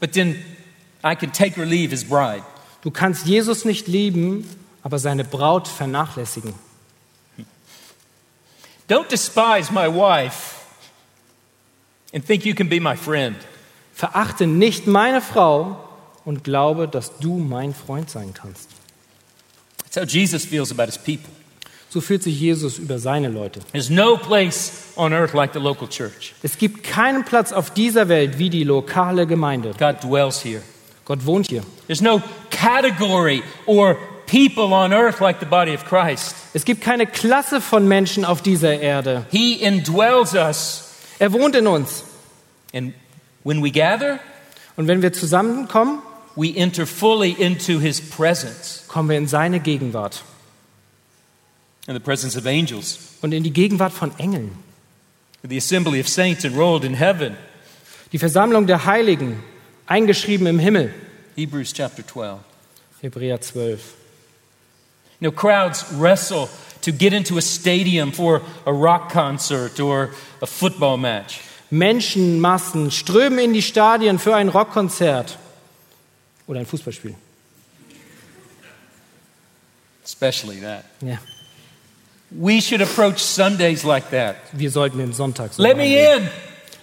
but 0.00 0.12
then 0.12 0.42
I 1.04 1.14
can 1.14 1.30
take 1.32 1.60
or 1.60 1.66
leave 1.66 1.90
his 1.90 2.04
bride. 2.04 2.42
Du 2.82 2.90
kannst 2.90 3.26
Jesus 3.26 3.64
nicht 3.64 3.86
lieben, 3.86 4.48
aber 4.82 4.98
seine 4.98 5.24
Braut 5.24 5.68
vernachlässigen. 5.68 6.54
Don't 8.88 9.08
despise 9.10 9.72
my 9.72 9.86
wife 9.88 10.55
and 12.12 12.24
think 12.24 12.44
you 12.44 12.54
can 12.54 12.68
be 12.68 12.80
my 12.80 12.96
friend. 12.96 13.36
Verachte 13.94 14.46
nicht 14.46 14.86
meine 14.86 15.20
Frau 15.20 15.78
und 16.24 16.44
glaube, 16.44 16.88
dass 16.88 17.18
du 17.18 17.38
mein 17.38 17.74
Freund 17.74 18.10
sein 18.10 18.34
kannst. 18.34 18.68
That's 19.78 19.96
how 19.96 20.04
Jesus 20.04 20.44
feels 20.44 20.70
about 20.70 20.86
his 20.86 20.98
people. 20.98 21.30
So 21.88 22.00
fühlt 22.02 22.22
sich 22.22 22.38
Jesus 22.38 22.78
über 22.78 22.98
seine 22.98 23.28
Leute. 23.28 23.60
There's 23.72 23.88
no 23.88 24.18
place 24.18 24.92
on 24.96 25.12
earth 25.14 25.32
like 25.32 25.54
the 25.54 25.60
local 25.60 25.88
church. 25.88 26.34
Es 26.42 26.58
gibt 26.58 26.82
keinen 26.82 27.24
Platz 27.24 27.52
auf 27.52 27.70
dieser 27.70 28.08
Welt 28.08 28.38
wie 28.38 28.50
die 28.50 28.64
lokale 28.64 29.26
Gemeinde. 29.26 29.72
God 29.78 30.02
dwells 30.02 30.44
here. 30.44 30.60
Gott 31.06 31.24
wohnt 31.24 31.48
hier. 31.48 31.62
There's 31.86 32.02
no 32.02 32.20
category 32.50 33.42
or 33.64 33.96
people 34.26 34.74
on 34.74 34.92
earth 34.92 35.20
like 35.20 35.38
the 35.40 35.46
body 35.46 35.72
of 35.72 35.84
Christ. 35.84 36.34
Es 36.52 36.64
gibt 36.64 36.82
keine 36.82 37.06
Klasse 37.06 37.60
von 37.60 37.86
Menschen 37.86 38.24
auf 38.24 38.42
dieser 38.42 38.80
Erde. 38.80 39.24
He 39.30 39.54
indwells 39.54 40.34
us. 40.34 40.85
Er 41.18 41.32
wohnt 41.32 41.56
in 41.56 41.66
uns. 41.66 42.04
And 42.72 42.94
when 43.44 43.62
we 43.62 43.70
gather, 43.70 44.20
Und 44.76 44.88
wenn 44.88 45.00
wir 45.00 45.12
zusammenkommen, 45.12 46.02
we 46.36 46.54
enter 46.54 46.86
fully 46.86 47.32
into 47.32 47.80
his 47.80 48.00
presence 48.00 48.84
kommen 48.88 49.08
wir 49.08 49.16
in 49.16 49.26
seine 49.26 49.58
Gegenwart 49.58 50.22
in 51.88 51.94
the 51.94 52.00
presence 52.00 52.36
of 52.36 52.46
angels, 52.46 52.98
und 53.22 53.32
in 53.32 53.42
die 53.42 53.52
Gegenwart 53.52 53.92
von 53.92 54.12
Engeln. 54.18 54.58
the 55.42 55.56
assembly 55.56 56.00
of 56.00 56.08
saints 56.08 56.44
enrolled 56.44 56.84
in 56.84 56.94
heaven. 56.94 57.36
Die 58.12 58.18
Versammlung 58.18 58.66
der 58.66 58.84
Heiligen, 58.84 59.42
eingeschrieben 59.86 60.46
im 60.48 60.58
Himmel. 60.58 60.92
Hebrews 61.36 61.72
chapter 61.72 62.04
12. 62.04 62.40
Hebräer 63.00 63.40
12. 63.40 63.94
You 65.20 65.30
know, 65.30 65.32
crowds 65.32 65.86
wrestle 65.92 66.48
to 66.86 66.92
get 66.92 67.12
into 67.12 67.36
a 67.36 67.42
stadium 67.42 68.12
for 68.12 68.40
a 68.64 68.72
rock 68.72 69.12
concert 69.12 69.78
or 69.80 70.10
a 70.40 70.46
football 70.46 70.96
match. 70.96 71.40
Menschenmassen 71.70 72.90
strömen 72.92 73.40
in 73.40 73.52
die 73.52 73.62
Stadien 73.62 74.18
für 74.20 74.36
ein 74.36 74.48
Rockkonzert 74.48 75.36
oder 76.46 76.60
ein 76.60 76.66
Fußballspiel. 76.66 77.16
Especially 80.04 80.60
that. 80.60 80.84
Ja, 81.00 81.18
We 82.30 82.60
should 82.60 82.80
approach 82.80 83.18
Sundays 83.18 83.82
like 83.82 84.10
that. 84.10 84.36
wir 84.52 84.70
sollten 84.70 84.98
den 84.98 85.12
Sonntag 85.12 85.52
so 85.52 85.62
Let 85.62 85.76
me 85.76 85.96
in. 85.96 86.28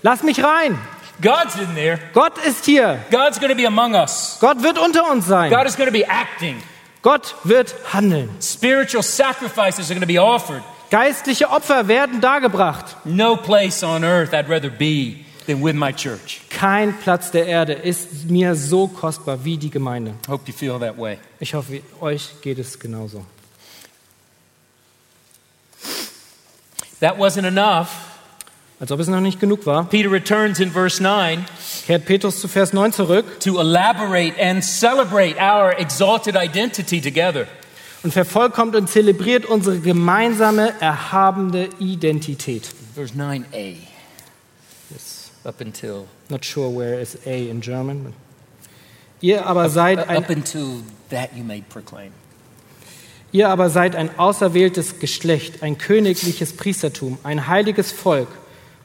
Lass 0.01 0.21
mich 0.23 0.43
rein. 0.43 0.77
God's 1.21 1.55
in 1.55 1.75
there. 1.75 1.99
Gott 2.13 2.37
ist 2.45 2.65
hier. 2.65 2.99
God's 3.09 3.39
going 3.39 3.51
to 3.51 3.55
be 3.55 3.65
among 3.65 3.93
us. 3.95 4.37
Gott 4.41 4.61
wird 4.63 4.77
unter 4.77 5.09
uns 5.09 5.27
sein. 5.27 5.49
God 5.49 5.65
is 5.65 5.77
going 5.77 5.87
to 5.87 5.93
be 5.97 6.05
acting. 6.05 6.61
Gott 7.03 7.35
wird 7.43 7.75
handeln. 7.93 8.29
Spiritual 8.41 9.03
sacrifices 9.03 9.91
are 9.91 9.93
going 9.93 10.01
to 10.01 10.07
be 10.07 10.19
offered. 10.19 10.63
Geistliche 10.89 11.49
Opfer 11.49 11.87
werden 11.87 12.21
dargebracht. 12.21 12.95
No 13.03 13.35
place 13.35 13.83
on 13.83 14.03
earth 14.03 14.33
I'd 14.33 14.49
rather 14.49 14.69
be 14.69 15.25
than 15.45 15.61
with 15.61 15.75
my 15.75 15.91
church. 15.91 16.41
Kein 16.49 16.97
Platz 16.97 17.29
der 17.31 17.45
Erde 17.45 17.73
ist 17.73 18.29
mir 18.29 18.55
so 18.55 18.87
kostbar 18.87 19.43
wie 19.43 19.57
die 19.57 19.69
Gemeinde. 19.69 20.13
Hope 20.29 20.43
you 20.47 20.53
feel 20.53 20.79
that 20.79 20.97
way. 20.97 21.17
Ich 21.39 21.53
hoffe, 21.53 21.81
euch 21.99 22.29
geht 22.41 22.57
es 22.57 22.79
genauso. 22.79 23.25
That 27.01 27.17
wasn't 27.17 27.45
enough. 27.45 27.89
Als 28.79 28.91
ob 28.91 28.99
es 29.01 29.07
noch 29.07 29.19
nicht 29.19 29.41
genug 29.41 29.65
war, 29.65 29.83
Peter 29.85 30.09
returns 30.09 30.59
in 30.59 30.71
verse 30.71 31.03
9 31.03 31.45
kehrt 31.85 32.05
Petrus 32.05 32.39
zu 32.39 32.47
Vers 32.47 32.73
9 32.73 32.93
zurück 32.93 33.39
to 33.39 33.59
elaborate 33.59 34.39
and 34.39 34.63
celebrate 34.63 35.35
our 35.37 35.77
exalted 35.79 36.35
identity 36.35 37.01
together. 37.01 37.47
und 38.03 38.11
vervollkommt 38.11 38.75
und 38.75 38.89
zelebriert 38.89 39.45
unsere 39.45 39.79
gemeinsame, 39.79 40.73
erhabene 40.81 41.69
Identität. 41.79 42.69
Verse 42.93 43.13
9a. 43.13 43.77
Up 45.45 45.59
until 45.59 46.05
Not 46.29 46.45
sure 46.45 46.69
where 46.69 47.01
is 47.01 47.17
A 47.25 47.49
in 47.49 47.59
German. 47.59 48.13
Ihr 49.19 49.45
aber 49.45 49.69
seid 49.69 49.99
up 49.99 50.09
ein, 50.09 50.25
until 50.37 50.83
that 51.09 51.31
you 51.35 51.43
may 51.43 51.61
proclaim. 51.67 52.11
ihr 53.33 53.49
aber 53.49 53.69
seid 53.69 53.95
ein 53.95 54.17
auserwähltes 54.17 54.99
Geschlecht, 54.99 55.63
ein 55.63 55.77
königliches 55.77 56.53
Priestertum, 56.53 57.17
ein 57.23 57.47
heiliges 57.47 57.91
Volk, 57.91 58.29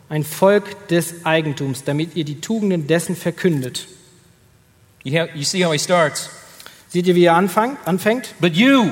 ein 0.08 0.24
Volk 0.24 0.88
des 0.88 1.26
Eigentums, 1.26 1.84
damit 1.84 2.16
ihr 2.16 2.24
die 2.24 2.40
Tugenden 2.40 2.86
dessen 2.86 3.16
verkündet. 3.16 3.86
You, 5.04 5.18
have, 5.18 5.30
you 5.34 5.44
see 5.44 5.64
how 5.64 5.72
he 5.72 5.78
starts. 5.78 6.30
Seht 6.88 7.06
ihr, 7.06 7.14
wie 7.14 7.24
er 7.24 7.34
anfang, 7.34 7.76
anfängt? 7.84 8.34
But 8.40 8.54
you, 8.54 8.90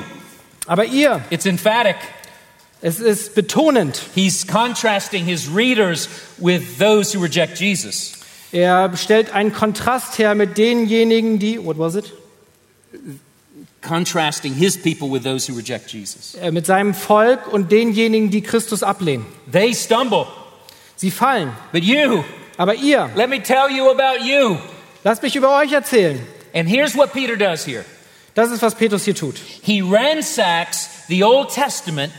Aber 0.67 0.85
ihr, 0.85 1.21
it's 1.29 1.45
emphatic. 1.45 1.95
Es 2.81 2.99
ist 2.99 3.33
betonend. 3.33 4.01
He's 4.13 4.45
contrasting 4.45 5.25
his 5.25 5.49
readers 5.49 6.07
with 6.37 6.77
those 6.77 7.15
who 7.15 7.23
reject 7.23 7.59
Jesus. 7.59 8.13
Er 8.51 8.95
stellt 8.95 9.31
einen 9.33 9.51
Kontrast 9.51 10.19
her 10.19 10.35
mit 10.35 10.57
denjenigen, 10.57 11.39
die, 11.39 11.63
what 11.63 11.79
was 11.79 11.95
it? 11.95 12.13
Contrasting 13.81 14.53
his 14.53 14.77
people 14.77 15.09
with 15.11 15.23
those 15.23 15.51
who 15.51 15.57
reject 15.57 15.91
Jesus. 15.91 16.35
Äh, 16.35 16.51
Mit 16.51 16.65
seinem 16.65 16.93
Volk 16.93 17.51
und 17.51 17.71
denjenigen, 17.71 18.29
die 18.29 18.41
Christus 18.41 18.83
ablehnen. 18.83 19.25
They 19.51 19.73
stumble, 19.73 20.27
Sie 20.97 21.09
fallen. 21.11 21.51
but 21.71 21.83
you, 21.83 22.23
Aber 22.57 22.73
ihr, 22.75 23.09
let 23.15 23.29
me 23.29 23.39
tell 23.41 23.69
you 23.71 23.89
about 23.89 24.23
you. 24.25 24.57
lasst 25.03 25.21
mich 25.23 25.35
über 25.35 25.57
euch 25.57 25.71
erzählen. 25.71 26.19
And 26.53 26.67
here's 26.67 26.95
what 26.95 27.13
Peter 27.13 27.35
does 27.37 27.65
here 27.65 27.85
Das 28.33 28.51
ist, 28.51 28.61
was 28.61 28.75
Petrus 28.75 29.05
hier 29.05 29.15
tut. 29.15 29.35
he 29.61 29.81
ransacks 29.81 30.89
the 31.07 31.23
Old 31.23 31.49
Testament 31.53 32.11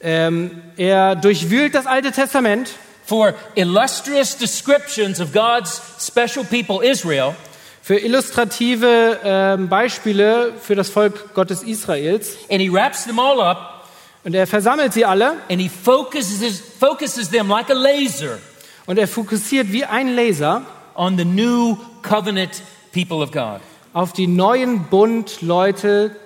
Ähm, 0.00 0.62
er 0.76 1.16
durchwühlt 1.16 1.74
das 1.74 1.86
Alte 1.86 2.12
Testament 2.12 2.70
for 3.04 3.34
illustrious 3.56 4.36
descriptions 4.36 5.20
of 5.20 5.32
God's 5.32 5.80
special 6.00 6.44
people, 6.44 6.86
Israel, 6.86 7.34
für 7.82 7.96
illustrative 7.98 9.18
ähm, 9.24 9.68
Beispiele 9.68 10.52
für 10.60 10.76
das 10.76 10.88
Volk 10.90 11.34
Gottes 11.34 11.62
Israels. 11.64 12.36
and 12.50 12.60
he 12.60 12.68
wraps 12.70 13.04
them 13.06 13.18
all 13.18 13.40
up 13.40 13.77
Und 14.24 14.34
er 14.34 14.46
versammelt 14.46 14.92
sie 14.92 15.04
alle 15.04 15.36
and 15.48 15.60
he 15.60 15.68
focuses, 15.68 16.60
focuses 16.78 17.30
them 17.30 17.48
like 17.48 17.70
a 17.70 17.74
laser 17.74 18.38
und 18.86 18.98
er 18.98 19.06
fokussiert 19.08 19.72
wie 19.72 19.84
ein 19.84 20.14
Laser 20.14 20.62
on 20.94 21.16
the 21.16 21.24
new 21.24 21.76
covenant 22.02 22.62
people 22.92 23.22
of 23.22 23.30
God, 23.30 23.60
auf 23.92 24.12
die 24.12 24.26
neuen 24.26 24.84
Bund-Leute 24.90 26.16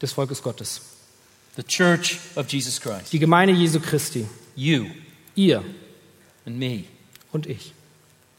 des 0.00 0.12
Volkes 0.12 0.42
Gottes. 0.42 0.80
the 1.56 1.62
church 1.64 2.18
of 2.36 2.46
Jesus 2.48 2.80
Christ. 2.80 3.12
Die 3.12 3.18
Gemeinde 3.18 3.52
Jesu 3.52 3.80
Christi. 3.80 4.26
You 4.54 4.86
Ihr 5.34 5.62
and 6.46 6.56
me. 6.58 6.84
und 7.32 7.46
ich. 7.46 7.72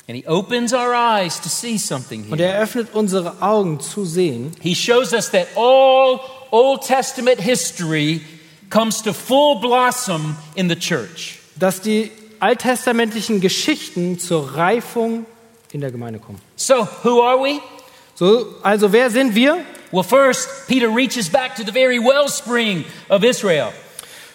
And 0.07 0.15
he 0.17 0.25
opens 0.25 0.73
our 0.73 0.93
eyes 0.95 1.39
to 1.41 1.49
see 1.49 1.77
something 1.77 2.31
Und 2.31 2.39
here. 2.39 2.49
er 2.53 2.61
öffnet 2.61 2.87
unsere 2.93 3.41
Augen 3.41 3.79
zu 3.81 4.05
sehen, 4.05 4.53
He 4.61 4.73
shows 4.73 5.11
us 5.13 5.29
that 5.31 5.47
all 5.57 6.21
Old 6.51 6.81
Testament 6.87 7.39
history 7.41 8.21
comes 8.69 9.01
to 9.03 9.13
full 9.13 9.59
blossom 9.59 10.35
in 10.55 10.69
the 10.69 10.75
church. 10.75 11.39
dass 11.55 11.81
die 11.81 12.11
alttestamentlichen 12.39 13.41
Geschichten 13.41 14.17
zur 14.19 14.55
Reifung 14.55 15.25
in 15.71 15.81
der 15.81 15.91
Gemeinde 15.91 16.19
kommen. 16.19 16.39
So, 16.55 16.87
who 17.03 17.21
are 17.21 17.37
we? 17.43 17.59
So, 18.15 18.45
also 18.63 18.91
wer 18.91 19.09
sind 19.09 19.35
wir? 19.35 19.57
Well, 19.91 20.03
first, 20.03 20.47
Peter 20.67 20.87
reaches 20.87 21.29
back 21.29 21.55
to 21.55 21.63
the 21.63 21.71
very 21.71 21.99
wellspring 21.99 22.85
of 23.09 23.23
Israel, 23.23 23.71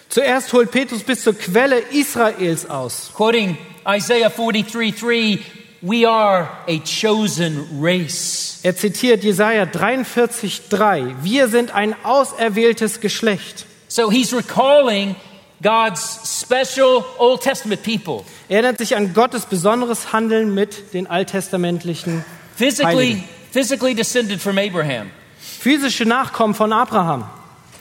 Zuerst 0.09 0.53
holt 0.53 0.69
Petrus 0.71 1.01
bis 1.01 1.23
zur 1.23 1.33
Quelle 1.33 1.79
Israels 1.91 2.69
aus. 2.69 3.11
quoting 3.15 3.57
Isaiah 3.87 4.29
43 4.29 4.91
3, 4.93 5.39
we 5.81 6.05
are 6.07 6.47
a 6.67 6.79
chosen 6.79 7.65
race. 7.81 8.59
Er 8.63 8.75
zitiert 8.75 9.23
Jesaja 9.23 9.63
43,3. 9.65 11.15
Wir 11.23 11.47
sind 11.47 11.71
ein 11.73 11.95
auserwähltes 12.03 12.99
Geschlecht. 12.99 13.65
So 13.95 14.09
he's 14.09 14.33
recalling 14.33 15.15
God's 15.61 16.01
special 16.01 17.05
Old 17.17 17.41
Testament 17.41 17.81
people, 17.81 18.25
Er 18.49 18.57
erinnert 18.57 18.79
sich 18.79 18.93
an 18.93 19.13
Gottes 19.13 19.45
besonderes 19.45 20.11
Handeln 20.11 20.53
mit 20.53 20.93
den 20.93 21.07
alttestamentlichen 21.07 22.25
physically, 22.57 23.13
Heiligen. 23.13 23.23
physically 23.53 23.95
descended 23.95 24.41
from 24.41 24.57
Abraham, 24.57 25.11
physische 25.39 26.03
Nachkommen 26.05 26.55
von 26.55 26.73
Abraham, 26.73 27.23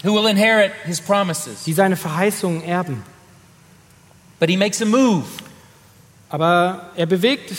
who 0.05 0.15
will 0.15 0.29
inherit 0.29 0.71
his 0.85 1.01
promises. 1.01 1.65
die 1.65 1.73
seine 1.73 1.97
Verheißungen 1.97 2.63
erben. 2.63 3.03
But 4.39 4.49
he 4.49 4.57
makes 4.57 4.81
a 4.81 4.85
move. 4.85 5.25
Aber 6.29 6.93
er 6.95 7.07
bewegt 7.07 7.51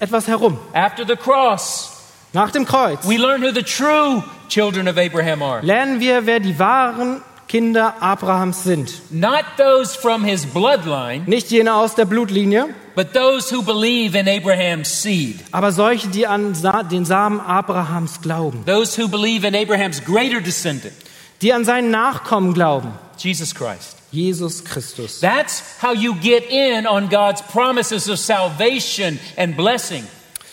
etwas 0.00 0.26
herum. 0.26 0.58
After 0.72 1.06
the 1.06 1.14
cross, 1.14 1.92
Nach 2.32 2.50
dem 2.50 2.64
Kreuz 2.64 3.06
we 3.06 3.18
learn 3.18 3.40
who 3.40 3.52
the 3.52 3.62
true 3.62 4.24
children 4.48 4.88
of 4.88 4.98
Abraham 4.98 5.44
are. 5.44 5.60
lernen 5.64 6.00
wir, 6.00 6.26
wer 6.26 6.40
die 6.40 6.58
wahren 6.58 7.22
Kinder 7.50 7.94
Abrahams 8.00 8.62
sind. 8.62 8.92
Not 9.10 9.44
those 9.58 9.96
from 9.96 10.22
his 10.24 10.46
bloodline, 10.46 11.24
Nicht 11.26 11.50
jene 11.50 11.74
aus 11.74 11.96
der 11.96 12.04
Blutlinie, 12.04 12.68
but 12.94 13.12
those 13.12 13.50
who 13.52 13.60
believe 13.62 14.14
in 14.14 14.28
Abraham's 14.28 15.02
seed. 15.02 15.40
aber 15.50 15.72
solche, 15.72 16.06
die 16.08 16.28
an 16.28 16.54
den 16.92 17.04
Samen 17.04 17.40
Abrahams 17.40 18.20
glauben, 18.22 18.62
Those 18.66 18.96
who 19.02 19.08
believe 19.08 19.44
in 19.44 19.56
Abraham's 19.56 20.04
greater 20.04 20.40
descendant, 20.40 20.94
die 21.42 21.52
an 21.52 21.64
seinen 21.64 21.90
Nachkommen 21.90 22.54
glauben, 22.54 22.92
Jesus 23.16 23.52
Christ. 23.52 23.96
Jesus 24.12 24.64
Christus. 24.64 25.18
That's 25.20 25.62
how 25.82 25.92
you 25.92 26.14
get 26.14 26.48
in 26.50 26.86
on 26.86 27.08
God's 27.08 27.42
promises 27.42 28.08
of 28.08 28.20
salvation 28.20 29.18
and 29.36 29.56
blessing. 29.56 30.04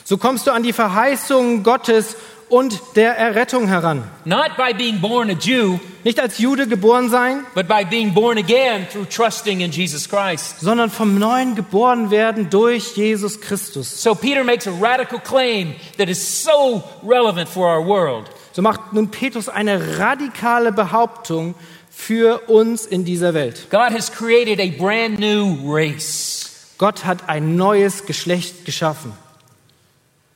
So 0.03 0.17
kommst 0.17 0.47
du 0.47 0.51
an 0.51 0.63
die 0.63 0.73
Verheißungen 0.73 1.61
Gottes 1.61 2.15
und 2.49 2.79
der 2.95 3.17
Errettung 3.17 3.67
heran. 3.67 4.03
Not 4.25 4.55
by 4.57 4.73
being 4.73 5.01
born 5.01 5.29
a 5.29 5.33
Jew, 5.33 5.79
Nicht 6.03 6.19
als 6.21 6.37
Jude 6.37 6.67
geboren 6.67 7.09
sein, 7.09 7.45
but 7.53 7.67
by 7.67 7.83
being 7.83 8.13
born 8.13 8.37
again 8.37 8.87
through 8.89 9.05
trusting 9.09 9.59
in 9.59 9.71
Jesus 9.71 10.07
Christ. 10.07 10.61
sondern 10.61 10.89
vom 10.89 11.19
Neuen 11.19 11.55
geboren 11.55 12.11
werden 12.11 12.49
durch 12.49 12.95
Jesus 12.95 13.41
Christus. 13.41 14.01
So 14.01 14.15
Peter 14.15 14.43
makes 14.45 14.67
a 14.67 14.71
radical 14.71 15.19
claim 15.19 15.75
that 15.97 16.07
is 16.07 16.43
so 16.43 16.81
relevant 17.03 17.49
for 17.49 17.67
our 17.67 17.85
world. 17.85 18.29
So 18.53 18.61
macht 18.61 18.93
nun 18.93 19.09
Petrus 19.11 19.49
eine 19.49 19.99
radikale 19.99 20.71
Behauptung 20.71 21.55
für 21.91 22.47
uns 22.47 22.85
in 22.85 23.03
dieser 23.03 23.33
Welt. 23.33 23.69
God 23.69 23.91
has 23.91 24.09
created 24.11 24.59
a 24.61 24.69
brand 24.77 25.19
new 25.19 25.57
race, 25.65 26.73
Gott 26.77 27.03
hat 27.03 27.27
ein 27.27 27.55
neues 27.57 28.05
Geschlecht 28.05 28.63
geschaffen, 28.65 29.11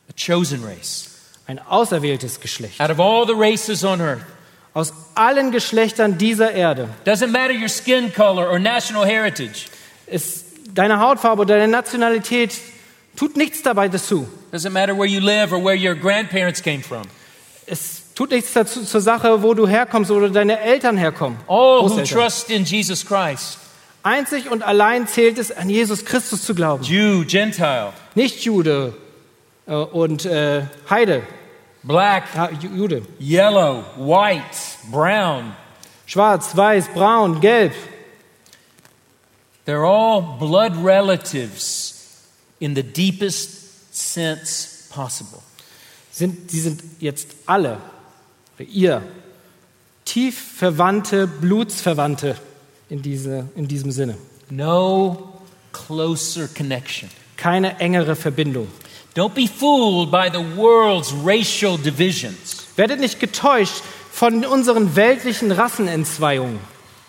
a 0.10 0.14
chosen 0.18 0.64
race. 0.66 1.11
Ein 1.48 1.60
auserwähltes 1.60 2.40
Geschlecht. 2.40 2.80
Out 2.80 2.90
of 2.90 3.00
all 3.00 3.26
the 3.26 3.34
races 3.34 3.84
on 3.84 4.02
earth, 4.02 4.22
Aus 4.74 4.94
allen 5.16 5.52
Geschlechtern 5.52 6.18
dieser 6.18 6.52
Erde 6.54 6.88
doesn't 7.06 7.28
matter 7.28 7.54
your 7.54 7.68
skin 7.68 8.14
color 8.14 8.50
or 8.50 8.58
national 8.58 9.06
heritage, 9.06 9.66
ist 10.08 10.46
deine 10.74 11.00
Hautfarbe 11.00 11.42
oder 11.42 11.58
deine 11.58 11.72
Nationalität 11.72 12.54
tut 13.18 13.36
nichts 13.36 13.62
dabei 13.64 13.90
dazu. 13.90 14.28
doesn't 14.54 14.70
matter 14.72 14.96
where 14.98 15.06
you 15.08 15.20
live 15.20 15.52
or 15.52 15.62
where 15.62 15.76
your 15.76 15.96
grandparents 15.96 16.62
came 16.62 16.82
from. 16.82 17.02
Es 17.66 18.14
tut 18.16 18.32
nichts 18.32 18.54
dazu 18.54 18.84
zur 18.86 19.02
Sache, 19.02 19.44
wo 19.44 19.54
du 19.54 19.68
herkommst 19.68 20.10
oder 20.10 20.30
deine 20.30 20.60
Eltern 20.60 20.96
herkommen. 20.98 21.38
All 21.48 21.82
who 21.82 22.02
trust 22.04 22.50
in 22.50 22.64
Jesus 22.64 23.06
Christ, 23.06 23.58
Einzig 24.04 24.50
und 24.50 24.64
allein 24.64 25.06
zählt 25.08 25.38
es, 25.38 25.52
an 25.52 25.70
Jesus 25.70 26.06
Christus 26.06 26.44
zu 26.44 26.56
glauben. 26.56 26.84
Jew, 26.84 27.24
Gentile, 27.28 27.94
Nicht 28.16 28.44
Jude 28.44 28.94
und 29.66 30.26
äh, 30.26 30.64
Heide, 30.90 31.24
black, 31.84 32.24
Ju- 32.62 32.76
Jude. 32.76 33.02
yellow, 33.20 33.84
white, 33.98 34.44
brown. 34.92 35.56
Schwarz, 36.06 36.56
weiß, 36.56 36.90
braun, 36.94 37.40
gelb. 37.42 37.74
They're 39.66 39.86
all 39.86 40.22
blood 40.40 40.76
relatives 40.84 42.26
in 42.60 42.74
the 42.76 42.84
deepest 42.84 43.96
sense 43.96 44.88
possible. 44.90 45.42
Sind, 46.12 46.52
sie 46.52 46.60
sind 46.60 46.82
jetzt 47.00 47.28
alle, 47.46 47.78
ihr, 48.60 49.02
tief 50.04 50.56
verwandte, 50.58 51.28
Blutsverwandte 51.28 52.36
in, 52.90 53.02
diese, 53.02 53.48
in 53.56 53.68
diesem 53.68 53.92
Sinne. 53.92 54.18
No 54.50 55.42
closer 55.72 56.48
connection. 56.50 57.10
Keine 57.38 57.80
engere 57.80 58.16
Verbindung. 58.16 58.68
Don't 59.14 59.36
be 59.36 59.48
fooled 59.48 60.10
by 60.10 60.30
the 60.30 60.40
world's 60.56 61.14
racial 61.14 61.78
divisions. 61.78 62.68
Werdet 62.78 63.00
nicht 63.00 63.20
getäuscht 63.20 63.84
von 64.12 64.46
unseren 64.46 64.96
weltlichen 64.96 65.52
Rassenentzweiungen. 65.52 66.60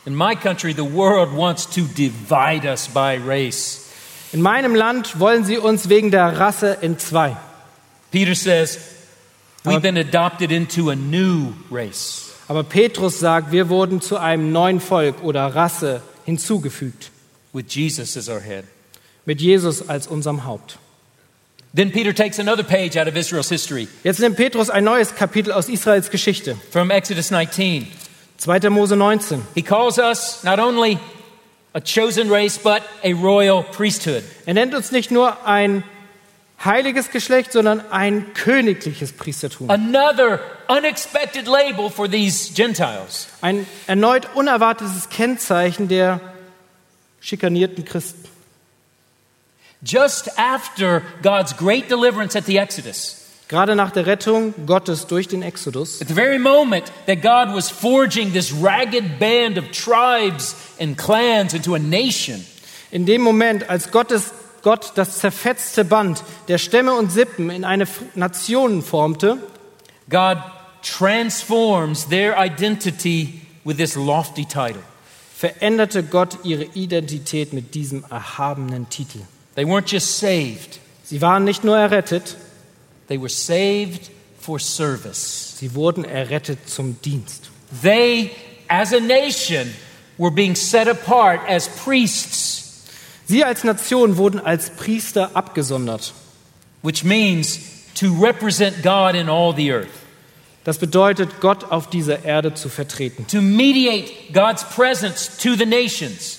In 0.05 0.17
my 0.17 0.35
country, 0.35 0.73
the 0.73 0.83
world 0.83 1.37
wants 1.37 1.69
to 1.71 1.83
divide 1.83 2.65
us 2.69 2.89
by 2.89 3.17
race. 3.17 3.89
In 4.33 4.43
meinem 4.43 4.75
Land 4.75 5.21
wollen 5.21 5.45
sie 5.45 5.59
uns 5.59 5.89
wegen 5.89 6.11
der 6.11 6.41
Rasse 6.41 6.83
entzwei. 6.83 7.37
Peter 8.11 8.35
says, 8.35 8.79
We've 9.65 9.81
been 9.81 9.97
adopted 9.97 10.51
into 10.51 10.91
a 10.91 10.97
new 10.97 11.53
race. 11.71 12.33
Aber 12.49 12.65
Petrus 12.65 13.21
sagt, 13.21 13.53
wir 13.53 13.69
wurden 13.69 14.01
zu 14.01 14.17
einem 14.17 14.51
neuen 14.51 14.81
Volk 14.81 15.23
oder 15.23 15.55
Rasse 15.55 16.03
hinzugefügt, 16.25 17.13
with 17.53 17.67
Jesus 17.69 18.17
as 18.17 18.29
our 18.29 18.41
head. 18.41 18.65
mit 19.25 19.41
Jesus 19.41 19.89
als 19.89 20.09
unserem 20.09 20.45
Haupt. 20.45 20.79
Then 21.75 21.91
Peter 21.91 22.13
takes 22.13 22.39
another 22.39 22.63
page 22.63 22.99
out 22.99 23.09
of 23.09 23.17
Israel's 23.17 23.49
history 23.49 23.89
Jetzt 24.05 24.21
nimmt 24.21 24.37
Petrus 24.37 24.69
ein 24.69 24.85
neues 24.85 25.15
Kapitel 25.15 25.53
aus 25.53 25.69
Israels 25.69 26.11
Geschichte. 26.11 26.57
from 26.71 26.91
Exodus 26.91 27.31
19. 27.31 27.87
2. 28.39 28.71
Mose 28.71 28.95
19. 28.97 29.43
He 29.55 29.63
calls 29.63 29.99
us 29.99 30.43
not 30.45 30.59
only 30.59 30.99
a 31.75 31.81
chosen 31.81 32.29
race, 32.29 32.59
but 32.59 32.83
a 33.03 33.15
royal 33.15 33.63
priesthood. 33.63 34.23
Er 34.47 34.55
nennt 34.55 34.75
uns 34.75 34.93
nicht 34.93 35.11
nur 35.11 35.47
ein 35.47 35.85
heiliges 36.63 37.11
Geschlecht, 37.11 37.53
sondern 37.53 37.81
ein 37.91 38.35
königliches 38.35 39.13
Priestertum. 39.13 39.71
Another 39.71 40.41
unexpected 40.69 41.47
label 41.47 41.89
for 41.89 42.09
these 42.11 42.53
Gentiles. 42.53 43.29
Ein 43.41 43.67
erneut 43.87 44.29
unerwartetes 44.35 45.09
Kennzeichen 45.09 45.89
der 45.89 46.21
schikanierten 47.21 47.85
Christen. 47.85 48.22
Just 49.85 50.29
after 50.39 51.03
God's 51.23 51.53
great 51.53 51.89
deliverance 51.89 52.37
at 52.37 52.47
the 52.47 52.59
Exodus, 52.59 53.19
Gerade 53.49 53.77
nach 53.77 53.91
der 53.91 54.07
Rettung 54.07 54.55
Gottes 54.67 55.07
durch 55.07 55.29
den 55.29 55.43
Exodus, 55.43 56.01
at 56.01 56.09
the 56.09 56.15
very 56.15 56.39
moment 56.39 56.91
that 57.07 57.21
God 57.21 57.55
was 57.55 57.69
forging 57.69 58.33
this 58.33 58.51
ragged 58.51 59.19
band 59.19 59.59
of 59.59 59.71
tribes 59.73 60.55
and 60.81 60.97
clans 60.97 61.53
into 61.53 61.75
a 61.75 61.79
nation, 61.79 62.45
in 62.91 63.05
dem 63.05 63.21
Moment, 63.21 63.69
als 63.69 63.91
Gottes, 63.91 64.33
Gott 64.63 64.93
das 64.95 65.19
zerfetzte 65.19 65.85
Band 65.85 66.23
der 66.49 66.59
Stämme 66.59 66.95
und 66.95 67.11
Sippen 67.13 67.51
in 67.51 67.65
eine 67.65 67.87
Nation 68.15 68.81
formte, 68.83 69.37
God 70.09 70.39
transforms 70.83 72.09
their 72.09 72.37
identity 72.39 73.43
with 73.65 73.77
this 73.77 73.97
lofty 73.97 74.47
title. 74.47 74.83
veränderte 75.37 76.05
Gott 76.05 76.39
ihre 76.45 76.63
Identität 76.63 77.53
mit 77.53 77.75
diesem 77.75 78.05
erhabenen 78.09 78.89
Titel. 78.89 79.19
They 79.55 79.65
weren't 79.67 79.91
just 79.91 80.19
saved, 80.19 80.79
Sie 81.05 81.21
waren 81.21 81.45
nicht 81.45 81.63
nur 81.63 81.77
errettet, 81.77 82.37
they 83.09 83.19
were 83.21 83.29
saved 83.29 84.11
for 84.41 84.59
service. 84.59 85.57
sie 85.59 85.75
wurden 85.75 86.05
errettet 86.05 86.69
zum 86.69 86.97
Dienst. 87.03 87.51
They, 87.83 88.31
as 88.69 88.93
a 88.95 89.01
nation, 89.01 89.73
were 90.19 90.31
being 90.31 90.55
set 90.57 90.89
apart 90.89 91.41
as 91.49 91.69
priests, 91.69 92.61
Sie 93.27 93.45
als 93.45 93.63
Nation 93.65 94.17
wurden 94.17 94.41
als 94.41 94.71
Priester 94.71 95.31
abgesondert. 95.35 96.13
which 96.83 97.05
means 97.05 97.59
to 97.95 98.07
represent 98.21 98.83
God 98.83 99.15
in 99.15 99.29
all 99.29 99.53
the 99.55 99.71
earth, 99.73 99.89
Das 100.65 100.79
bedeutet, 100.79 101.41
Gott 101.41 101.65
auf 101.71 101.91
dieser 101.91 102.25
Erde 102.25 102.55
zu 102.55 102.69
vertreten. 102.69 103.27
to 103.29 103.41
mediate 103.43 104.11
God's 104.33 104.65
presence 104.65 105.37
to 105.39 105.55
the 105.57 105.67
nations, 105.67 106.39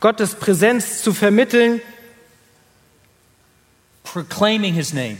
Gottes 0.00 0.34
Präsenz 0.34 1.02
zu 1.02 1.12
vermitteln, 1.14 1.80
proclaiming 4.12 4.74
his 4.74 4.92
name, 4.92 5.18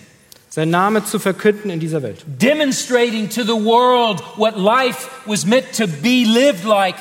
sein 0.48 0.70
Name 0.70 1.04
zu 1.04 1.18
verkünden 1.18 1.70
in 1.70 1.80
dieser 1.80 2.02
Welt. 2.02 2.24
demonstrating 2.26 3.28
to 3.28 3.42
the 3.42 3.54
world 3.54 4.20
what 4.36 4.56
life 4.56 5.08
was 5.26 5.46
meant 5.46 5.72
to 5.72 5.86
be 5.86 6.24
lived 6.24 6.64
like 6.64 6.96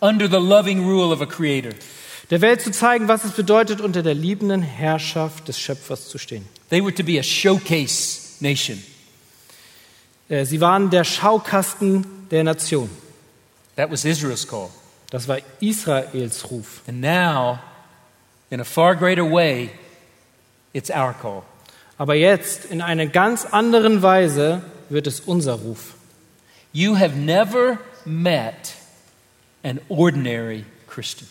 under 0.00 0.28
the 0.28 0.40
loving 0.40 0.84
rule 0.84 1.12
of 1.12 1.20
a 1.20 1.26
creator. 1.26 1.72
Der 2.30 2.40
Welt 2.40 2.62
zu 2.62 2.70
zeigen, 2.70 3.08
was 3.08 3.24
es 3.24 3.32
bedeutet, 3.32 3.80
unter 3.80 4.02
der 4.02 4.14
liebenden 4.14 4.62
Herrschaft 4.62 5.48
des 5.48 5.58
Schöpfers 5.58 6.08
zu 6.08 6.18
stehen. 6.18 6.46
They 6.70 6.82
were 6.82 6.94
to 6.94 7.02
be 7.02 7.18
a 7.18 7.22
showcase 7.22 8.36
nation. 8.40 8.82
Äh, 10.28 10.44
Sie 10.46 10.60
waren 10.60 10.88
der 10.90 11.04
Schaukasten 11.04 12.06
der 12.30 12.44
Nation. 12.44 12.88
That 13.76 13.90
was 13.90 14.04
Israel's 14.04 14.46
call. 14.46 14.70
Das 15.10 15.28
war 15.28 15.38
Israels 15.60 16.50
Ruf. 16.50 16.82
And 16.86 17.00
now, 17.02 17.58
in 18.50 18.60
a 18.60 18.64
far 18.64 18.96
greater 18.96 19.30
way, 19.30 19.70
it's 20.72 20.90
our 20.90 21.12
call. 21.14 21.42
Aber 21.98 22.14
jetzt, 22.14 22.64
in 22.64 22.80
einer 22.82 23.06
ganz 23.06 23.44
anderen 23.46 24.02
Weise, 24.02 24.62
wird 24.88 25.06
es 25.06 25.20
unser 25.20 25.54
Ruf. 25.54 25.94
You 26.72 26.98
have 26.98 27.16
never 27.16 27.78
met 28.04 28.74
an 29.62 29.80
ordinary 29.88 30.64
Christian. 30.88 31.28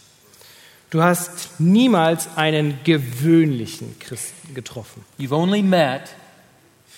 Du 0.91 1.01
hast 1.01 1.59
niemals 1.59 2.27
einen 2.35 2.79
gewöhnlichen 2.83 3.97
Christen 3.99 4.53
getroffen. 4.53 5.03
You've 5.17 5.33
only 5.33 5.61
met 5.61 6.01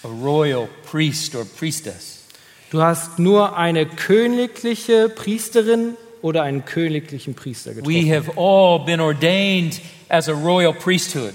a 0.03 0.07
royal 0.07 0.67
priest 0.89 1.35
or 1.35 1.45
priestess. 1.45 2.23
Du 2.71 2.81
hast 2.81 3.19
nur 3.19 3.55
eine 3.55 3.85
königliche 3.85 5.09
Priesterin 5.09 5.95
oder 6.23 6.41
einen 6.41 6.65
königlichen 6.65 7.35
Priester 7.35 7.71
We 7.75 7.81
getroffen. 8.03 8.11
have 8.11 8.31
all 8.35 8.79
been 8.83 8.99
ordained 8.99 9.79
as 10.09 10.27
a 10.27 10.33
royal 10.33 10.73
priesthood. 10.73 11.33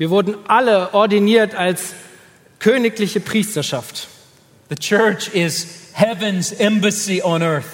Wir 0.00 0.08
wurden 0.08 0.34
alle 0.48 0.94
ordiniert 0.94 1.54
als 1.54 1.92
königliche 2.58 3.20
Priesterschaft. 3.20 4.08
The 4.70 4.74
church 4.76 5.28
is 5.34 5.90
heaven's 5.92 6.52
embassy 6.52 7.20
on 7.22 7.42
earth. 7.42 7.66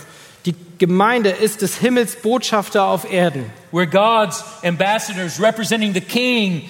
Die 0.45 0.57
Gemeinde 0.79 1.31
ist 1.31 1.63
des 1.63 1.77
Himmels 1.79 2.17
Botschafter 2.17 2.87
auf 2.87 3.09
Erden. 3.09 3.45
We're 3.71 3.87
God's 3.87 4.43
ambassadors 4.65 5.41
representing 5.41 5.95
the 5.95 6.01
King 6.01 6.69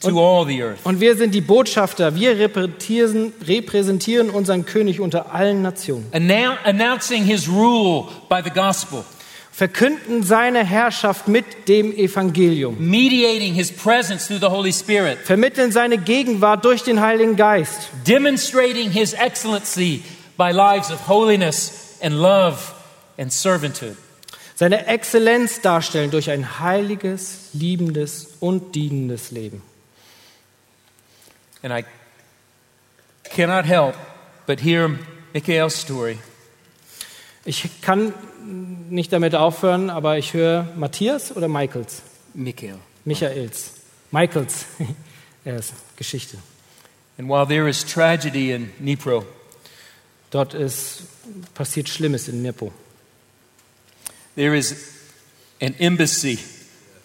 to 0.00 0.18
all 0.18 0.44
the 0.44 0.60
earth. 0.60 0.80
Und 0.82 0.98
wir 0.98 1.14
sind 1.16 1.36
die 1.36 1.40
Botschafter. 1.40 2.16
Wir 2.16 2.36
repräsentieren, 2.40 3.32
repräsentieren 3.46 4.28
unseren 4.28 4.64
König 4.66 4.98
unter 4.98 5.32
allen 5.32 5.62
Nationen. 5.62 6.10
Annou- 6.10 6.56
announcing 6.64 7.22
his 7.22 7.48
rule 7.48 8.08
by 8.28 8.40
the 8.42 8.50
gospel, 8.50 9.04
Verkünden 9.52 10.22
seine 10.22 10.64
Herrschaft 10.64 11.28
mit 11.28 11.68
dem 11.68 11.92
Evangelium. 11.92 12.76
mediating 12.78 13.52
his 13.52 13.70
presence 13.70 14.26
through 14.26 14.40
the 14.40 14.46
Holy 14.46 14.72
Spirit, 14.72 15.18
Vermitteln 15.18 15.72
seine 15.72 15.98
Gegenwart 15.98 16.64
durch 16.64 16.82
den 16.82 17.00
Heiligen 17.00 17.36
Geist. 17.36 17.90
demonstrating 18.06 18.90
his 18.90 19.12
excellency 19.12 20.02
by 20.38 20.50
lives 20.52 20.90
of 20.90 21.06
holiness 21.08 21.98
and 22.00 22.14
love 22.14 22.72
and 23.18 23.32
servanthood. 23.32 23.96
Seine 24.54 24.86
Exzellenz 24.86 25.60
darstellen 25.62 26.10
durch 26.10 26.30
ein 26.30 26.60
heiliges, 26.60 27.48
liebendes 27.52 28.34
und 28.40 28.74
dienendes 28.74 29.30
Leben. 29.30 29.62
And 31.62 31.72
I 31.72 31.84
cannot 33.24 33.64
help 33.66 33.94
but 34.46 34.60
hear 34.60 34.98
Michael's 35.34 35.78
story 35.80 36.18
Ich 37.44 37.68
kann 37.80 38.12
nicht 38.88 39.12
damit 39.12 39.34
aufhören, 39.34 39.90
aber 39.90 40.18
ich 40.18 40.34
höre 40.34 40.68
Matthias 40.76 41.34
oder 41.36 41.48
Michaels? 41.48 42.02
Michael. 42.34 42.76
Michaels. 43.04 43.72
Michaels 44.10 44.66
er 45.44 45.56
ist 45.56 45.72
Geschichte. 45.96 46.38
And 47.18 47.28
while 47.28 47.46
there 47.46 47.68
is 47.68 47.84
tragedy 47.84 48.52
in 48.52 48.70
Dnipro, 48.78 49.24
Dort 50.30 50.54
ist 50.54 51.02
passiert 51.54 51.88
Schlimmes 51.88 52.28
in 52.28 52.42
Nippo. 52.42 52.72
there 54.36 54.54
is 54.56 54.74
an 55.60 55.74
embassy 55.78 56.38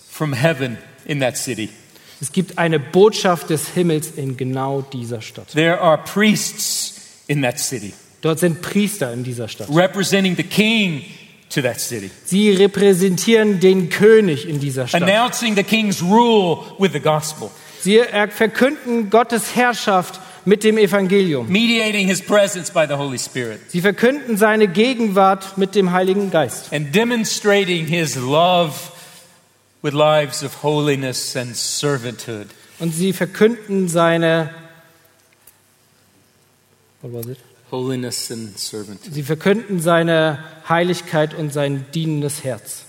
from 0.10 0.34
heaven 0.34 0.78
in 1.06 1.20
that 1.20 1.36
city. 1.38 1.70
Es 2.22 2.32
gibt 2.32 2.58
eine 2.58 2.80
Botschaft 2.80 3.50
des 3.50 3.70
Himmels 3.70 4.12
in 4.12 4.38
genau 4.38 4.82
dieser 4.82 5.22
Stadt. 5.22 5.50
There 5.50 5.82
are 5.82 5.98
priests 5.98 7.24
in 7.28 7.42
that 7.42 7.60
city 7.60 7.94
Dort 8.22 8.40
sind 8.40 8.62
Priester 8.62 9.12
in 9.14 9.24
dieser 9.24 9.48
Stadt. 9.48 9.68
representing 9.70 10.36
the 10.36 10.44
king 10.44 11.04
to 11.50 11.62
that 11.62 11.80
city, 11.80 12.10
Sie 12.26 12.52
repräsentieren 12.52 13.60
den 13.60 13.90
König 13.90 14.48
in 14.48 14.60
dieser 14.60 14.88
Stadt. 14.88 15.02
announcing 15.02 15.56
the 15.56 15.64
king's 15.64 16.02
rule 16.02 16.64
with 16.80 16.92
the 16.94 17.00
gospel, 17.00 17.50
Sie 17.82 17.98
er- 17.98 18.30
verkünden 18.30 19.10
Gottes 19.10 19.56
Herrschaft 19.56 20.20
mit 20.46 20.64
dem 20.64 20.78
Evangelium. 20.78 21.48
mediating 21.52 22.08
his 22.08 22.22
presence 22.22 22.72
by 22.72 22.86
the 22.88 22.96
Holy 22.96 23.18
Spirit, 23.20 23.60
Sie 23.72 23.82
verkünden 23.82 24.38
seine 24.38 24.68
Gegenwart 24.68 25.58
mit 25.58 25.76
dem 25.76 25.92
Heiligen 25.92 26.30
Geist. 26.32 26.72
and 26.74 26.94
demonstrating 26.96 27.86
his 27.86 28.16
love 28.16 28.74
with 29.82 29.94
lives 29.94 30.44
of 30.44 30.64
holiness 30.64 31.36
and 31.36 31.56
servanthood. 31.56 32.48
Und 32.80 32.94
sie 32.94 33.14
verkünden 33.14 33.88
seine 33.88 34.50
What 37.02 37.14
was 37.14 37.28
it? 37.28 37.38
Holiness 37.76 38.32
and 38.32 38.58
servanthood. 38.58 39.14
Sie 39.14 39.24
verkünden 39.24 39.82
seine 39.82 40.40
Heiligkeit 40.70 41.34
und 41.34 41.52
sein 41.52 41.86
dienendes 41.94 42.46
Herz. 42.46 42.86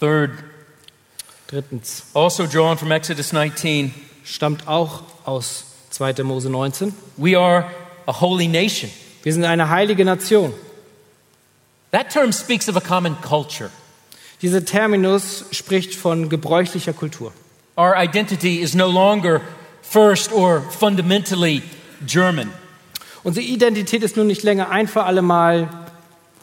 Third, 0.00 0.30
Drittens 1.46 2.02
also 2.14 2.46
drawn 2.46 2.76
from 2.76 2.90
Exodus 2.90 3.32
19, 3.32 3.94
stammt 4.24 4.66
auch 4.66 5.02
aus 5.24 5.64
2. 5.90 6.24
Mose 6.24 6.50
19. 6.50 6.92
we 7.16 7.38
are 7.38 7.70
a 8.06 8.20
holy 8.20 8.48
nation. 8.48 8.90
Wir 9.22 9.32
sind 9.32 9.44
eine 9.44 9.70
heilige 9.70 10.04
Nation. 10.04 10.52
That 11.92 12.10
term 12.10 12.32
speaks 12.32 12.68
of 12.68 12.76
a 12.76 12.80
common 12.80 13.16
culture. 13.22 13.70
Dieser 14.42 14.64
Terminus 14.64 15.44
spricht 15.52 15.94
von 15.94 16.28
gebräuchlicher 16.28 16.92
Kultur. 16.92 17.32
Our 17.76 17.94
identity 17.96 18.56
is 18.60 18.74
no 18.74 18.88
longer 18.88 19.40
first 19.90 20.32
or 20.32 20.60
fundamentally 20.60 21.62
German. 22.06 22.50
Unsere 23.24 23.44
Identität 23.46 24.02
ist 24.02 24.16
nun 24.16 24.26
nicht 24.26 24.42
länger 24.42 24.70
ein 24.70 24.88
für 24.88 25.04
alle 25.04 25.22
Mal 25.22 25.68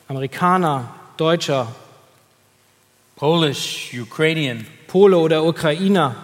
Amerikaner, 0.08 0.90
Deutscher, 1.18 1.68
Polish, 3.16 3.92
Ukrainian. 3.94 4.66
Pole 4.88 5.18
oder 5.18 5.44
Ukrainer. 5.44 6.16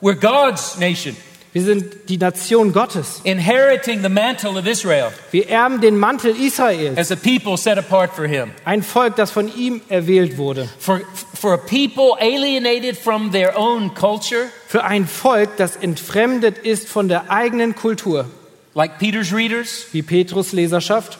We're 0.00 0.14
God's 0.14 0.78
nation, 0.78 1.16
Wir 1.58 1.64
sind 1.64 2.08
die 2.08 2.18
Nation 2.18 2.72
Gottes. 2.72 3.20
inheriting 3.24 4.00
the 4.00 4.08
mantle 4.08 4.56
of 4.56 4.64
Israel 4.64 5.10
Wir 5.32 5.48
erben 5.48 5.80
den 5.80 5.98
Mantel 5.98 6.30
Israels, 6.36 6.96
as 6.96 7.10
a 7.10 7.16
people 7.16 7.56
set 7.56 7.76
apart 7.76 8.12
for 8.14 8.28
Him. 8.28 8.52
ein 8.64 8.80
Volk, 8.84 9.16
das 9.16 9.32
von 9.32 9.52
ihm 9.56 9.80
erwählt 9.88 10.38
wurde. 10.38 10.68
For, 10.78 11.00
for 11.34 11.54
a 11.54 11.56
people 11.56 12.14
alienated 12.20 12.96
from 12.96 13.32
their 13.32 13.58
own 13.58 13.92
culture, 13.94 14.50
Für 14.68 14.84
ein 14.84 15.08
Volk, 15.08 15.56
das 15.56 15.74
entfremdet 15.74 16.58
ist 16.58 16.88
von 16.88 17.08
der 17.08 17.28
eigenen 17.28 17.74
Kultur. 17.74 18.26
like 18.74 19.00
Peter's 19.00 19.32
readers 19.34 19.86
wie 19.90 20.02
Petrus 20.02 20.52
Leserschaft, 20.52 21.18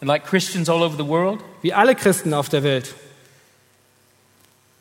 and 0.00 0.06
like 0.06 0.26
Christians 0.26 0.68
all 0.68 0.84
over 0.84 0.96
the 0.96 1.08
world, 1.08 1.40
wie 1.62 1.72
alle 1.72 1.96
Christen 1.96 2.32
auf 2.34 2.48
der 2.48 2.62
Welt. 2.62 2.94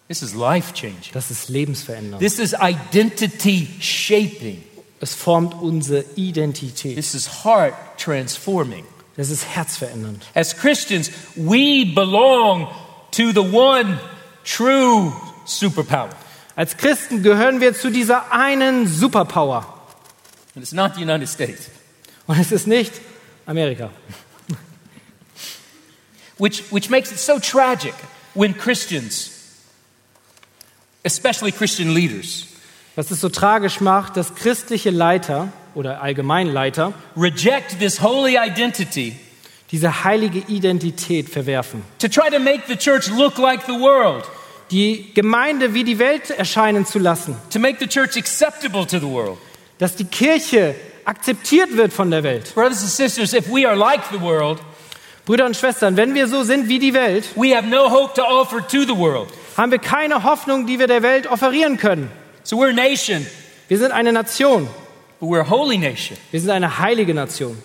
This 0.08 0.22
is 0.22 0.34
life 0.34 0.74
changing. 0.74 1.12
Das 1.14 1.32
ist 1.32 1.50
lebensverändernd. 1.50 2.20
This 2.20 2.40
is 2.40 2.54
identity 2.54 3.68
shaping. 3.80 4.64
Es 5.00 5.14
formt 5.14 5.54
unsere 5.54 6.04
Identität. 6.16 6.96
This 6.96 7.14
is 7.14 7.44
heart 7.44 7.74
transforming. 7.98 8.86
Das 9.16 9.30
ist 9.30 9.46
herzverändernd. 9.46 10.24
As 10.36 10.56
Christians, 10.56 11.12
we 11.36 11.86
belong 11.86 12.68
to 13.12 13.32
the 13.32 13.40
one 13.40 14.00
true 14.44 15.12
superpower. 15.46 16.10
Als 16.56 16.78
Christen 16.78 17.22
gehören 17.22 17.62
wir 17.62 17.74
zu 17.76 17.92
dieser 17.92 18.32
einen 18.32 18.88
Superpower. 18.88 19.74
And 20.56 20.64
it's 20.64 20.72
not 20.72 20.96
the 20.96 21.02
United 21.04 21.30
States, 21.30 21.70
Und 22.26 22.40
es 22.40 22.52
ist 22.52 22.66
nicht 22.66 22.94
Amerika. 23.46 23.92
which, 26.40 26.64
which 26.72 26.90
makes 26.90 27.12
it 27.12 27.20
so 27.20 27.40
tragic 27.40 27.94
when 28.34 28.58
Christians, 28.58 29.37
especially 31.08 31.52
Christian 31.52 31.94
leaders, 31.94 32.46
Was 32.96 33.12
es 33.12 33.22
so 33.22 33.30
tragisch 33.30 33.80
macht, 33.80 34.18
dass 34.18 34.36
christliche 34.36 34.90
Leiter 34.90 35.50
oder 35.76 36.02
Allgemeinleiter 36.02 36.94
reject 37.16 37.80
this 37.80 38.02
holy 38.02 38.38
identity 38.38 39.16
diese 39.72 40.04
heilige 40.04 40.40
Identität 40.48 41.30
verwerfen. 41.30 41.82
to 42.00 42.08
try 42.08 42.30
to 42.30 42.40
make 42.40 42.64
the 42.68 42.76
church 42.76 43.08
look 43.10 43.38
like 43.38 43.62
the 43.68 43.74
world, 43.80 44.24
Die 44.72 45.12
Gemeinde 45.14 45.74
wie 45.74 45.84
die 45.86 45.98
Welt 46.00 46.30
erscheinen 46.30 46.86
zu 46.86 47.00
lassen. 47.00 47.36
to 47.52 47.60
make 47.60 47.78
the 47.80 47.88
church 47.88 48.18
acceptable 48.18 48.86
to 48.86 49.00
the 49.00 49.08
world. 49.08 49.38
Dass 49.80 49.96
die 49.96 50.06
Kirche 50.06 50.74
akzeptiert 51.06 51.78
wird 51.78 51.94
von 51.94 52.10
der 52.12 52.24
Welt. 52.24 52.54
Brothers 52.56 52.82
and 52.82 52.90
sisters, 52.90 53.34
if 53.34 53.48
we 53.48 53.66
are 53.68 53.76
like 53.78 54.02
the 54.12 54.20
world, 54.20 54.60
Brüder 55.26 55.46
und 55.46 55.56
Schwestern, 55.56 55.96
wenn 55.98 56.16
wir 56.16 56.28
so 56.28 56.44
sind 56.44 56.68
wie 56.68 56.80
die 56.80 56.94
Welt, 56.94 57.26
we 57.36 57.56
have 57.56 57.68
no 57.68 57.90
hope 57.92 58.14
to 58.16 58.24
offer 58.24 58.66
to 58.68 58.82
the 58.84 58.98
world. 58.98 59.28
Haben 59.58 59.72
wir 59.72 59.80
keine 59.80 60.24
Hoffnung, 60.24 60.68
die 60.68 60.80
wir 60.80 60.88
der 60.88 61.02
Welt 61.04 61.28
offerieren 61.28 61.78
können. 61.78 62.12
So 62.44 62.58
we're 62.58 62.70
a 62.70 62.74
nation, 62.74 63.26
Wir 63.68 63.78
sind 63.78 63.92
eine 63.92 64.14
Nation. 64.14 64.70
but 65.20 65.28
we're 65.30 65.42
a 65.42 65.50
holy 65.50 65.78
nation. 65.78 66.16
Wir 66.32 66.40
sind 66.40 66.52
eine 66.52 66.78
heilige 66.80 67.14
Nation. 67.14 67.58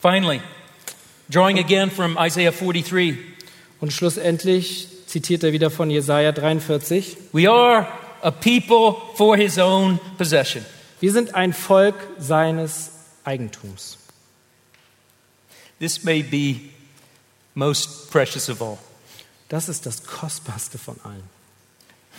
Finally, 0.00 0.40
drawing 1.28 1.58
again 1.58 1.90
from 1.90 2.16
Isaiah 2.18 2.52
43, 2.52 3.16
Und 3.80 3.92
schlussendlich 3.92 4.88
zitiert 5.06 5.42
er 5.44 5.52
wieder 5.52 5.70
von 5.70 5.90
Jesaja 5.90 6.32
43. 6.32 7.16
we 7.32 7.48
are 7.50 7.86
a 8.22 8.30
people 8.30 8.96
for 9.16 9.36
his 9.36 9.58
own 9.58 9.98
possession. 10.16 10.64
Wir 11.00 11.12
sind 11.12 11.34
ein 11.34 11.52
Volk 11.52 11.94
seines 12.18 12.90
Eigentums. 13.24 13.98
This 15.78 16.04
may 16.04 16.22
be 16.22 16.70
most 17.54 18.10
precious 18.10 18.48
of 18.48 18.62
all. 18.62 18.78
Das 19.48 19.68
ist 19.68 19.86
das 19.86 20.04
Kostbarste 20.04 20.78
von 20.78 20.96
allen. 21.04 21.22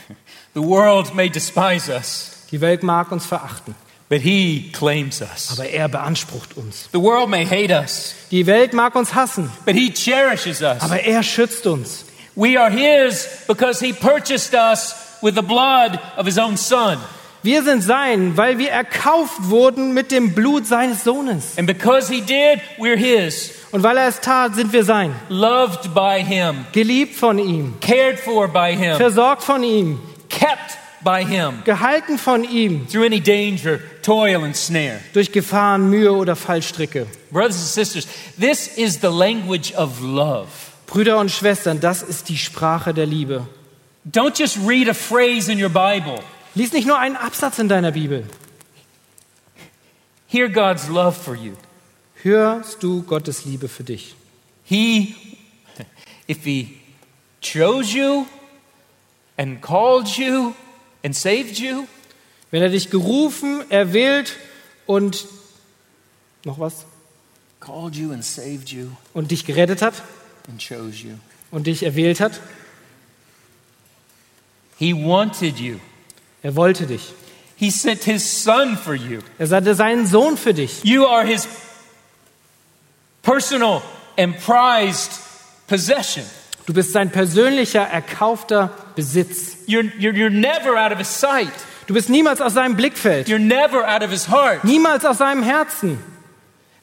The 0.54 0.62
world 0.62 1.14
may 1.16 1.30
despise 1.30 1.90
us, 1.92 2.32
Die 2.52 2.62
Welt 2.62 2.82
mag 2.84 3.12
uns 3.12 3.26
verachten, 3.26 3.76
but 4.10 4.22
he 4.22 4.72
claims 4.72 5.22
us. 5.22 5.52
aber 5.52 5.68
er 5.70 5.90
beansprucht 5.90 6.56
uns. 6.56 6.88
The 6.94 7.02
world 7.02 7.30
may 7.30 7.46
hate 7.46 7.72
us, 7.74 8.14
Die 8.32 8.46
Welt 8.46 8.74
mag 8.74 8.96
uns 8.96 9.14
hassen, 9.14 9.52
but 9.66 9.76
he 9.76 9.92
cherishes 9.94 10.62
us. 10.62 10.82
aber 10.82 11.02
er 11.02 11.24
schützt 11.24 11.68
uns. 11.68 12.06
We 12.36 12.58
are 12.60 12.70
his 12.72 13.28
because 13.48 13.84
he 13.84 13.92
purchased 13.94 14.54
us 14.54 14.96
with 15.22 15.36
the 15.36 15.42
blood 15.42 16.00
of 16.18 16.26
his 16.26 16.38
own 16.38 16.56
son. 16.56 16.98
Wir 17.44 17.64
sind 17.64 17.82
sein, 17.82 18.36
weil 18.38 18.58
wir 18.58 18.72
erkauft 18.72 19.36
wurden 19.50 19.94
mit 19.94 20.12
dem 20.12 20.34
Blut 20.34 20.66
seines 20.68 21.04
Sohnes. 21.04 21.58
And 21.58 21.68
because 21.68 22.12
he 22.12 22.22
did, 22.22 22.60
we're 22.78 22.98
his. 22.98 23.52
Und 23.72 23.84
weil 23.84 23.98
er 23.98 24.08
es 24.08 24.22
tat, 24.22 24.56
sind 24.56 24.72
wir 24.72 24.84
sein. 24.84 25.14
Loved 25.30 25.94
by 25.94 26.24
him, 26.24 26.66
Geliebt 26.72 27.16
von 27.16 27.38
ihm, 27.38 27.74
cared 27.82 28.20
for 28.20 28.48
by 28.48 28.76
him, 28.76 28.96
versorgt 28.96 29.44
von 29.44 29.64
ihm, 29.64 30.00
kept 30.30 30.78
by 31.04 31.24
him 31.24 31.62
gehalten 31.66 32.18
von 32.18 32.44
ihm 32.44 32.88
through 32.88 33.06
any 33.06 33.20
danger, 33.20 33.80
toil, 34.02 34.44
and 34.44 34.56
snare. 34.56 35.00
durch 35.14 35.32
Gefahren, 35.32 35.90
Mühe 35.90 36.12
oder 36.14 36.36
Fallstricke. 36.36 37.08
Brothers 37.32 37.58
and 37.58 37.68
sisters, 37.68 38.08
this 38.40 38.68
is 38.78 39.00
the 39.02 39.10
language 39.10 39.74
of 39.76 40.02
love. 40.02 40.48
Brüder 40.88 41.18
und 41.20 41.30
Schwestern, 41.30 41.80
das 41.82 42.02
ist 42.02 42.30
die 42.30 42.38
Sprache 42.38 42.94
der 42.94 43.06
Liebe. 43.06 43.46
Don't 44.10 44.40
just 44.40 44.58
read 44.66 44.88
a 44.88 44.94
phrase 44.94 45.52
in 45.52 45.62
your 45.62 45.70
Bible. 45.70 46.20
Lies 46.56 46.72
nicht 46.72 46.88
nur 46.88 46.98
einen 46.98 47.18
Absatz 47.18 47.60
in 47.60 47.68
deiner 47.68 47.92
Bibel. 47.92 48.24
Hear 50.28 50.50
God's 50.50 50.88
love 50.88 51.14
for 51.14 51.36
you. 51.36 51.54
Hörst 52.24 52.82
du 52.84 53.04
Gottes 53.04 53.46
Liebe 53.46 53.68
für 53.68 53.84
dich? 53.84 54.16
He, 54.64 55.16
if 56.28 56.44
He 56.44 56.78
chose 57.42 57.96
you 57.96 58.26
and 59.38 59.62
called 59.62 60.08
you 60.18 60.54
and 61.04 61.16
saved 61.16 61.60
you, 61.60 61.88
Wenn 62.50 62.62
er 62.62 62.70
dich 62.70 62.90
gerufen, 62.90 63.70
erwählt 63.70 64.38
und 64.86 65.26
noch 66.46 66.60
was 66.60 66.86
called 67.60 67.96
you 67.96 68.12
and 68.14 68.24
saved 68.24 68.70
you 68.70 68.88
und 69.14 69.32
dich 69.32 69.46
gerettet 69.46 69.82
hat 69.82 69.96
and 70.48 70.66
chose 70.66 71.06
you, 71.06 71.16
und 71.52 71.68
dich 71.68 71.84
erwählt 71.84 72.20
hat, 72.22 72.40
He 74.80 74.94
wanted 74.94 75.60
you. 75.60 75.76
er 76.42 76.56
wollte 76.56 76.86
dich. 76.88 77.14
He 77.58 77.72
sent 77.72 78.04
His 78.04 78.44
Son 78.44 78.78
for 78.78 78.94
you. 78.94 79.20
Er 79.40 79.48
sandte 79.48 79.74
seinen 79.76 80.06
Sohn 80.06 80.38
für 80.38 80.54
dich. 80.54 80.84
You 80.84 81.06
are 81.06 81.26
His 81.26 81.48
personal 83.28 83.82
and 84.18 84.36
prized 84.40 85.12
possession. 85.68 86.24
Du 86.66 86.74
bist 86.74 86.94
sein 86.94 87.12
persönlicher, 87.12 87.82
erkaufter 87.82 88.72
Besitz. 88.96 89.58
You're, 89.68 89.84
you're, 90.00 90.14
you're 90.16 90.30
never 90.30 90.78
out 90.78 90.92
of 90.92 90.98
His 91.00 91.08
sight, 91.10 91.52
Du 91.88 91.94
bist 91.94 92.10
niemals 92.10 92.42
aus 92.42 92.54
seinem 92.54 92.76
Blickfeld, 92.76 93.30
you're 93.30 93.40
never 93.40 93.86
out 93.88 94.04
of 94.04 94.12
His 94.12 94.28
heart. 94.28 94.64
niemals 94.66 95.06
aus 95.06 95.20
seinem 95.20 95.42
Herzen. 95.44 95.98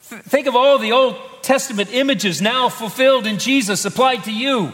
Th- 0.09 0.21
Think 0.29 0.47
of 0.47 0.55
all 0.55 0.79
the 0.79 0.91
Old 0.93 1.15
Testament 1.43 1.91
images 1.93 2.41
now 2.41 2.69
fulfilled 2.69 3.27
in 3.27 3.37
Jesus 3.37 3.85
applied 3.85 4.23
to 4.23 4.31
you. 4.31 4.71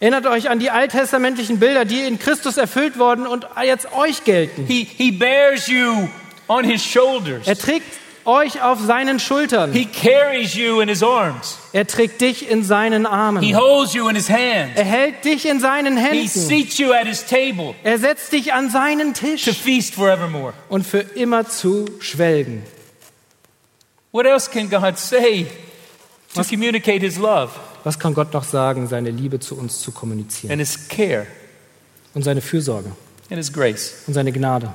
Erinnert 0.00 0.26
euch 0.26 0.48
an 0.50 0.58
die 0.60 0.70
alttestamentlichen 0.70 1.58
Bilder, 1.58 1.84
die 1.84 2.00
in 2.06 2.18
Christus 2.18 2.56
erfüllt 2.56 2.98
wurden 2.98 3.26
und 3.26 3.46
jetzt 3.64 3.92
euch 3.92 4.22
gelten. 4.24 4.66
He, 4.66 4.84
he 4.84 5.10
bears 5.12 5.66
you 5.68 6.08
on 6.48 6.64
His 6.64 6.84
shoulders, 6.84 7.46
Er 7.46 7.56
trägt 7.58 7.86
euch 8.26 8.62
auf 8.62 8.78
seinen 8.80 9.18
Schultern. 9.20 9.72
He 9.72 9.86
carries 9.86 10.54
you 10.54 10.80
in 10.80 10.88
His 10.88 11.02
arms, 11.02 11.58
Er 11.72 11.86
trägt 11.86 12.20
dich 12.20 12.48
in 12.50 12.62
seinen 12.64 13.02
He 13.06 13.08
Armen. 13.12 13.56
holds 13.56 13.94
you 13.94 14.08
in 14.08 14.16
His 14.16 14.28
hands, 14.28 14.72
Er 14.76 14.84
hält 14.84 15.24
dich 15.24 15.46
in 15.46 15.60
seinen 15.60 15.96
He 15.96 16.02
Händen. 16.04 16.28
seats 16.28 16.78
you 16.78 16.92
at 16.92 17.06
His 17.06 17.24
table 17.24 17.74
Er 17.84 17.98
setzt 17.98 18.32
dich 18.32 18.52
an 18.52 18.70
seinen 18.70 19.14
to 19.14 19.20
Tisch 19.26 19.44
feast 19.58 19.94
forevermore. 19.94 20.52
und 20.68 20.86
für 20.86 21.00
immer 21.00 21.48
zu 21.48 21.86
schwelgen. 22.00 22.62
What 24.12 24.26
else 24.26 24.50
can 24.50 24.68
God 24.68 24.98
say 24.98 25.46
to 26.34 26.42
communicate 26.44 27.00
His 27.00 27.16
love 27.18 27.50
Was 27.84 27.98
kann 27.98 28.14
Gott 28.14 28.32
noch 28.32 28.44
sagen, 28.44 28.86
seine 28.86 29.10
Liebe 29.10 29.40
zu 29.40 29.56
uns 29.56 29.80
zu 29.80 29.90
kommunizieren 29.92 30.52
and 30.52 30.60
His 30.60 30.88
care 30.88 31.26
und 32.14 32.22
seine 32.22 32.40
Fürsorge 32.42 32.92
and 33.30 33.38
His 33.38 33.52
grace? 33.52 34.02
und 34.06 34.14
seine 34.14 34.30
Gnade? 34.32 34.72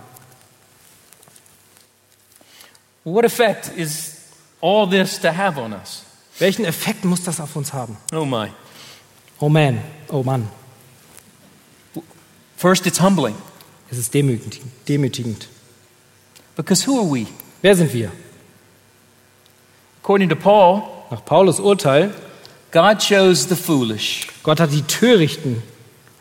What 3.08 3.24
effect 3.24 3.72
is 3.78 4.18
all 4.60 4.86
this 4.86 5.18
to 5.20 5.32
have 5.32 5.58
on 5.58 5.72
us? 5.72 6.04
Welchen 6.40 6.66
Effekt 6.66 7.06
muss 7.06 7.24
das 7.24 7.40
auf 7.40 7.56
uns 7.56 7.72
haben? 7.72 7.96
Oh 8.14 8.26
my. 8.26 8.50
Oh 9.40 9.48
man, 9.48 9.80
oh 10.10 10.24
Mann, 10.24 10.50
First, 12.58 12.86
it's 12.86 13.00
humbling 13.00 13.36
es 13.90 13.98
ist 13.98 14.14
demütigend. 14.14 14.72
demütigend. 14.90 15.48
because 16.58 16.86
who 16.86 17.00
are 17.00 17.10
we? 17.10 17.28
Wer 17.62 17.76
sind 17.78 17.94
wir? 17.94 18.12
According 20.02 20.28
to 20.28 20.36
Paul, 20.36 20.84
Nach 21.10 21.24
Paulus 21.24 21.60
Urteil, 21.62 22.14
God 22.72 23.00
chose 23.00 23.48
the 23.48 23.56
foolish 23.56 24.28
Gott 24.44 24.60
hat 24.60 24.74
die 24.74 24.82
Törichten 24.82 25.64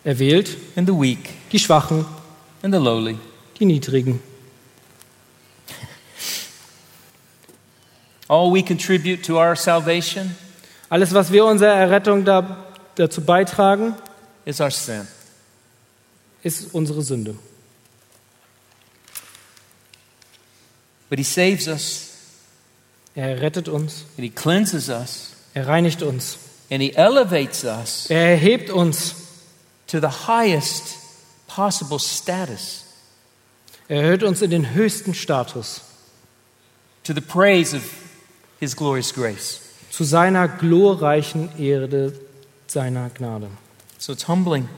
erwählt, 0.04 0.56
and 0.76 0.86
the 0.86 0.94
weak 0.94 1.30
die 1.50 1.58
Schwachen, 1.58 2.04
and 2.62 2.72
the 2.72 2.78
lowly. 2.78 3.18
die 3.58 3.64
Niedrigen. 3.64 4.20
All 8.28 8.52
we 8.52 8.62
contribute 8.62 9.22
to 9.24 9.38
our 9.38 9.54
salvation 9.56 10.34
Alles, 10.88 11.12
was 11.12 11.32
wir 11.32 11.44
unserer 11.44 11.74
Errettung 11.74 12.24
da, 12.24 12.64
dazu 12.94 13.20
beitragen, 13.20 13.94
is 14.44 14.60
our 14.60 14.70
sin. 14.70 15.06
ist 16.42 16.72
unsere 16.74 17.02
Sünde. 17.02 17.34
But 21.08 21.18
He 21.18 21.24
saves 21.24 21.66
us 21.68 22.02
Er 23.16 23.40
rettet 23.40 23.68
uns, 23.68 24.04
and 24.16 24.24
He 24.24 24.30
cleanses 24.30 24.88
us 24.88 25.32
er 25.54 25.66
reinigt 25.66 26.02
uns, 26.02 26.38
and 26.70 26.82
He 26.82 26.92
elevates 26.94 27.64
us 27.64 28.06
er 28.10 28.32
erhebt 28.32 28.70
uns, 28.70 29.14
to 29.86 30.00
the 30.00 30.26
highest 30.28 30.96
possible 31.48 31.98
status. 31.98 32.84
er 33.88 34.02
erhöht 34.02 34.22
uns 34.22 34.42
in 34.42 34.50
den 34.50 34.74
höchsten 34.74 35.14
Status. 35.14 35.80
to 37.04 37.12
the 37.14 37.20
praise 37.20 37.72
of 37.74 38.05
his 38.60 38.74
glorious 38.76 39.12
grace. 39.12 39.60
zu 39.90 40.04
seiner 40.04 40.48
glorreichen 40.48 41.48
Erde 41.58 42.12
seiner 42.66 43.10
Gnade. 43.10 43.48
So 43.98 44.12
it's 44.12 44.26
humbling, 44.28 44.68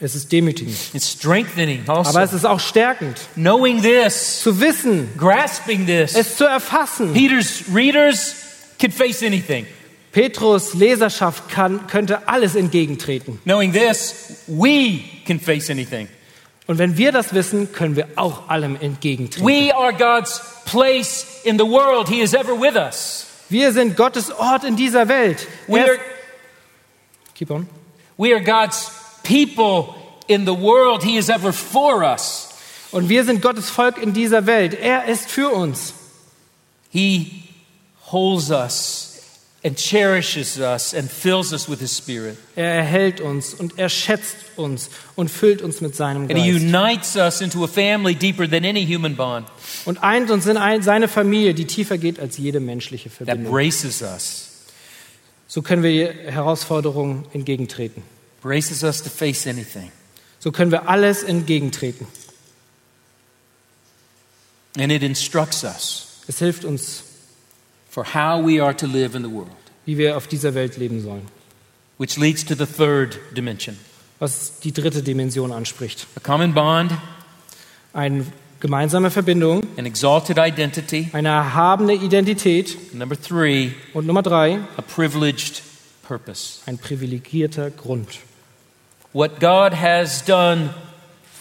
Es 0.00 0.14
ist 0.14 0.30
demütigend, 0.32 0.76
it's 0.92 1.10
strengthening 1.12 1.82
aber 1.86 2.06
also. 2.06 2.18
es 2.20 2.32
ist 2.32 2.44
auch 2.46 2.60
stärkend, 2.60 3.18
Knowing 3.34 3.82
this, 3.82 4.40
zu 4.42 4.60
wissen, 4.60 5.08
grasping 5.16 5.86
this, 5.86 6.14
es 6.14 6.36
zu 6.36 6.44
erfassen. 6.44 7.12
Peter's 7.14 7.64
readers 7.74 8.34
could 8.78 8.92
face 8.92 9.22
anything. 9.22 9.66
Petrus 10.12 10.72
Leserschaft 10.74 11.48
kann, 11.50 11.86
könnte 11.88 12.26
alles 12.26 12.54
entgegentreten. 12.54 13.38
Knowing 13.44 13.72
this, 13.72 14.42
we 14.46 15.00
can 15.26 15.38
face 15.38 15.68
anything. 15.68 16.08
Und 16.66 16.78
wenn 16.78 16.96
wir 16.96 17.12
das 17.12 17.32
wissen, 17.32 17.72
können 17.72 17.94
wir 17.94 18.08
auch 18.16 18.48
allem 18.48 18.76
entgegentreten. 18.80 19.46
We 19.46 19.74
are 19.74 19.92
God's 19.92 20.40
place 20.64 21.40
in 21.44 21.58
the 21.58 21.64
world. 21.64 22.08
He 22.08 22.20
is 22.20 22.34
ever 22.34 22.60
with 22.60 22.74
us. 22.74 23.26
Wir 23.48 23.72
sind 23.72 23.96
Gottes 23.96 24.30
Ort 24.32 24.64
in 24.64 24.74
dieser 24.74 25.08
Welt. 25.08 25.46
We 25.68 25.80
are, 25.80 25.98
keep 27.34 27.50
on. 27.50 27.68
we 28.16 28.34
are 28.34 28.42
God's 28.42 28.90
people 29.22 29.94
in 30.26 30.44
the 30.44 30.56
world. 30.56 31.04
He 31.04 31.16
is 31.16 31.28
ever 31.28 31.52
for 31.52 32.02
us. 32.02 32.48
Und 32.90 33.08
wir 33.08 33.24
sind 33.24 33.42
Gottes 33.42 33.70
Volk 33.70 33.98
in 33.98 34.12
dieser 34.12 34.46
Welt. 34.46 34.74
Er 34.74 35.04
ist 35.04 35.30
für 35.30 35.50
uns. 35.50 35.94
He 36.90 37.44
holds 38.10 38.50
us 38.50 39.15
and 39.66 39.76
cherishes 39.76 40.58
us 40.58 40.94
and 40.94 41.10
fills 41.10 41.52
us 41.52 41.68
with 41.68 41.80
His 41.80 41.96
Spirit. 41.96 42.36
Er 42.54 42.72
erhält 42.72 43.20
uns 43.20 43.52
und 43.52 43.78
er 43.78 43.88
schätzt 43.88 44.36
uns 44.54 44.90
und 45.16 45.28
füllt 45.28 45.60
uns 45.60 45.80
mit 45.80 45.96
seinem 45.96 46.22
And 46.30 46.38
He 46.38 46.52
Geist. 46.52 46.64
unites 46.64 47.16
us 47.16 47.40
into 47.40 47.64
a 47.64 47.66
family 47.66 48.14
deeper 48.14 48.48
than 48.48 48.64
any 48.64 48.86
human 48.86 49.16
bond 49.16 49.48
Und 49.84 50.02
eint 50.04 50.30
uns 50.30 50.46
in 50.46 50.56
ein, 50.56 50.82
seine 50.82 51.08
Familie, 51.08 51.52
die 51.54 51.64
tiefer 51.66 51.98
geht 51.98 52.20
als 52.20 52.38
jede 52.38 52.60
menschliche 52.60 53.08
that 53.08 53.16
Verbindung. 53.26 53.52
braces 53.52 54.02
us, 54.02 54.50
So 55.48 55.62
können 55.62 55.82
wir 55.82 56.12
Herausforderungen 56.12 57.24
entgegentreten. 57.32 58.02
braces 58.42 58.84
us 58.84 59.02
to 59.02 59.10
face 59.10 59.46
anything. 59.48 59.90
So 60.38 60.52
können 60.52 60.70
wir 60.70 60.88
alles 60.88 61.24
entgegentreten. 61.24 62.06
And 64.78 64.92
it 64.92 65.02
instructs 65.02 65.64
us 65.64 66.02
Es 66.28 66.38
hilft 66.38 66.64
uns, 66.64 67.02
for 67.96 68.04
how 68.14 68.38
we 68.38 68.60
are 68.62 68.74
to 68.76 68.86
live 68.86 69.14
in 69.16 69.22
the 69.24 69.30
world, 69.30 69.48
wie 69.86 69.96
wir 69.96 70.18
auf 70.18 70.26
dieser 70.26 70.54
Welt 70.54 70.76
leben 70.76 71.00
sollen. 71.02 71.26
which 71.96 72.18
leads 72.18 72.44
to 72.44 72.54
the 72.54 72.66
third 72.66 73.18
dimension 73.34 73.78
Was 74.18 74.60
die 74.60 74.72
dritte 74.72 75.02
Dimension 75.02 75.50
anspricht. 75.50 76.06
a 76.14 76.20
common 76.20 76.52
bond, 76.52 76.92
Eine 77.94 78.26
gemeinsame 78.60 79.10
Verbindung, 79.10 79.62
an 79.78 79.86
exalted 79.86 80.36
identity. 80.38 81.08
eine 81.14 81.28
erhabene 81.30 81.94
Identität 81.94 82.76
And 82.92 82.98
number 82.98 83.16
three, 83.18 83.72
und 83.94 84.06
Nummer 84.06 84.22
drei, 84.22 84.58
a 84.76 84.82
privileged 84.82 85.62
purpose. 86.06 86.60
ein 86.66 86.76
privilegierter 86.76 87.70
Grund. 87.70 88.08
What 89.14 89.40
God 89.40 89.72
has 89.72 90.22
done 90.22 90.74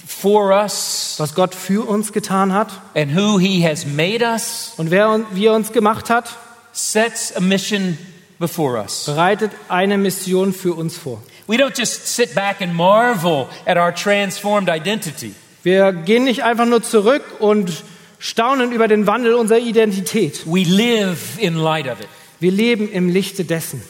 for 0.06 0.52
us 0.52 1.16
Was 1.18 1.34
Gott 1.36 1.56
für 1.56 1.88
uns 1.88 2.14
getan 2.14 2.54
hat 2.54 2.70
and 2.96 3.16
who 3.16 3.40
He 3.40 3.68
has 3.68 3.86
made 3.86 4.24
us 4.24 4.74
und 4.78 4.92
wer 4.92 5.22
wie 5.32 5.46
er 5.48 5.54
uns 5.54 5.72
gemacht 5.72 6.10
hat, 6.10 6.30
sets 6.72 7.36
a 7.36 7.40
mission 7.40 7.98
before 8.40 8.78
us. 8.78 9.06
bereitet 9.06 9.52
eine 9.70 9.98
Mission 9.98 10.54
für 10.54 10.74
uns 10.74 10.98
vor. 10.98 11.22
We 11.48 11.58
don't 11.58 11.78
just 11.78 12.08
sit 12.08 12.34
back 12.34 12.62
and 12.62 12.74
marvel 12.74 13.48
at 13.66 13.78
our 13.78 13.94
transformed 13.94 14.70
identity. 14.70 15.34
Wir 15.64 15.94
gehen 15.94 16.24
nicht 16.24 16.44
einfach 16.44 16.66
nur 16.66 16.84
zurück 16.84 17.24
und 17.40 17.84
staunen 18.20 18.72
über 18.72 18.88
den 18.88 19.08
Wandel 19.08 19.34
unserer 19.34 19.60
Identität. 19.60 20.46
We 20.46 20.64
live 20.64 21.38
in 21.40 21.56
light 21.56 21.88
of 21.88 22.00
it. 22.00 22.08
Wir 22.40 22.52
leben 22.52 22.92
im 22.92 23.10
Lichte 23.10 23.46
dessen. 23.46 23.82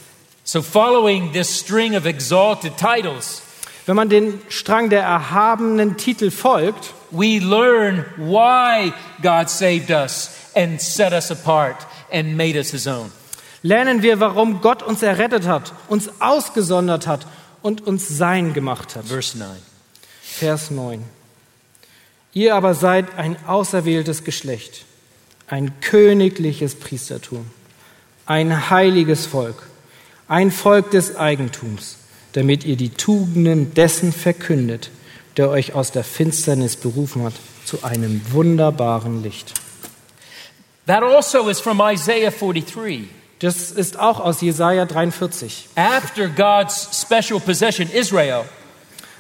So, 0.44 0.62
following 0.62 1.34
this 1.34 1.60
string 1.60 1.96
of 1.96 2.06
exalted 2.06 2.78
titles, 2.78 3.42
Wenn 3.86 3.96
man 3.96 4.10
den 4.10 4.42
Strang 4.50 4.90
der 4.90 5.04
erhabenen 5.04 5.98
Titel 5.98 6.32
folgt, 6.32 6.94
we 7.12 7.40
learn 7.40 8.06
why 8.18 8.94
God 9.22 9.50
saved 9.50 9.92
us 9.92 10.32
and 10.56 10.82
set 10.82 11.14
us 11.14 11.30
apart 11.30 11.86
and 12.12 12.36
made 12.36 12.58
us 12.58 12.72
His 12.72 12.88
own. 12.88 13.12
lernen 13.66 14.04
wir, 14.04 14.20
warum 14.20 14.62
Gott 14.62 14.84
uns 14.84 15.02
errettet 15.02 15.48
hat, 15.48 15.74
uns 15.88 16.10
ausgesondert 16.22 17.08
hat 17.08 17.26
und 17.64 17.86
uns 17.86 18.08
sein 18.08 18.54
gemacht 18.54 18.96
hat. 18.96 19.06
Verse 19.06 19.36
9. 19.38 19.50
Vers 20.22 20.70
9. 20.70 21.04
Ihr 22.34 22.54
aber 22.54 22.76
seid 22.76 23.18
ein 23.18 23.38
auserwähltes 23.48 24.24
Geschlecht, 24.24 24.86
ein 25.48 25.80
königliches 25.82 26.76
Priestertum, 26.76 27.48
ein 28.28 28.70
heiliges 28.70 29.26
Volk, 29.26 29.64
ein 30.28 30.52
Volk 30.52 30.92
des 30.92 31.16
Eigentums, 31.16 31.98
damit 32.36 32.66
ihr 32.66 32.76
die 32.76 32.90
Tugenden 32.90 33.74
dessen 33.74 34.12
verkündet, 34.12 34.92
der 35.38 35.50
euch 35.50 35.74
aus 35.74 35.94
der 35.94 36.04
Finsternis 36.04 36.76
berufen 36.76 37.24
hat, 37.24 37.34
zu 37.64 37.84
einem 37.84 38.22
wunderbaren 38.32 39.24
Licht. 39.24 39.54
That 40.86 41.02
also 41.02 41.48
is 41.48 41.62
from 41.62 41.82
Isaiah 41.82 42.32
43. 42.32 43.06
Das 43.40 43.72
ist 43.72 43.98
auch 43.98 44.20
aus 44.20 44.42
Jesaja 44.42 44.86
43. 44.86 45.70
After 45.76 46.28
God's 46.28 46.90
special 47.02 47.40
possession, 47.40 47.90
Israel, 47.90 48.44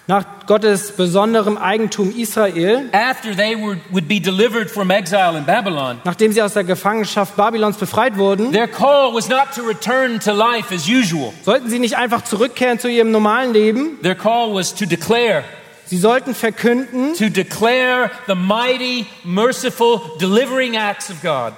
Nach 0.07 0.23
Gottes 0.45 0.91
besonderem 0.91 1.57
Eigentum 1.57 2.13
Israel, 2.15 2.89
after 2.91 3.35
they 3.35 3.55
were, 3.55 3.77
would 3.91 4.07
be 4.07 4.19
delivered 4.19 4.69
from 4.69 4.91
exile 4.91 5.35
in 5.35 5.45
Babylon, 5.45 5.99
nachdem 6.03 6.31
sie 6.31 6.43
aus 6.43 6.53
der 6.53 6.63
Gefangenschaft 6.63 7.35
Babylons 7.35 7.77
befreit 7.77 8.15
wurden, 8.15 8.51
their 8.51 8.67
call 8.67 9.15
was 9.15 9.29
not 9.29 9.51
to 9.55 9.63
return 9.63 10.19
to 10.19 10.31
life 10.31 10.71
as 10.71 10.87
usual. 10.87 11.33
sollten 11.43 11.71
sie 11.71 11.79
nicht 11.79 11.97
einfach 11.97 12.23
zurückkehren 12.23 12.77
zu 12.77 12.87
ihrem 12.87 13.09
normalen 13.09 13.51
Leben, 13.51 13.99
Their 14.03 14.13
call 14.13 14.53
was 14.53 14.75
to 14.75 14.85
declare, 14.85 15.43
sie 15.85 15.97
sollten 15.97 16.35
verkünden, 16.35 17.15
to 17.15 17.29
declare 17.29 18.11
the 18.27 18.35
mighty, 18.35 19.07
merciful, 19.23 20.01
delivering 20.19 20.77
acts 20.77 21.09
of 21.09 21.23
God. 21.23 21.53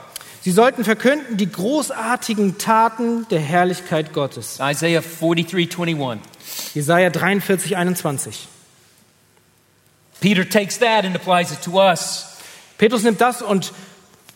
Sie 0.48 0.54
sollten 0.54 0.86
verkünden 0.86 1.36
die 1.36 1.52
großartigen 1.52 2.58
Taten 2.58 3.28
der 3.28 3.42
Herrlichkeit 3.42 4.14
Gottes. 4.14 4.60
Isaiah 4.62 5.02
43 5.02 5.78
21. 5.78 6.74
Jesaja 6.74 7.10
43, 7.10 7.76
21. 7.76 8.48
Peter 10.22 10.48
takes 10.48 10.80
that 10.80 11.04
and 11.04 11.18
applies 11.18 11.52
it 11.52 11.62
to 11.62 11.78
us. 11.78 12.38
Petrus 12.78 13.04
nimmt 13.04 13.20
das 13.20 13.42
und 13.42 13.74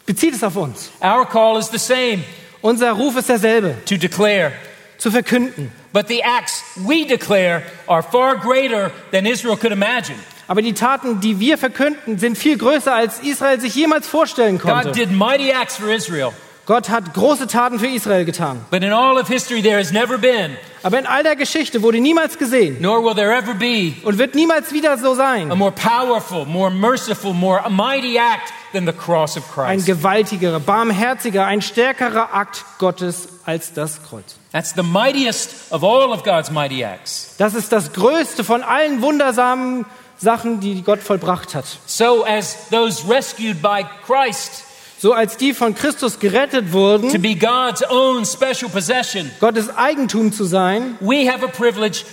bezieht 0.06 0.34
es 0.36 0.44
auf 0.44 0.58
uns. 0.58 0.90
Our 1.02 1.26
call 1.26 1.58
is 1.58 1.70
the 1.70 1.78
same 1.78 2.26
Unser 2.62 2.92
Ruf 2.92 3.16
ist 3.16 3.30
derselbe, 3.30 3.78
to 3.86 3.96
declare. 3.96 4.52
zu 4.98 5.12
verkünden. 5.12 5.72
But 5.94 6.10
the 6.10 6.24
acts 6.24 6.62
we 6.76 7.08
declare 7.08 7.64
are 7.88 8.04
far 8.04 8.36
greater 8.36 8.92
than 9.14 9.26
Israel 9.26 9.56
could 9.56 9.72
imagine. 9.72 10.20
Aber 10.48 10.62
die 10.62 10.74
Taten, 10.74 11.20
die 11.22 11.40
wir 11.40 11.58
verkünden, 11.58 12.18
sind 12.20 12.38
viel 12.38 12.58
größer, 12.58 12.94
als 12.94 13.20
Israel 13.20 13.60
sich 13.60 13.76
jemals 13.76 14.08
vorstellen 14.08 14.58
God 14.58 14.72
konnte. 14.72 14.92
did 14.92 15.12
mighty 15.12 15.52
acts 15.52 15.78
for 15.78 15.90
Israel, 15.90 16.32
Gott 16.66 16.90
hat 16.90 17.14
große 17.14 17.48
Taten 17.48 17.80
für 17.80 17.88
Israel 17.88 18.24
getan. 18.26 18.60
but 18.70 18.84
in 18.84 18.92
all 18.94 19.18
of 19.18 19.28
history 19.28 19.62
there 19.62 19.78
has 19.80 19.92
never 19.92 20.18
been, 20.18 20.56
Aber 20.84 20.98
in 21.00 21.06
all 21.06 21.24
der 21.24 21.36
Geschichte 21.36 21.82
wurde 21.84 22.00
niemals 22.00 22.38
gesehen 22.38 22.78
nor 22.82 23.04
will 23.04 23.16
there 23.16 23.34
ever 23.36 23.54
be, 23.54 23.94
und 24.04 24.18
wird 24.18 24.36
niemals 24.36 24.72
wieder 24.72 24.98
so 24.98 25.12
a 25.14 25.16
sein. 25.16 25.48
more 25.50 25.72
powerful, 25.72 26.46
more 26.46 26.70
merciful, 26.72 27.34
more 27.34 27.62
mighty 27.70 28.18
act 28.18 28.52
than 28.74 28.86
the 28.86 28.94
cross 28.94 29.38
of 29.38 29.44
Ein 29.58 29.78
Christ. 29.78 29.86
gewaltigerer, 29.88 30.60
barmherziger, 30.60 31.46
ein 31.46 31.62
stärkerer 31.62 32.34
Akt 32.34 32.64
Gottes 32.78 33.28
als 33.46 33.74
das 33.74 34.02
Kreuz. 34.04 34.36
That's 34.52 34.74
the 34.76 34.84
mightiest 34.84 35.52
of 35.72 35.84
all 35.84 36.12
of 36.12 36.24
God's 36.24 36.52
mighty 36.52 36.84
acts. 36.84 37.36
Das 37.38 37.54
ist 37.54 37.72
das 37.72 37.92
Größte 37.94 38.44
von 38.44 38.64
allen 38.64 39.02
wundersamen 39.02 39.86
Sachen, 40.22 40.60
die 40.60 40.84
Gott 40.84 41.00
vollbracht 41.00 41.56
hat. 41.56 41.66
So, 41.88 42.24
as 42.26 42.70
those 42.70 43.04
rescued 43.10 43.62
by 43.62 43.84
Christ 44.06 44.66
So 45.00 45.14
als 45.14 45.36
die 45.36 45.54
von 45.56 45.74
Christus 45.74 46.20
gerettet 46.20 46.68
to 46.68 46.74
wurden, 46.74 47.22
be 47.24 47.34
God's 47.36 47.82
own 47.90 48.24
special 48.24 48.70
possession, 48.72 49.32
Gottes 49.40 49.76
Eigentum 49.76 50.32
zu 50.32 50.44
sein, 50.46 50.96
we 51.00 51.28
have 51.28 51.44
a 51.44 51.48
privilege 51.48 52.04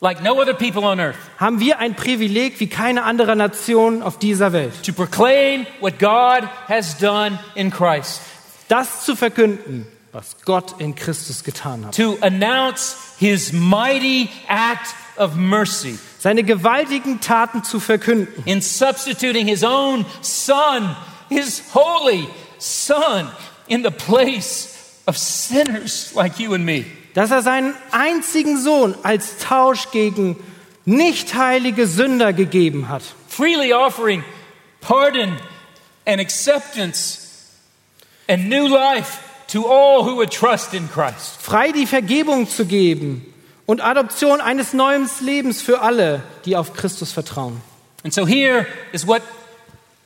like 0.00 0.22
no 0.22 0.40
other 0.40 0.54
people 0.54 0.84
on 0.84 1.00
earth 1.00 1.16
haben 1.38 1.58
wir 1.58 1.80
ein 1.80 1.96
Privileg 1.96 2.60
wie 2.60 2.68
keine 2.68 3.02
andere 3.02 3.34
Nation 3.34 4.00
auf 4.02 4.16
dieser 4.20 4.52
Welt. 4.52 4.72
to 4.84 4.92
proclaim 4.92 5.66
what 5.80 5.98
God 5.98 6.48
has 6.68 6.96
done 6.98 7.36
in 7.56 7.72
Christ, 7.72 8.20
Das 8.68 9.04
zu 9.04 9.16
verkünden, 9.16 9.88
was 10.12 10.36
Gott 10.44 10.76
in 10.80 10.94
Christus 10.94 11.42
getan 11.42 11.84
hat. 11.84 11.96
to 11.96 12.16
announce 12.20 12.94
his 13.18 13.52
mighty 13.52 14.28
act 14.46 14.94
of 15.16 15.34
mercy 15.34 15.98
Seine 16.22 16.44
gewaltigen 16.44 17.20
Taten 17.20 17.64
zu 17.64 17.80
verkünden. 17.80 18.42
in 18.44 18.60
substituting 18.60 19.46
his 19.46 19.64
own 19.64 20.04
son, 20.20 20.94
his 21.30 21.62
holy 21.72 22.28
son, 22.58 23.26
in 23.68 23.82
the 23.82 23.90
place 23.90 24.76
of 25.06 25.16
sinners 25.16 26.12
like 26.14 26.38
you 26.38 26.52
and 26.52 26.66
me. 26.66 26.84
Dass 27.14 27.30
er 27.30 27.40
seinen 27.40 27.74
einzigen 27.90 28.58
Sohn 28.60 28.94
als 29.02 29.38
Tausch 29.38 29.90
gegen 29.92 30.36
nicht 30.84 31.34
heilige 31.34 31.86
Sünder 31.86 32.34
gegeben 32.34 32.88
hat. 32.90 33.02
freely 33.26 33.72
offering 33.72 34.22
pardon 34.82 35.38
and 36.06 36.20
acceptance 36.20 37.48
and 38.28 38.48
new 38.50 38.68
life 38.68 39.18
to 39.48 39.66
all 39.66 40.04
who 40.04 40.16
would 40.16 40.30
trust 40.30 40.74
in 40.74 40.86
Christ. 40.90 41.40
frei 41.40 41.72
die 41.72 41.86
Vergebung 41.86 42.46
zu 42.46 42.66
geben 42.66 43.24
und 43.70 43.80
Adoption 43.80 44.40
eines 44.40 44.72
neuen 44.72 45.08
Lebens 45.20 45.62
für 45.62 45.80
alle, 45.80 46.24
die 46.44 46.56
auf 46.56 46.72
Christus 46.72 47.12
vertrauen. 47.12 47.60
And 48.02 48.12
so 48.12 48.26
here 48.26 48.66
is 48.92 49.06
what 49.06 49.22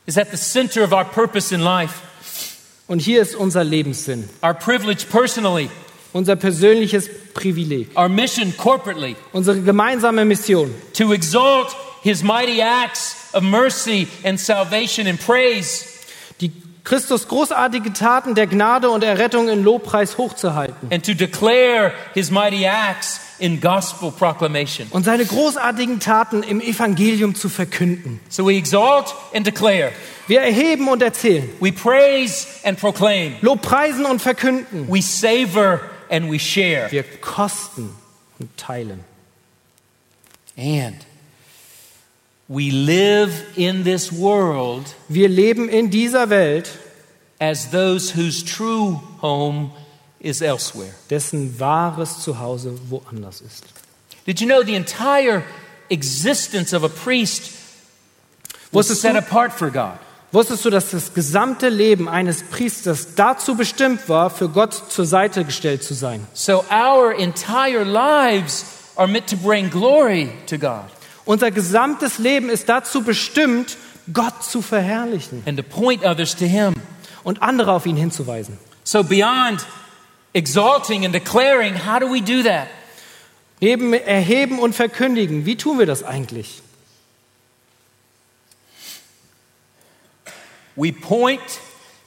is 0.04 0.18
at 0.18 0.30
the 0.30 0.36
center 0.36 0.84
of 0.84 0.92
our 0.92 1.06
purpose 1.06 1.54
in 1.54 1.62
life, 1.62 2.02
Und 2.86 2.98
hier 2.98 3.22
ist 3.22 3.34
unser 3.34 3.64
Lebenssinn, 3.64 4.28
our 4.42 4.52
privilege 4.52 5.06
personally, 5.10 5.70
unser 6.12 6.36
persönliches 6.36 7.08
Privileg, 7.32 7.88
our 7.96 8.10
mission 8.10 8.52
corporately, 8.58 9.16
unsere 9.32 9.58
gemeinsame 9.58 10.26
Mission, 10.26 10.74
to 10.92 11.14
exalt 11.14 11.74
his 12.02 12.22
mighty 12.22 12.60
acts 12.60 13.32
of 13.32 13.42
mercy 13.42 14.06
and 14.24 14.38
salvation 14.38 15.06
and 15.06 15.18
praise, 15.18 15.93
Christus 16.84 17.28
großartige 17.28 17.92
Taten 17.94 18.34
der 18.34 18.46
Gnade 18.46 18.90
und 18.90 19.02
Errettung 19.02 19.48
in 19.48 19.64
Lobpreis 19.64 20.18
hochzuhalten 20.18 20.92
and 20.92 21.04
to 21.04 21.14
declare 21.14 21.92
his 22.12 22.30
mighty 22.30 22.64
acts 22.66 23.20
in 23.38 23.60
gospel 23.60 24.10
proclamation. 24.12 24.86
und 24.90 25.04
seine 25.04 25.24
großartigen 25.24 25.98
Taten 25.98 26.42
im 26.42 26.60
Evangelium 26.60 27.34
zu 27.34 27.48
verkünden. 27.48 28.20
So 28.28 28.46
we 28.46 28.56
exalt 28.56 29.14
and 29.34 29.46
declare, 29.46 29.92
Wir 30.26 30.40
erheben 30.42 30.88
und 30.88 31.02
erzählen, 31.02 31.48
we 31.60 31.72
praise 31.72 32.46
and 32.64 32.78
proclaim, 32.78 33.36
Lobpreisen 33.40 34.04
und 34.04 34.20
verkünden. 34.22 34.86
we 34.88 35.00
savor 35.02 35.80
and 36.10 36.30
we 36.30 36.38
share. 36.38 36.86
Wir 36.90 37.02
kosten 37.20 37.90
und 38.38 38.54
teilen. 38.58 39.00
And 40.56 40.96
we 42.48 42.70
live 42.70 43.32
in 43.56 43.84
this 43.84 44.12
world 44.12 44.84
Wir 45.08 45.28
leben 45.28 45.68
in 45.68 45.90
dieser 45.90 46.28
Welt, 46.30 46.70
as 47.40 47.70
those 47.70 48.14
whose 48.14 48.44
true 48.44 49.00
home 49.20 49.70
is 50.20 50.42
elsewhere. 50.42 50.94
dessen 51.10 51.58
wahres 51.58 52.20
Zuhause 52.20 52.78
woanders 52.88 53.40
ist. 53.40 53.64
Did 54.26 54.40
you 54.40 54.46
know 54.46 54.62
the 54.62 54.74
entire 54.74 55.42
existence 55.90 56.72
of 56.72 56.82
a 56.82 56.88
priest 56.88 57.52
was 58.72 58.88
Wusstest 58.88 59.02
set 59.02 59.14
du, 59.14 59.18
apart 59.18 59.52
for 59.52 59.70
God? 59.70 59.98
wusstest 60.32 60.64
du, 60.64 60.70
dass 60.70 60.90
das 60.90 61.14
gesamte 61.14 61.68
Leben 61.68 62.08
eines 62.08 62.42
Priesters 62.42 63.14
dazu 63.14 63.54
bestimmt 63.54 64.08
war, 64.08 64.30
für 64.30 64.48
Gott 64.48 64.74
zur 64.74 65.06
Seite 65.06 65.44
gestellt 65.44 65.84
zu 65.84 65.94
sein? 65.94 66.26
So 66.34 66.64
our 66.70 67.14
entire 67.14 67.84
lives 67.84 68.64
are 68.96 69.06
meant 69.06 69.28
to 69.28 69.36
bring 69.36 69.70
glory 69.70 70.30
to 70.46 70.58
God 70.58 70.90
Unser 71.24 71.50
gesamtes 71.50 72.18
Leben 72.18 72.50
ist 72.50 72.68
dazu 72.68 73.02
bestimmt, 73.02 73.76
Gott 74.12 74.44
zu 74.44 74.60
verherrlichen 74.60 75.42
and 75.46 75.56
to 75.58 75.62
point 75.62 76.04
others 76.04 76.36
to 76.36 76.44
Him. 76.44 76.74
und 77.24 77.42
andere 77.42 77.72
auf 77.72 77.86
ihn 77.86 77.96
hinzuweisen. 77.96 78.58
So 78.84 79.02
beyond 79.02 79.66
exalting 80.34 81.04
and 81.04 81.14
declaring, 81.14 81.74
how 81.74 81.98
do 81.98 82.06
we 82.06 82.20
do 82.20 82.42
that? 82.42 82.68
Neben 83.60 83.94
erheben 83.94 84.58
und 84.58 84.74
verkündigen, 84.74 85.46
wie 85.46 85.56
tun 85.56 85.78
wir 85.78 85.86
das 85.86 86.02
eigentlich? 86.02 86.60
We 90.76 90.92
point 90.92 91.40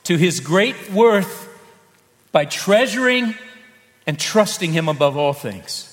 to 0.03 0.15
His 0.15 0.43
great 0.43 0.76
worth 0.93 1.47
by 2.32 2.45
treasuring 2.45 3.34
and 4.05 4.22
trusting 4.22 4.72
Him 4.72 4.88
above 4.88 5.18
all 5.18 5.34
things. 5.34 5.88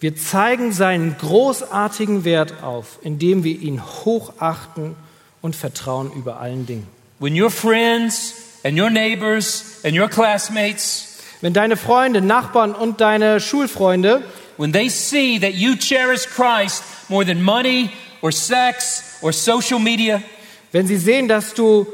Wir 0.00 0.16
zeigen 0.16 0.72
seinen 0.72 1.16
großartigen 1.18 2.24
Wert 2.24 2.62
auf, 2.62 2.98
indem 3.02 3.42
wir 3.44 3.58
ihn 3.58 3.82
hochachten 3.82 4.94
und 5.40 5.56
vertrauen 5.56 6.12
über 6.12 6.40
allen 6.40 6.66
Dingen. 6.66 6.86
When 7.18 7.40
your 7.40 7.50
friends 7.50 8.34
and 8.62 8.78
your 8.78 8.90
neighbors 8.90 9.80
and 9.82 9.98
your 9.98 10.08
classmates, 10.08 11.08
Wenn 11.40 11.52
deine 11.52 11.76
Freunde, 11.76 12.20
Nachbarn 12.20 12.74
und 12.74 13.00
deine 13.00 13.38
Schulfreunde, 13.38 14.22
when 14.56 14.72
they 14.72 14.88
see 14.88 15.38
that 15.38 15.54
you 15.54 15.76
cherish 15.76 16.26
Christ 16.26 16.82
more 17.08 17.24
than 17.24 17.42
money 17.42 17.90
or 18.22 18.32
sex 18.32 19.18
or 19.22 19.32
social 19.32 19.78
media, 19.78 20.20
wenn 20.72 20.86
sie 20.88 20.96
sehen, 20.96 21.28
dass 21.28 21.54
du 21.54 21.86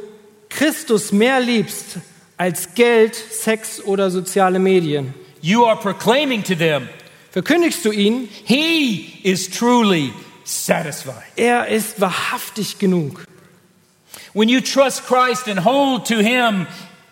Christus 0.48 1.12
mehr 1.12 1.40
liebst 1.40 1.98
als 2.38 2.74
Geld, 2.74 3.14
Sex 3.14 3.82
oder 3.84 4.10
soziale 4.10 4.58
Medien, 4.58 5.12
you 5.42 5.66
are 5.66 5.76
proclaiming 5.76 6.42
to 6.42 6.54
them, 6.54 6.88
verkündigst 7.34 7.84
du 7.84 7.90
ihnen, 7.90 8.28
He 8.44 9.18
is 9.24 9.50
truly 9.50 10.12
satisfied. 10.44 11.22
er 11.36 11.66
ist 11.68 12.00
wahrhaftig 12.00 12.78
genug. 12.78 13.24
When 14.34 14.48
you 14.48 14.60
trust 14.60 15.04
Christ 15.06 15.48
and 15.48 15.64
hold 15.64 16.06
to 16.08 16.16
Him 16.20 16.66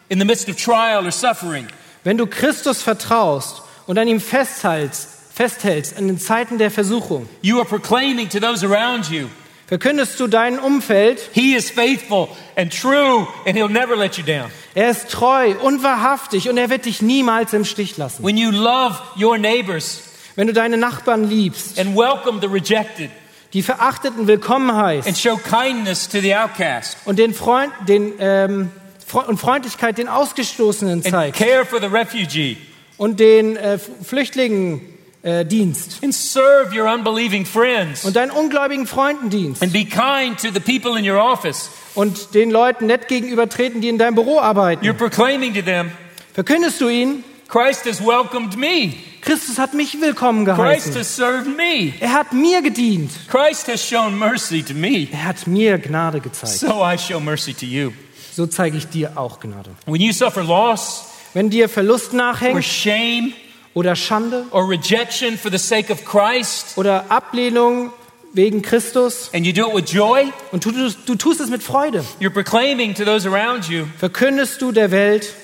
in 0.08 0.18
the 0.20 0.24
midst 0.24 0.48
of 0.48 0.56
trial 0.56 1.04
or 1.04 1.10
suffering, 1.12 1.66
Wenn 2.04 2.18
du 2.18 2.26
Christus 2.26 2.82
vertraust 2.82 3.62
und 3.86 3.98
an 3.98 4.08
ihm 4.08 4.20
festhältst, 4.20 5.08
festhältst 5.34 5.98
in 5.98 6.06
den 6.08 6.18
Zeiten 6.18 6.58
der 6.58 6.70
Versuchung, 6.70 7.28
you 7.42 7.58
are 7.58 7.64
proclaiming 7.68 8.28
to 8.28 8.38
those 8.40 8.64
around 8.64 9.08
you, 9.10 9.28
verkündest 9.66 10.18
du 10.20 10.26
deinem 10.28 10.58
Umfeld, 10.60 11.20
He 11.32 11.54
is 11.56 11.68
faithful 11.70 12.28
and 12.56 12.72
true, 12.72 13.26
and 13.46 13.56
He'll 13.56 13.68
never 13.68 13.96
let 13.96 14.16
you 14.18 14.24
down. 14.24 14.50
er 14.74 14.90
ist 14.90 15.10
treu 15.10 15.54
und 15.62 15.82
wahrhaftig 15.82 16.48
und 16.48 16.58
er 16.58 16.70
wird 16.70 16.84
dich 16.86 17.02
niemals 17.02 17.52
im 17.52 17.64
Stich 17.64 17.96
lassen. 17.96 18.24
When 18.24 18.36
you 18.36 18.50
love 18.50 18.98
your 19.16 19.36
neighbors 19.38 20.02
Wenn 20.34 20.46
du 20.46 20.52
deine 20.54 20.78
Nachbarn 20.78 21.28
liebst, 21.28 21.78
and 21.78 21.94
welcome 21.94 22.40
the 22.40 22.46
rejected. 22.46 23.10
die 23.52 23.62
Verachteten 23.62 24.26
willkommen 24.26 24.70
and 24.70 25.04
heißt 25.04 25.20
show 25.20 25.36
kindness 25.36 26.08
to 26.08 26.20
the 26.20 26.34
outcast. 26.34 26.96
und 27.04 27.18
den 27.18 27.34
Freund, 27.34 27.70
den, 27.86 28.14
ähm, 28.18 28.70
Fre- 29.06 29.26
und 29.26 29.38
Freundlichkeit 29.38 29.98
den 29.98 30.08
Ausgestoßenen 30.08 30.94
and 30.94 31.04
zeigst 31.04 31.38
care 31.38 31.66
for 31.66 31.80
the 31.80 31.86
refugee. 31.86 32.56
und 32.96 33.20
den 33.20 33.56
äh, 33.56 33.78
Flüchtlingen 33.78 34.80
äh, 35.22 35.44
dienst 35.44 35.98
and 36.02 36.14
serve 36.14 36.74
your 36.74 36.90
unbelieving 36.90 37.44
friends. 37.44 38.06
und 38.06 38.16
deinen 38.16 38.30
ungläubigen 38.30 38.86
Freunden 38.86 39.28
dienst 39.28 39.62
and 39.62 39.70
be 39.70 39.84
kind 39.84 40.40
to 40.40 40.48
the 40.50 40.60
people 40.60 40.98
in 40.98 41.06
your 41.06 41.22
office, 41.22 41.68
und 41.94 42.34
den 42.34 42.50
Leuten 42.50 42.86
nett 42.86 43.06
gegenübertreten, 43.06 43.82
die 43.82 43.90
in 43.90 43.98
deinem 43.98 44.14
Büro 44.14 44.38
arbeiten, 44.40 44.82
you're 44.82 44.94
proclaiming 44.94 45.52
to 45.52 45.60
them, 45.60 45.90
verkündest 46.32 46.80
du 46.80 46.88
ihnen, 46.88 47.22
Christ 47.52 47.84
has 47.84 48.00
welcomed 48.00 48.56
me. 48.56 48.94
Christus 49.20 49.58
hat 49.58 49.74
mich 49.74 50.00
willkommen 50.00 50.46
Christ 50.46 50.86
geheißen. 50.86 50.94
has 50.94 51.14
served 51.14 51.54
me. 51.54 51.92
Er 52.00 52.14
hat 52.14 52.32
mir 52.32 52.62
gedient. 52.62 53.10
Christ 53.28 53.68
has 53.68 53.86
shown 53.86 54.18
mercy 54.18 54.62
to 54.62 54.72
me. 54.72 55.06
Er 55.12 55.24
hat 55.26 55.46
mir 55.46 55.76
Gnade 55.76 56.20
gezeigt. 56.20 56.54
So 56.54 56.82
I 56.82 56.96
show 56.96 57.20
mercy 57.20 57.52
to 57.52 57.66
you. 57.66 57.92
So 58.32 58.46
zeige 58.46 58.78
ich 58.78 58.88
dir 58.88 59.18
auch 59.18 59.38
Gnade. 59.38 59.68
When 59.84 60.00
you 60.00 60.14
suffer 60.14 60.42
loss 60.42 61.04
Wenn 61.34 61.50
dir 61.50 61.68
Verlust 61.68 62.12
or 62.12 62.16
nachhängt 62.16 62.64
shame 62.64 63.34
oder 63.74 63.96
Schande 63.96 64.46
or 64.50 64.66
rejection 64.66 65.36
for 65.36 65.50
the 65.50 65.58
sake 65.58 65.92
of 65.92 66.06
Christ, 66.06 66.78
oder 66.78 67.04
Ablehnung 67.10 67.92
wegen 68.32 68.62
Christus 68.62 69.28
and 69.34 69.44
you 69.44 69.52
do 69.52 69.68
it 69.68 69.74
with 69.74 69.92
joy, 69.92 70.32
und 70.52 70.64
du, 70.64 70.70
du, 70.70 70.90
du 71.04 71.14
tust 71.16 71.42
es 71.42 71.50
mit 71.50 71.62
Freude, 71.62 72.02
you're 72.18 72.30
proclaiming 72.30 72.94
to 72.94 73.04
those 73.04 73.28
around 73.28 73.68
you, 73.68 73.84
verkündest 73.98 74.62
du 74.62 74.72
der 74.72 74.90
Welt, 74.90 75.34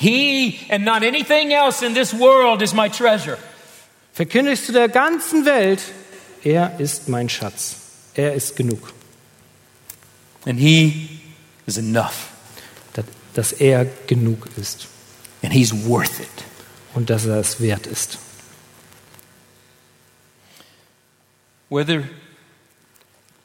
He 0.00 0.58
and 0.70 0.84
not 0.84 1.02
anything 1.02 1.52
else 1.52 1.82
in 1.84 1.94
this 1.94 2.14
world 2.14 2.62
is 2.62 2.72
my 2.72 2.88
treasure. 2.88 3.36
verkündigst 4.14 4.68
du 4.68 4.72
der 4.72 4.88
ganzen 4.88 5.44
Welt, 5.44 5.80
er 6.42 6.78
ist 6.80 7.08
mein 7.08 7.28
Schatz. 7.28 7.76
Er 8.14 8.32
ist 8.34 8.56
genug. 8.56 8.92
And 10.46 10.58
He 10.58 11.20
is 11.66 11.76
enough. 11.76 12.30
Dass- 12.94 13.04
Dass 13.34 13.52
er 13.52 13.84
genug 14.06 14.48
ist 14.56 14.88
And 15.42 15.52
He's 15.52 15.72
worth 15.86 16.18
it. 16.20 16.44
und 16.94 17.10
dass 17.10 17.26
er 17.26 17.36
es 17.40 17.60
wert 17.60 17.86
ist. 17.86 18.18
Whether, 21.68 22.04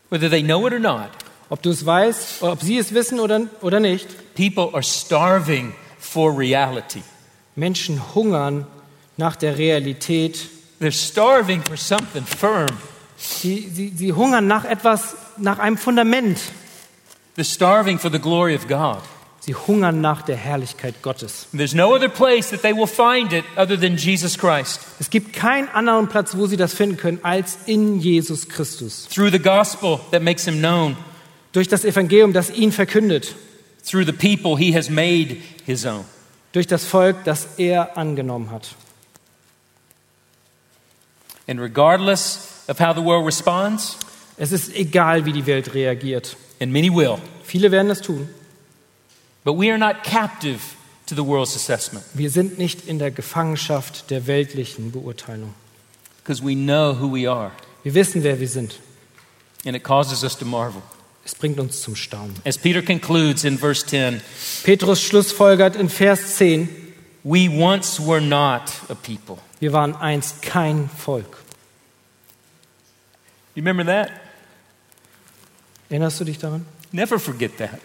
whether 0.10 0.30
they 0.30 0.41
know 0.41 0.66
it 0.68 0.74
or 0.74 0.80
not, 0.80 1.10
Ob 1.49 1.62
du 1.62 1.70
es 1.70 1.86
weißt, 1.86 2.41
ob 2.41 2.62
sie 2.64 2.80
es 2.80 2.91
wissen 2.93 3.20
oder, 3.20 3.41
oder 3.62 3.80
nicht, 3.80 4.08
people 4.36 4.70
are 4.74 4.82
starving 4.82 5.74
for 6.16 6.32
reality. 6.32 7.01
Menschen 7.57 8.01
hungern 8.16 8.66
nach 9.18 9.36
der 9.36 9.57
Realität. 9.57 10.47
They're 10.80 10.91
starving 10.91 11.61
for 11.61 11.76
something 11.76 12.26
firm. 12.26 12.70
Sie, 13.18 13.70
sie, 13.70 13.89
sie 13.89 14.13
hungern 14.13 14.47
nach 14.47 14.63
etwas, 14.63 15.18
nach 15.36 15.59
einem 15.59 15.78
Fundament. 15.78 16.39
They're 17.36 17.43
starving 17.43 17.99
for 17.99 18.09
the 18.09 18.20
glory 18.20 18.55
of 18.55 18.66
God. 18.70 19.01
Sie 19.41 19.53
hungern 19.53 19.99
nach 19.99 20.22
der 20.22 20.38
Herrlichkeit 20.38 21.01
Gottes. 21.01 21.47
There's 21.51 21.74
no 21.74 21.93
other 21.93 22.07
place 22.07 22.49
that 22.51 22.61
they 22.61 22.74
will 22.74 22.88
find 22.88 23.34
it 23.34 23.43
other 23.57 23.78
than 23.78 23.97
Jesus 23.97 24.38
Christ. 24.38 24.80
Es 25.01 25.09
gibt 25.09 25.34
keinen 25.34 25.68
anderen 25.68 26.07
Platz, 26.07 26.38
wo 26.38 26.47
sie 26.47 26.55
das 26.55 26.74
finden 26.74 26.95
können, 26.95 27.20
als 27.24 27.57
in 27.66 27.99
Jesus 27.99 28.47
Christus. 28.47 29.05
Through 29.13 29.32
the 29.32 29.39
gospel 29.39 29.99
that 30.11 30.22
makes 30.22 30.45
him 30.45 30.59
known, 30.59 30.95
Durch 31.51 31.68
das 31.68 31.84
Evangelium, 31.84 32.32
das 32.32 32.49
ihn 32.49 32.72
verkündet. 32.72 33.36
Through 33.86 34.06
the 34.06 34.14
people 34.14 34.56
he 34.58 34.74
has 34.76 34.90
made 34.90 35.38
his 35.66 35.86
own. 35.86 36.06
Durch 36.54 36.68
das 36.68 36.86
Volk, 36.86 37.24
das 37.26 37.48
er 37.58 37.98
angenommen 37.98 38.50
hat. 38.52 38.76
And 41.48 41.60
regardless 41.60 42.64
of 42.68 42.80
how 42.80 42.94
the 42.94 43.02
world 43.04 43.26
responds, 43.26 43.98
Es 44.38 44.52
ist 44.52 44.74
egal, 44.76 45.26
wie 45.26 45.32
die 45.34 45.46
Welt 45.46 45.74
reagiert. 45.74 46.36
and 46.60 46.72
many 46.74 46.90
will, 46.90 47.18
Viele 47.44 47.72
werden 47.72 47.92
es 47.92 48.02
tun. 48.02 48.28
But 49.44 49.54
we 49.58 49.70
are 49.70 49.78
not 49.78 50.04
captive 50.04 50.60
to 51.06 51.16
the 51.16 51.24
world's 51.26 51.56
assessment 51.56 52.04
Wir 52.14 52.30
sind 52.32 52.58
nicht 52.58 52.88
in 52.88 52.98
der 53.00 53.12
Gefangenschaft 53.12 54.10
der 54.10 54.26
weltlichen 54.28 54.92
Beurteilung. 54.92 55.54
because 56.24 56.42
we 56.44 56.56
know 56.56 56.94
who 57.00 57.08
we 57.14 57.30
are. 57.30 57.52
Wir 57.84 57.94
wissen, 57.94 58.24
wer 58.24 58.40
wir 58.40 58.48
sind. 58.50 58.80
And 59.66 59.76
it 59.76 59.84
causes 59.84 60.24
us 60.24 60.36
to 60.38 60.46
marvel. 60.46 60.82
Es 61.26 61.34
bringt 61.34 61.59
uns 61.59 61.82
zum 61.82 61.95
Staunen. 61.95 62.36
As 62.45 62.57
Peter 62.59 62.84
concludes 62.84 63.43
in 63.43 63.57
verse 63.57 63.86
10, 63.86 64.21
Petrus 64.63 65.01
schlussfolgert 65.01 65.76
in 65.76 65.89
Vers 65.89 66.38
10, 66.38 66.69
we 67.23 67.49
once 67.49 67.99
were 67.99 68.21
not 68.21 68.71
a 68.89 68.93
people. 68.95 69.39
wir 69.59 69.73
waren 69.73 69.95
einst 69.95 70.43
kein 70.43 70.88
Volk. 70.95 71.43
You 73.55 73.63
remember 73.63 73.86
that? 73.86 74.11
Erinnerst 75.89 76.19
du 76.19 76.26
dich 76.26 76.38
daran? 76.38 76.65
Never 76.91 77.19
forget 77.19 77.57
that. 77.57 77.80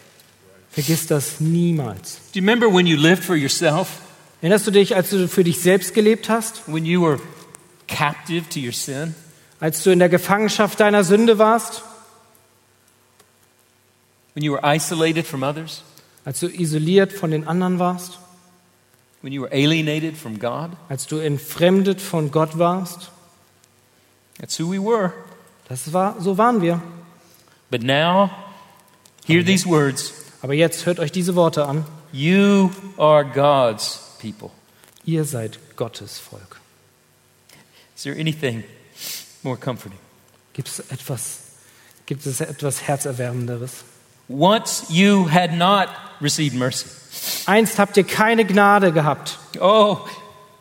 Vergiss 0.70 1.06
das 1.06 1.40
niemals. 1.40 2.18
Do 2.32 2.40
you 2.40 2.42
remember 2.42 2.72
when 2.72 2.86
you 2.86 2.96
lived 2.96 3.24
for 3.24 3.36
yourself? 3.36 3.88
Erinnerst 4.42 4.66
du 4.66 4.70
dich, 4.70 4.94
als 4.94 5.10
du 5.10 5.28
für 5.28 5.44
dich 5.44 5.60
selbst 5.60 5.94
gelebt 5.94 6.28
hast? 6.28 6.62
When 6.66 6.84
you 6.84 7.02
were 7.02 7.20
captive 7.88 8.48
to 8.50 8.60
your 8.60 8.72
sin? 8.72 9.14
Als 9.60 9.82
du 9.82 9.90
in 9.90 9.98
der 9.98 10.08
Gefangenschaft 10.08 10.78
deiner 10.80 11.04
Sünde 11.04 11.38
warst? 11.38 11.82
When 14.40 14.46
you 14.46 14.52
were 14.52 14.64
isolated 14.64 15.26
from 15.26 15.42
others? 15.42 15.82
Als 16.24 16.40
du 16.40 16.48
isoliert 16.48 17.12
von 17.12 17.30
den 17.30 17.46
anderen 17.46 17.78
warst? 17.78 18.18
When 19.20 19.34
you 19.34 19.42
were 19.42 19.52
alienated 19.52 20.16
from 20.16 20.38
God? 20.38 20.70
Als 20.88 21.06
du 21.06 21.18
entfremdet 21.18 22.00
von 22.00 22.30
Gott 22.30 22.56
warst? 22.56 23.10
That's 24.38 24.58
who 24.58 24.72
we 24.72 24.78
were. 24.82 25.12
Das 25.68 25.92
war, 25.92 26.18
so 26.22 26.38
waren 26.38 26.62
wir. 26.62 26.80
But 27.70 27.82
now, 27.82 28.30
hear 29.26 29.44
these 29.44 29.68
words 29.68 30.14
Aber 30.40 30.54
jetzt 30.54 30.86
hört 30.86 31.00
euch 31.00 31.12
diese 31.12 31.36
Worte 31.36 31.66
an. 31.66 31.84
You 32.10 32.70
are 32.96 33.26
God's 33.26 34.16
people. 34.22 34.52
Ihr 35.04 35.26
seid 35.26 35.58
Gottes 35.76 36.18
Volk. 36.18 36.58
Is 37.94 38.04
there 38.04 38.18
anything 38.18 38.64
more 39.42 39.58
comforting? 39.58 39.98
Gibt 40.54 40.68
es 40.68 40.78
etwas, 40.78 41.40
gibt 42.06 42.24
es 42.24 42.40
etwas 42.40 42.80
Herzerwärmenderes? 42.88 43.84
Once 44.30 44.84
you 44.88 45.28
had 45.28 45.52
not 45.56 45.88
received 46.20 46.54
mercy. 46.54 46.86
Einst 47.46 47.78
habt 47.78 47.96
ihr 47.96 48.04
keine 48.04 48.44
Gnade 48.44 48.92
gehabt. 48.92 49.38
Oh, 49.60 49.98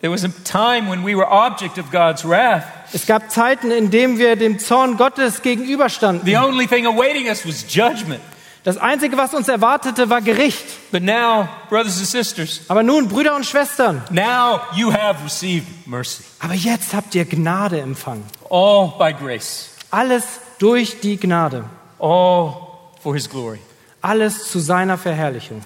there 0.02 0.12
was 0.12 0.24
a 0.24 0.30
time 0.44 0.90
when 0.90 1.04
we 1.06 1.16
were 1.16 1.28
object 1.30 1.78
of 1.78 1.92
God's 1.92 2.26
wrath. 2.26 2.64
Es 2.94 3.06
gab 3.06 3.30
Zeiten, 3.30 3.70
in 3.70 3.92
denen 3.92 4.18
wir 4.18 4.36
dem 4.36 4.58
Zorn 4.58 4.98
Gottes 4.98 5.44
gegenüberstanden. 5.44 6.26
The 6.26 6.38
only 6.38 6.66
thing 6.66 6.88
awaiting 6.88 7.28
us 7.30 7.46
was 7.46 7.64
judgment. 7.72 8.22
Das 8.64 8.78
Einzige, 8.78 9.16
was 9.18 9.34
uns 9.36 9.48
erwartete, 9.48 10.10
war 10.10 10.22
Gericht. 10.22 10.66
But 10.92 11.04
now, 11.04 11.48
brothers 11.70 11.98
and 12.00 12.08
sisters, 12.08 12.62
Aber 12.68 12.82
nun, 12.82 13.08
Brüder 13.08 13.36
und 13.36 13.46
Schwestern, 13.46 14.02
now 14.10 14.62
you 14.76 14.92
have 14.92 15.24
received 15.24 15.68
mercy. 15.88 16.24
aber 16.40 16.56
jetzt 16.56 16.94
habt 16.96 17.14
ihr 17.14 17.26
Gnade 17.26 17.80
empfangen. 17.80 18.24
All 18.50 18.94
by 18.98 19.14
grace, 19.14 19.70
Alles 19.92 20.24
durch 20.58 21.00
die 21.02 21.18
Gnade. 21.18 21.66
all 22.00 22.54
for 23.02 23.14
His 23.16 23.30
glory. 23.30 23.60
Alles 24.02 24.50
zu 24.52 24.60
seiner 24.60 24.98
Verherrlichung. 24.98 25.62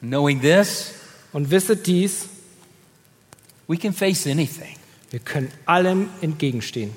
Knowing 0.00 0.40
this, 0.40 0.92
Und 1.32 1.50
wisset 1.50 1.86
dies, 1.86 2.26
we 3.68 3.76
can 3.76 3.92
face 3.92 4.26
anything. 4.26 4.76
wir 5.10 5.20
können 5.20 5.50
allem 5.66 6.08
entgegenstehen. 6.20 6.92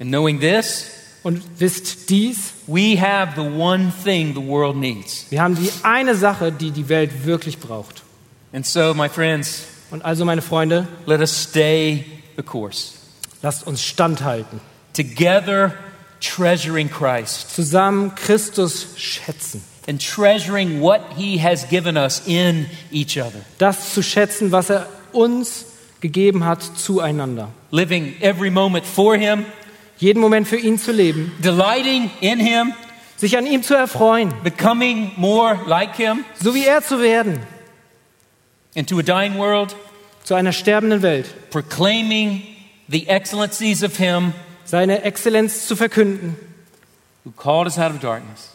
And 0.00 0.10
knowing 0.10 0.40
this, 0.40 0.86
Und 1.22 1.40
wisst 1.60 2.10
dies, 2.10 2.52
we 2.66 2.96
have 3.00 3.34
the 3.40 3.46
one 3.48 3.92
thing 4.04 4.34
the 4.34 4.40
world 4.44 4.76
needs. 4.76 5.26
wir 5.30 5.40
haben 5.40 5.54
die 5.54 5.70
eine 5.84 6.16
Sache, 6.16 6.50
die 6.50 6.70
die 6.72 6.88
Welt 6.88 7.24
wirklich 7.24 7.58
braucht. 7.58 8.02
And 8.52 8.66
so, 8.66 8.92
my 8.94 9.08
friends, 9.08 9.62
Und 9.90 10.04
also, 10.04 10.24
meine 10.24 10.42
Freunde, 10.42 10.88
let 11.06 11.20
us 11.20 11.44
stay 11.50 12.04
the 12.36 12.42
course. 12.42 12.94
lasst 13.42 13.66
uns 13.66 13.82
standhalten. 13.82 14.60
Together, 14.94 15.74
treasuring 16.22 16.88
Christ 16.90 17.54
Zusammen 17.54 18.14
Christus 18.14 18.86
schätzen. 18.96 19.62
and 19.88 20.00
treasuring 20.00 20.80
what 20.80 21.00
He 21.16 21.38
has 21.38 21.64
given 21.68 21.96
us 21.96 22.22
in 22.26 22.66
each 22.92 23.18
other. 23.18 23.40
Das 23.58 23.92
zu 23.94 24.02
schätzen, 24.02 24.52
was 24.52 24.70
er 24.70 24.86
uns 25.12 25.64
gegeben 26.00 26.44
hat, 26.44 26.62
zueinander. 26.62 27.48
Living 27.70 28.14
every 28.20 28.50
moment 28.50 28.86
for 28.86 29.16
Him, 29.16 29.44
Jeden 29.98 30.20
Moment 30.20 30.48
für 30.48 30.56
ihn 30.56 30.78
zu 30.78 30.90
leben, 30.90 31.32
delighting 31.44 32.10
in 32.20 32.40
Him, 32.40 32.72
sich 33.16 33.36
an 33.38 33.46
ihm 33.46 33.62
zu 33.62 33.74
erfreuen, 33.74 34.32
becoming 34.42 35.12
more 35.16 35.58
like 35.66 35.94
Him, 35.96 36.24
so 36.42 36.54
wie 36.54 36.64
er 36.64 36.82
zu 36.82 37.00
werden, 37.00 37.38
and 38.74 38.88
to 38.88 38.98
a 38.98 39.02
dying 39.02 39.36
world, 39.38 39.76
zu 40.24 40.34
einer 40.34 40.52
sterbenden 40.52 41.02
Welt, 41.02 41.26
proclaiming 41.50 42.42
the 42.88 43.06
excellencies 43.08 43.84
of 43.84 43.96
Him 43.96 44.32
seine 44.72 45.02
Exzellenz 45.02 45.66
zu 45.66 45.76
verkünden, 45.76 46.34
who 47.26 47.32
called 47.32 47.66
us 47.66 47.78
out 47.78 47.90
of 47.90 48.00
darkness 48.00 48.51